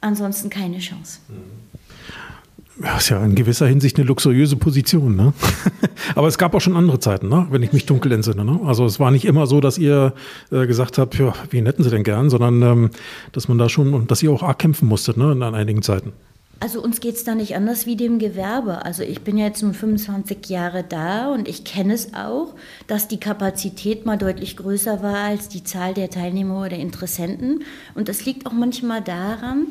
Ansonsten 0.00 0.50
keine 0.50 0.78
Chance. 0.78 1.20
Ja, 2.82 2.98
ist 2.98 3.08
ja 3.08 3.24
in 3.24 3.34
gewisser 3.34 3.66
Hinsicht 3.66 3.96
eine 3.96 4.06
luxuriöse 4.06 4.56
Position. 4.56 5.16
Ne? 5.16 5.32
Aber 6.14 6.28
es 6.28 6.36
gab 6.36 6.54
auch 6.54 6.60
schon 6.60 6.76
andere 6.76 7.00
Zeiten, 7.00 7.28
ne? 7.28 7.46
wenn 7.50 7.62
ich 7.62 7.72
mich 7.72 7.86
dunkel 7.86 8.12
entsinne. 8.12 8.44
Ne? 8.44 8.60
Also 8.64 8.84
es 8.84 9.00
war 9.00 9.10
nicht 9.10 9.24
immer 9.24 9.46
so, 9.46 9.60
dass 9.60 9.78
ihr 9.78 10.12
äh, 10.50 10.66
gesagt 10.66 10.98
habt, 10.98 11.18
ja, 11.18 11.32
wen 11.50 11.64
hätten 11.64 11.82
Sie 11.82 11.90
denn 11.90 12.04
gern, 12.04 12.28
sondern 12.28 12.60
ähm, 12.62 12.90
dass 13.32 13.48
man 13.48 13.56
da 13.56 13.70
schon 13.70 13.94
und 13.94 14.10
dass 14.10 14.22
ihr 14.22 14.30
auch 14.30 14.42
arg 14.42 14.58
kämpfen 14.58 14.88
musstet 14.88 15.16
ne? 15.16 15.32
in 15.32 15.42
einigen 15.42 15.80
Zeiten. 15.80 16.12
Also 16.58 16.82
uns 16.82 17.00
geht 17.00 17.16
es 17.16 17.24
da 17.24 17.34
nicht 17.34 17.54
anders 17.54 17.84
wie 17.84 17.96
dem 17.96 18.18
Gewerbe. 18.18 18.84
Also 18.84 19.02
ich 19.02 19.20
bin 19.20 19.36
jetzt 19.36 19.62
nun 19.62 19.74
25 19.74 20.46
Jahre 20.48 20.84
da 20.84 21.32
und 21.32 21.48
ich 21.48 21.64
kenne 21.64 21.92
es 21.92 22.14
auch, 22.14 22.54
dass 22.86 23.08
die 23.08 23.20
Kapazität 23.20 24.06
mal 24.06 24.16
deutlich 24.16 24.56
größer 24.56 25.02
war 25.02 25.16
als 25.16 25.48
die 25.50 25.64
Zahl 25.64 25.92
der 25.92 26.08
Teilnehmer 26.08 26.60
oder 26.60 26.76
Interessenten. 26.76 27.62
Und 27.94 28.08
das 28.08 28.24
liegt 28.24 28.46
auch 28.46 28.52
manchmal 28.52 29.02
daran, 29.02 29.66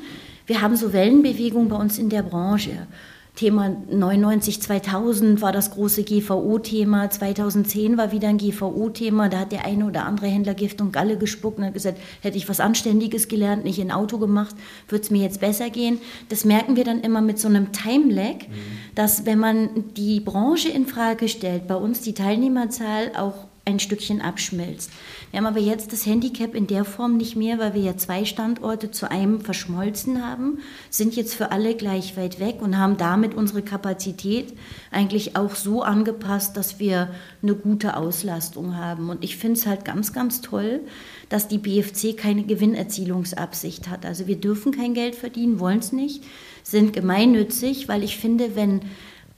wir 0.46 0.62
haben 0.62 0.76
so 0.76 0.94
Wellenbewegungen 0.94 1.70
bei 1.70 1.78
uns 1.78 1.98
in 1.98 2.10
der 2.10 2.24
Branche. 2.24 2.88
Thema 3.36 3.76
99, 3.92 4.62
2000 4.62 5.42
war 5.42 5.52
das 5.52 5.72
große 5.72 6.04
GVO-Thema, 6.04 7.10
2010 7.10 7.98
war 7.98 8.14
wieder 8.14 8.30
ein 8.30 8.38
GVO-Thema, 8.38 9.28
da 9.28 9.40
hat 9.40 9.52
der 9.52 9.66
eine 9.66 9.86
oder 9.86 10.06
andere 10.06 10.28
Händler 10.28 10.54
Gift 10.54 10.80
und 10.80 10.94
Galle 10.94 11.18
gespuckt 11.18 11.58
und 11.58 11.66
hat 11.66 11.74
gesagt, 11.74 12.00
hätte 12.22 12.38
ich 12.38 12.48
was 12.48 12.62
Anständiges 12.62 13.28
gelernt, 13.28 13.66
nicht 13.66 13.80
in 13.80 13.92
Auto 13.92 14.20
gemacht, 14.20 14.56
würde 14.88 15.04
es 15.04 15.12
mir 15.12 15.22
jetzt 15.22 15.42
besser 15.42 15.70
gehen. 15.70 16.00
Das 16.30 16.46
merken 16.46 16.78
wir 16.78 16.86
dann 16.86 17.02
immer 17.02 17.22
mit 17.22 17.38
so 17.38 17.50
einem 17.50 17.74
Time-Lag, 17.74 18.48
mhm. 18.48 18.96
dass 18.96 19.26
wenn 19.26 19.40
man 19.40 19.70
die 19.98 20.22
Branche 20.22 20.70
in 20.70 20.86
Frage 20.86 21.28
stellt, 21.28 21.68
bei 21.68 21.76
uns 21.76 22.02
die 22.02 22.14
Teilnehmerzahl 22.14 23.12
auch 23.18 23.48
ein 23.66 23.80
Stückchen 23.80 24.22
abschmilzt. 24.22 24.92
Wir 25.32 25.40
haben 25.40 25.48
aber 25.48 25.60
jetzt 25.60 25.92
das 25.92 26.06
Handicap 26.06 26.54
in 26.54 26.68
der 26.68 26.86
Form 26.86 27.18
nicht 27.18 27.36
mehr, 27.36 27.58
weil 27.58 27.74
wir 27.74 27.82
ja 27.82 27.98
zwei 27.98 28.24
Standorte 28.24 28.92
zu 28.92 29.10
einem 29.10 29.42
verschmolzen 29.42 30.24
haben, 30.26 30.60
sind 30.92 31.16
jetzt 31.16 31.34
für 31.34 31.52
alle 31.52 31.76
gleich 31.76 32.16
weit 32.16 32.40
weg 32.40 32.62
und 32.62 32.78
haben 32.78 32.98
damit 32.98 33.34
unsere 33.34 33.64
Kapazität 33.64 34.54
eigentlich 34.92 35.36
auch 35.36 35.56
so 35.56 35.82
angepasst, 35.82 36.56
dass 36.56 36.80
wir 36.80 37.10
eine 37.42 37.56
gute 37.56 37.98
Auslastung 37.98 38.78
haben. 38.78 39.10
Und 39.10 39.24
ich 39.24 39.36
finde 39.36 39.60
es 39.60 39.66
halt 39.66 39.84
ganz, 39.84 40.14
ganz 40.14 40.42
toll, 40.42 40.82
dass 41.30 41.48
die 41.48 41.58
BFC 41.58 42.16
keine 42.16 42.44
Gewinnerzielungsabsicht 42.44 43.90
hat. 43.90 44.06
Also 44.06 44.28
wir 44.28 44.36
dürfen 44.36 44.72
kein 44.72 44.94
Geld 44.94 45.16
verdienen, 45.16 45.60
wollen 45.60 45.80
es 45.80 45.92
nicht, 45.92 46.24
sind 46.62 46.94
gemeinnützig, 46.94 47.88
weil 47.88 48.04
ich 48.04 48.18
finde, 48.18 48.56
wenn 48.56 48.82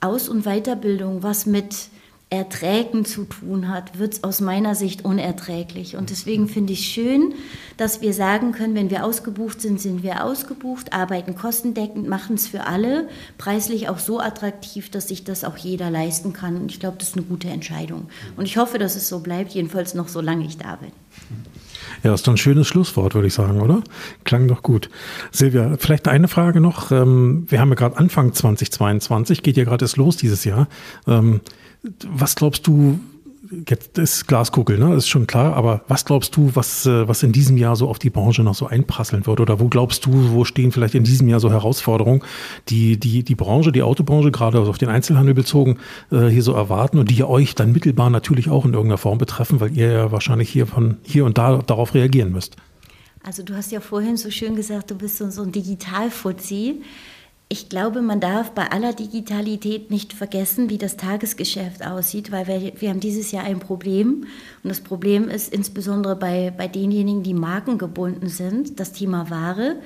Aus- 0.00 0.28
und 0.28 0.44
Weiterbildung 0.44 1.22
was 1.22 1.46
mit 1.46 1.88
Erträgen 2.30 3.06
zu 3.06 3.24
tun 3.24 3.68
hat, 3.68 3.98
wird 3.98 4.14
es 4.14 4.24
aus 4.24 4.42
meiner 4.42 4.74
Sicht 4.74 5.02
unerträglich. 5.02 5.96
Und 5.96 6.10
deswegen 6.10 6.46
finde 6.46 6.74
ich 6.74 6.86
schön, 6.86 7.32
dass 7.78 8.02
wir 8.02 8.12
sagen 8.12 8.52
können, 8.52 8.74
wenn 8.74 8.90
wir 8.90 9.06
ausgebucht 9.06 9.62
sind, 9.62 9.80
sind 9.80 10.02
wir 10.02 10.24
ausgebucht, 10.24 10.92
arbeiten 10.92 11.36
kostendeckend, 11.36 12.06
machen 12.06 12.34
es 12.34 12.46
für 12.46 12.66
alle, 12.66 13.08
preislich 13.38 13.88
auch 13.88 13.98
so 13.98 14.20
attraktiv, 14.20 14.90
dass 14.90 15.08
sich 15.08 15.24
das 15.24 15.42
auch 15.42 15.56
jeder 15.56 15.90
leisten 15.90 16.34
kann. 16.34 16.56
Und 16.56 16.70
ich 16.70 16.80
glaube, 16.80 16.98
das 16.98 17.08
ist 17.08 17.16
eine 17.16 17.24
gute 17.24 17.48
Entscheidung. 17.48 18.08
Und 18.36 18.44
ich 18.44 18.58
hoffe, 18.58 18.78
dass 18.78 18.94
es 18.94 19.08
so 19.08 19.20
bleibt, 19.20 19.52
jedenfalls 19.52 19.94
noch 19.94 20.08
solange 20.08 20.44
ich 20.44 20.58
da 20.58 20.76
bin. 20.76 20.92
Ja, 22.02 22.14
ist 22.14 22.26
doch 22.26 22.34
ein 22.34 22.36
schönes 22.36 22.66
Schlusswort, 22.66 23.14
würde 23.14 23.28
ich 23.28 23.34
sagen, 23.34 23.60
oder? 23.60 23.82
Klang 24.24 24.48
doch 24.48 24.62
gut. 24.62 24.90
Silvia, 25.32 25.76
vielleicht 25.78 26.08
eine 26.08 26.28
Frage 26.28 26.60
noch. 26.60 26.92
Ähm, 26.92 27.46
wir 27.48 27.60
haben 27.60 27.70
ja 27.70 27.74
gerade 27.74 27.96
Anfang 27.96 28.34
2022, 28.34 29.42
geht 29.42 29.56
ja 29.56 29.64
gerade 29.64 29.84
erst 29.84 29.96
los 29.96 30.16
dieses 30.16 30.44
Jahr. 30.44 30.68
Was 31.82 32.34
glaubst 32.34 32.66
du, 32.66 32.98
jetzt 33.68 33.98
ist 33.98 34.26
Glaskugel, 34.26 34.78
ne? 34.78 34.94
ist 34.94 35.08
schon 35.08 35.26
klar, 35.26 35.54
aber 35.54 35.82
was 35.88 36.04
glaubst 36.04 36.36
du, 36.36 36.50
was, 36.54 36.86
äh, 36.86 37.08
was 37.08 37.22
in 37.22 37.32
diesem 37.32 37.56
Jahr 37.56 37.76
so 37.76 37.88
auf 37.88 37.98
die 37.98 38.10
Branche 38.10 38.42
noch 38.42 38.54
so 38.54 38.66
einprasseln 38.66 39.26
wird? 39.26 39.40
Oder 39.40 39.60
wo 39.60 39.68
glaubst 39.68 40.06
du, 40.06 40.32
wo 40.32 40.44
stehen 40.44 40.72
vielleicht 40.72 40.94
in 40.94 41.04
diesem 41.04 41.28
Jahr 41.28 41.40
so 41.40 41.50
Herausforderungen, 41.50 42.22
die 42.68 42.98
die, 42.98 43.22
die 43.22 43.34
Branche, 43.34 43.72
die 43.72 43.82
Autobranche, 43.82 44.30
gerade 44.30 44.60
auf 44.60 44.78
den 44.78 44.88
Einzelhandel 44.88 45.34
bezogen, 45.34 45.78
äh, 46.10 46.26
hier 46.26 46.42
so 46.42 46.52
erwarten 46.52 46.98
und 46.98 47.10
die 47.10 47.22
euch 47.24 47.54
dann 47.54 47.72
mittelbar 47.72 48.10
natürlich 48.10 48.50
auch 48.50 48.64
in 48.64 48.72
irgendeiner 48.72 48.98
Form 48.98 49.18
betreffen, 49.18 49.60
weil 49.60 49.76
ihr 49.76 49.92
ja 49.92 50.12
wahrscheinlich 50.12 50.50
hier 50.50 50.66
von 50.66 50.98
hier 51.02 51.24
und 51.24 51.38
da 51.38 51.58
darauf 51.58 51.94
reagieren 51.94 52.32
müsst? 52.32 52.56
Also 53.24 53.42
du 53.42 53.54
hast 53.54 53.72
ja 53.72 53.80
vorhin 53.80 54.16
so 54.16 54.30
schön 54.30 54.56
gesagt, 54.56 54.90
du 54.90 54.94
bist 54.94 55.18
so, 55.18 55.42
ein 55.42 55.52
Digitalfuzzi 55.52 56.82
ich 57.50 57.70
glaube, 57.70 58.02
man 58.02 58.20
darf 58.20 58.50
bei 58.50 58.70
aller 58.70 58.92
Digitalität 58.92 59.90
nicht 59.90 60.12
vergessen, 60.12 60.68
wie 60.68 60.76
das 60.76 60.98
Tagesgeschäft 60.98 61.82
aussieht, 61.82 62.30
weil 62.30 62.46
wir, 62.46 62.72
wir 62.78 62.90
haben 62.90 63.00
dieses 63.00 63.32
Jahr 63.32 63.44
ein 63.44 63.58
Problem. 63.58 64.26
Und 64.62 64.68
das 64.68 64.80
Problem 64.80 65.30
ist 65.30 65.52
insbesondere 65.52 66.14
bei, 66.14 66.52
bei 66.54 66.68
denjenigen, 66.68 67.22
die 67.22 67.32
markengebunden 67.32 68.28
sind, 68.28 68.78
das 68.78 68.92
Thema 68.92 69.30
Ware. 69.30 69.76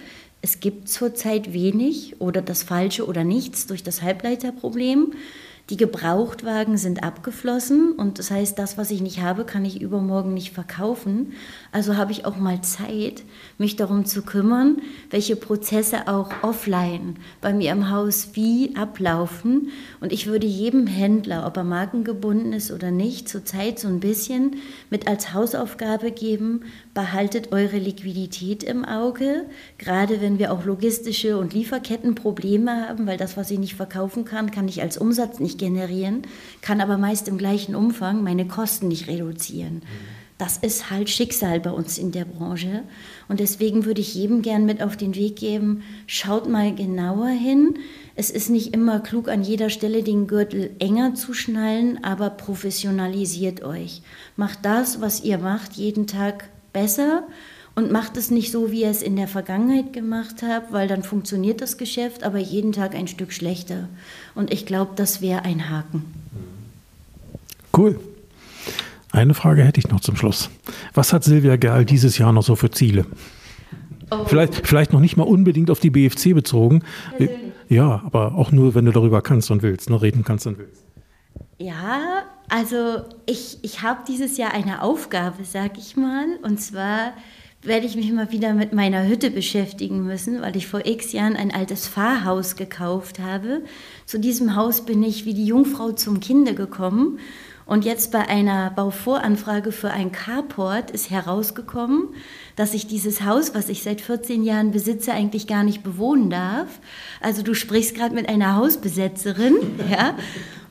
Es 0.40 0.58
gibt 0.58 0.88
zurzeit 0.88 1.52
wenig 1.52 2.20
oder 2.20 2.42
das 2.42 2.64
Falsche 2.64 3.06
oder 3.06 3.22
nichts 3.22 3.68
durch 3.68 3.84
das 3.84 4.02
Halbleiterproblem. 4.02 5.12
Die 5.72 5.78
Gebrauchtwagen 5.78 6.76
sind 6.76 7.02
abgeflossen 7.02 7.92
und 7.92 8.18
das 8.18 8.30
heißt, 8.30 8.58
das, 8.58 8.76
was 8.76 8.90
ich 8.90 9.00
nicht 9.00 9.22
habe, 9.22 9.46
kann 9.46 9.64
ich 9.64 9.80
übermorgen 9.80 10.34
nicht 10.34 10.52
verkaufen. 10.52 11.32
Also 11.72 11.96
habe 11.96 12.12
ich 12.12 12.26
auch 12.26 12.36
mal 12.36 12.60
Zeit, 12.60 13.22
mich 13.56 13.76
darum 13.76 14.04
zu 14.04 14.20
kümmern, 14.20 14.82
welche 15.08 15.34
Prozesse 15.34 16.08
auch 16.08 16.30
offline 16.42 17.16
bei 17.40 17.54
mir 17.54 17.72
im 17.72 17.88
Haus 17.88 18.32
wie 18.34 18.76
ablaufen. 18.76 19.70
Und 20.02 20.12
ich 20.12 20.26
würde 20.26 20.46
jedem 20.46 20.86
Händler, 20.86 21.46
ob 21.46 21.56
er 21.56 21.64
markengebunden 21.64 22.52
ist 22.52 22.70
oder 22.70 22.90
nicht, 22.90 23.26
zurzeit 23.26 23.78
so 23.78 23.88
ein 23.88 24.00
bisschen 24.00 24.56
mit 24.90 25.08
als 25.08 25.32
Hausaufgabe 25.32 26.10
geben, 26.10 26.64
behaltet 26.94 27.52
eure 27.52 27.78
Liquidität 27.78 28.62
im 28.62 28.84
Auge, 28.84 29.46
gerade 29.78 30.20
wenn 30.20 30.38
wir 30.38 30.52
auch 30.52 30.64
logistische 30.64 31.38
und 31.38 31.54
Lieferkettenprobleme 31.54 32.88
haben, 32.88 33.06
weil 33.06 33.16
das, 33.16 33.36
was 33.36 33.50
ich 33.50 33.58
nicht 33.58 33.74
verkaufen 33.74 34.24
kann, 34.24 34.50
kann 34.50 34.68
ich 34.68 34.82
als 34.82 34.98
Umsatz 34.98 35.40
nicht 35.40 35.58
generieren, 35.58 36.22
kann 36.60 36.80
aber 36.80 36.98
meist 36.98 37.28
im 37.28 37.38
gleichen 37.38 37.74
Umfang 37.74 38.22
meine 38.22 38.46
Kosten 38.46 38.88
nicht 38.88 39.08
reduzieren. 39.08 39.82
Das 40.42 40.56
ist 40.56 40.90
halt 40.90 41.08
Schicksal 41.08 41.60
bei 41.60 41.70
uns 41.70 41.98
in 41.98 42.10
der 42.10 42.24
Branche. 42.24 42.82
Und 43.28 43.38
deswegen 43.38 43.84
würde 43.84 44.00
ich 44.00 44.14
jedem 44.14 44.42
gern 44.42 44.66
mit 44.66 44.82
auf 44.82 44.96
den 44.96 45.14
Weg 45.14 45.36
geben, 45.36 45.84
schaut 46.08 46.48
mal 46.48 46.74
genauer 46.74 47.28
hin. 47.28 47.76
Es 48.16 48.28
ist 48.28 48.50
nicht 48.50 48.74
immer 48.74 48.98
klug, 48.98 49.28
an 49.28 49.44
jeder 49.44 49.70
Stelle 49.70 50.02
den 50.02 50.26
Gürtel 50.26 50.70
enger 50.80 51.14
zu 51.14 51.32
schnallen, 51.32 52.02
aber 52.02 52.28
professionalisiert 52.30 53.62
euch. 53.62 54.02
Macht 54.34 54.64
das, 54.64 55.00
was 55.00 55.22
ihr 55.22 55.38
macht, 55.38 55.74
jeden 55.74 56.08
Tag 56.08 56.48
besser 56.72 57.24
und 57.74 57.90
macht 57.90 58.16
es 58.16 58.30
nicht 58.30 58.52
so, 58.52 58.70
wie 58.70 58.82
ihr 58.82 58.90
es 58.90 59.02
in 59.02 59.16
der 59.16 59.28
Vergangenheit 59.28 59.92
gemacht 59.92 60.42
habt, 60.42 60.72
weil 60.72 60.88
dann 60.88 61.02
funktioniert 61.02 61.60
das 61.60 61.78
Geschäft, 61.78 62.22
aber 62.22 62.38
jeden 62.38 62.72
Tag 62.72 62.94
ein 62.94 63.08
Stück 63.08 63.32
schlechter. 63.32 63.88
Und 64.34 64.52
ich 64.52 64.66
glaube, 64.66 64.92
das 64.96 65.20
wäre 65.20 65.44
ein 65.44 65.70
Haken. 65.70 66.04
Cool. 67.76 67.98
Eine 69.10 69.34
Frage 69.34 69.62
hätte 69.64 69.78
ich 69.78 69.88
noch 69.88 70.00
zum 70.00 70.16
Schluss. 70.16 70.50
Was 70.94 71.12
hat 71.12 71.24
Silvia 71.24 71.56
Gerl 71.56 71.84
dieses 71.84 72.18
Jahr 72.18 72.32
noch 72.32 72.42
so 72.42 72.56
für 72.56 72.70
Ziele? 72.70 73.06
Oh. 74.10 74.24
Vielleicht, 74.26 74.66
vielleicht 74.66 74.92
noch 74.92 75.00
nicht 75.00 75.16
mal 75.16 75.24
unbedingt 75.24 75.70
auf 75.70 75.80
die 75.80 75.90
BFC 75.90 76.34
bezogen. 76.34 76.82
Ja, 77.68 78.02
aber 78.04 78.34
auch 78.34 78.52
nur, 78.52 78.74
wenn 78.74 78.84
du 78.84 78.92
darüber 78.92 79.22
kannst 79.22 79.50
und 79.50 79.62
willst, 79.62 79.88
ne, 79.88 80.00
reden 80.00 80.24
kannst 80.24 80.46
und 80.46 80.58
willst. 80.58 80.81
Ja, 81.62 82.24
also 82.48 83.02
ich, 83.24 83.58
ich 83.62 83.82
habe 83.82 84.00
dieses 84.08 84.36
Jahr 84.36 84.52
eine 84.52 84.82
Aufgabe, 84.82 85.44
sag 85.44 85.78
ich 85.78 85.96
mal. 85.96 86.26
Und 86.42 86.60
zwar 86.60 87.12
werde 87.62 87.86
ich 87.86 87.94
mich 87.94 88.10
mal 88.10 88.32
wieder 88.32 88.52
mit 88.52 88.72
meiner 88.72 89.06
Hütte 89.06 89.30
beschäftigen 89.30 90.04
müssen, 90.04 90.42
weil 90.42 90.56
ich 90.56 90.66
vor 90.66 90.84
x 90.84 91.12
Jahren 91.12 91.36
ein 91.36 91.54
altes 91.54 91.86
Pfarrhaus 91.86 92.56
gekauft 92.56 93.20
habe. 93.20 93.62
Zu 94.06 94.18
diesem 94.18 94.56
Haus 94.56 94.84
bin 94.84 95.04
ich 95.04 95.24
wie 95.24 95.34
die 95.34 95.46
Jungfrau 95.46 95.92
zum 95.92 96.18
Kinde 96.18 96.56
gekommen. 96.56 97.20
Und 97.64 97.84
jetzt 97.84 98.10
bei 98.10 98.28
einer 98.28 98.70
Bauvoranfrage 98.70 99.70
für 99.70 99.92
ein 99.92 100.10
Carport 100.10 100.90
ist 100.90 101.10
herausgekommen, 101.10 102.08
dass 102.56 102.74
ich 102.74 102.88
dieses 102.88 103.24
Haus, 103.24 103.54
was 103.54 103.68
ich 103.68 103.84
seit 103.84 104.00
14 104.00 104.42
Jahren 104.42 104.72
besitze, 104.72 105.12
eigentlich 105.12 105.46
gar 105.46 105.62
nicht 105.62 105.84
bewohnen 105.84 106.28
darf. 106.28 106.80
Also 107.20 107.42
du 107.42 107.54
sprichst 107.54 107.94
gerade 107.94 108.16
mit 108.16 108.28
einer 108.28 108.56
Hausbesetzerin, 108.56 109.54
ja. 109.90 110.16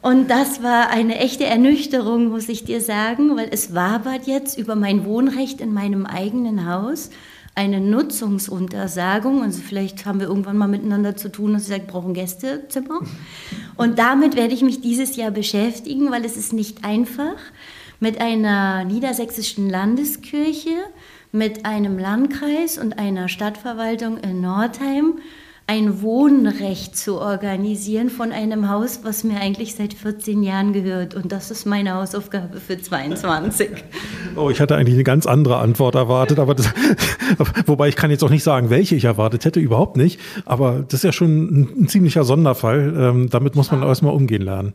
Und 0.02 0.30
das 0.30 0.64
war 0.64 0.90
eine 0.90 1.20
echte 1.20 1.46
Ernüchterung, 1.46 2.30
muss 2.30 2.50
ich 2.50 2.64
dir 2.64 2.82
sagen, 2.82 3.38
weil 3.38 3.50
es 3.52 3.76
wabert 3.76 4.26
jetzt 4.26 4.58
über 4.58 4.76
mein 4.76 5.06
Wohnrecht 5.06 5.62
in 5.62 5.74
meinem 5.74 6.08
eigenen 6.08 6.68
Haus 6.68 7.12
eine 7.54 7.80
Nutzungsuntersagung. 7.80 9.44
Also 9.44 9.62
vielleicht 9.62 10.06
haben 10.06 10.20
wir 10.20 10.28
irgendwann 10.28 10.58
mal 10.58 10.68
miteinander 10.68 11.16
zu 11.16 11.30
tun, 11.30 11.54
dass 11.54 11.64
ich 11.64 11.68
sage, 11.68 11.84
ich 11.86 11.92
brauche 11.92 12.08
ein 12.08 12.14
Gästezimmer. 12.14 13.02
Und 13.78 14.00
damit 14.00 14.36
werde 14.36 14.54
ich 14.54 14.64
mich 14.64 14.82
dieses 14.82 15.16
Jahr 15.16 15.32
beschäftigen, 15.32 16.10
weil 16.10 16.26
es 16.26 16.38
ist 16.38 16.54
nicht 16.54 16.84
einfach 16.84 17.36
mit 18.00 18.20
einer 18.20 18.84
niedersächsischen 18.86 19.70
Landeskirche, 19.70 20.78
mit 21.32 21.66
einem 21.66 22.00
Landkreis 22.00 22.80
und 22.80 22.98
einer 22.98 23.28
Stadtverwaltung 23.30 24.18
in 24.18 24.42
Nordheim 24.42 25.20
ein 25.72 26.02
Wohnrecht 26.02 26.98
zu 26.98 27.18
organisieren 27.18 28.10
von 28.10 28.34
einem 28.34 28.68
Haus, 28.68 29.00
was 29.04 29.24
mir 29.24 29.40
eigentlich 29.40 29.74
seit 29.74 29.94
14 29.94 30.44
Jahren 30.44 30.74
gehört. 30.74 31.16
Und 31.16 31.32
das 31.32 31.50
ist 31.50 31.66
meine 31.66 31.94
Hausaufgabe 31.94 32.60
für 32.60 32.78
22. 32.78 33.70
Oh, 34.38 34.50
ich 34.50 34.62
hatte 34.62 34.78
eigentlich 34.78 34.94
eine 34.94 35.04
ganz 35.04 35.26
andere 35.26 35.58
Antwort 35.58 35.94
erwartet, 35.94 36.40
aber 36.40 36.56
das, 36.56 36.74
wobei 37.66 37.90
ich 37.90 37.98
kann 37.98 38.12
jetzt 38.12 38.24
auch 38.24 38.30
nicht 38.30 38.46
sagen, 38.46 38.70
welche 38.70 38.96
ich 38.96 39.04
erwartet 39.04 39.44
hätte, 39.44 39.60
überhaupt 39.60 39.98
nicht. 39.98 40.22
Aber 40.46 40.86
das 40.88 41.00
ist 41.00 41.04
ja 41.04 41.12
schon 41.12 41.48
ein, 41.48 41.70
ein 41.82 41.88
ziemlicher 41.90 42.24
Sonderfall. 42.24 42.94
Ähm, 42.98 43.30
damit 43.30 43.58
muss 43.58 43.72
man 43.72 43.84
erstmal 43.84 44.14
umgehen 44.14 44.42
lernen. 44.42 44.72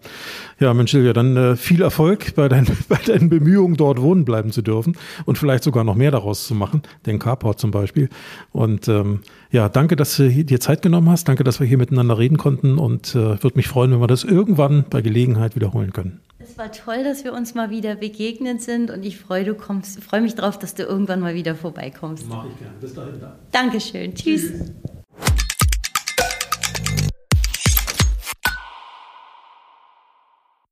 Ja, 0.60 0.74
Mensch, 0.74 0.90
Silvia, 0.90 1.14
dann 1.14 1.38
äh, 1.38 1.56
viel 1.56 1.80
Erfolg 1.80 2.34
bei, 2.34 2.50
dein, 2.50 2.66
bei 2.90 2.98
deinen 3.06 3.30
Bemühungen, 3.30 3.78
dort 3.78 3.98
wohnen 4.02 4.26
bleiben 4.26 4.52
zu 4.52 4.60
dürfen 4.60 4.98
und 5.24 5.38
vielleicht 5.38 5.64
sogar 5.64 5.84
noch 5.84 5.94
mehr 5.94 6.10
daraus 6.10 6.46
zu 6.46 6.54
machen, 6.54 6.82
den 7.06 7.18
Carport 7.18 7.58
zum 7.58 7.70
Beispiel. 7.70 8.10
Und 8.52 8.88
ähm, 8.88 9.20
ja, 9.50 9.68
danke, 9.68 9.96
dass 9.96 10.16
du 10.16 10.28
dir 10.28 10.60
Zeit 10.60 10.82
genommen 10.82 11.10
hast. 11.10 11.28
Danke, 11.28 11.44
dass 11.44 11.60
wir 11.60 11.66
hier 11.66 11.78
miteinander 11.78 12.18
reden 12.18 12.36
konnten 12.36 12.78
und 12.78 13.14
äh, 13.14 13.42
würde 13.42 13.56
mich 13.56 13.68
freuen, 13.68 13.92
wenn 13.92 14.00
wir 14.00 14.06
das 14.06 14.24
irgendwann 14.24 14.84
bei 14.90 15.02
Gelegenheit 15.02 15.56
wiederholen 15.56 15.92
können. 15.92 16.20
Es 16.38 16.58
war 16.58 16.70
toll, 16.70 17.02
dass 17.02 17.24
wir 17.24 17.32
uns 17.32 17.54
mal 17.54 17.70
wieder 17.70 17.96
begegnet 17.96 18.62
sind 18.62 18.90
und 18.90 19.04
ich 19.04 19.18
freue, 19.18 19.44
du 19.44 19.54
kommst, 19.54 20.02
freue 20.02 20.20
mich 20.20 20.34
darauf, 20.34 20.58
dass 20.58 20.74
du 20.74 20.84
irgendwann 20.84 21.20
mal 21.20 21.34
wieder 21.34 21.54
vorbeikommst. 21.54 22.28
Mach 22.28 22.46
ich 22.46 22.58
gerne. 22.58 22.74
Bis 22.80 22.94
dahin. 22.94 23.14
Dankeschön. 23.50 24.14
Tschüss. 24.14 24.52
Tschüss. 24.52 24.72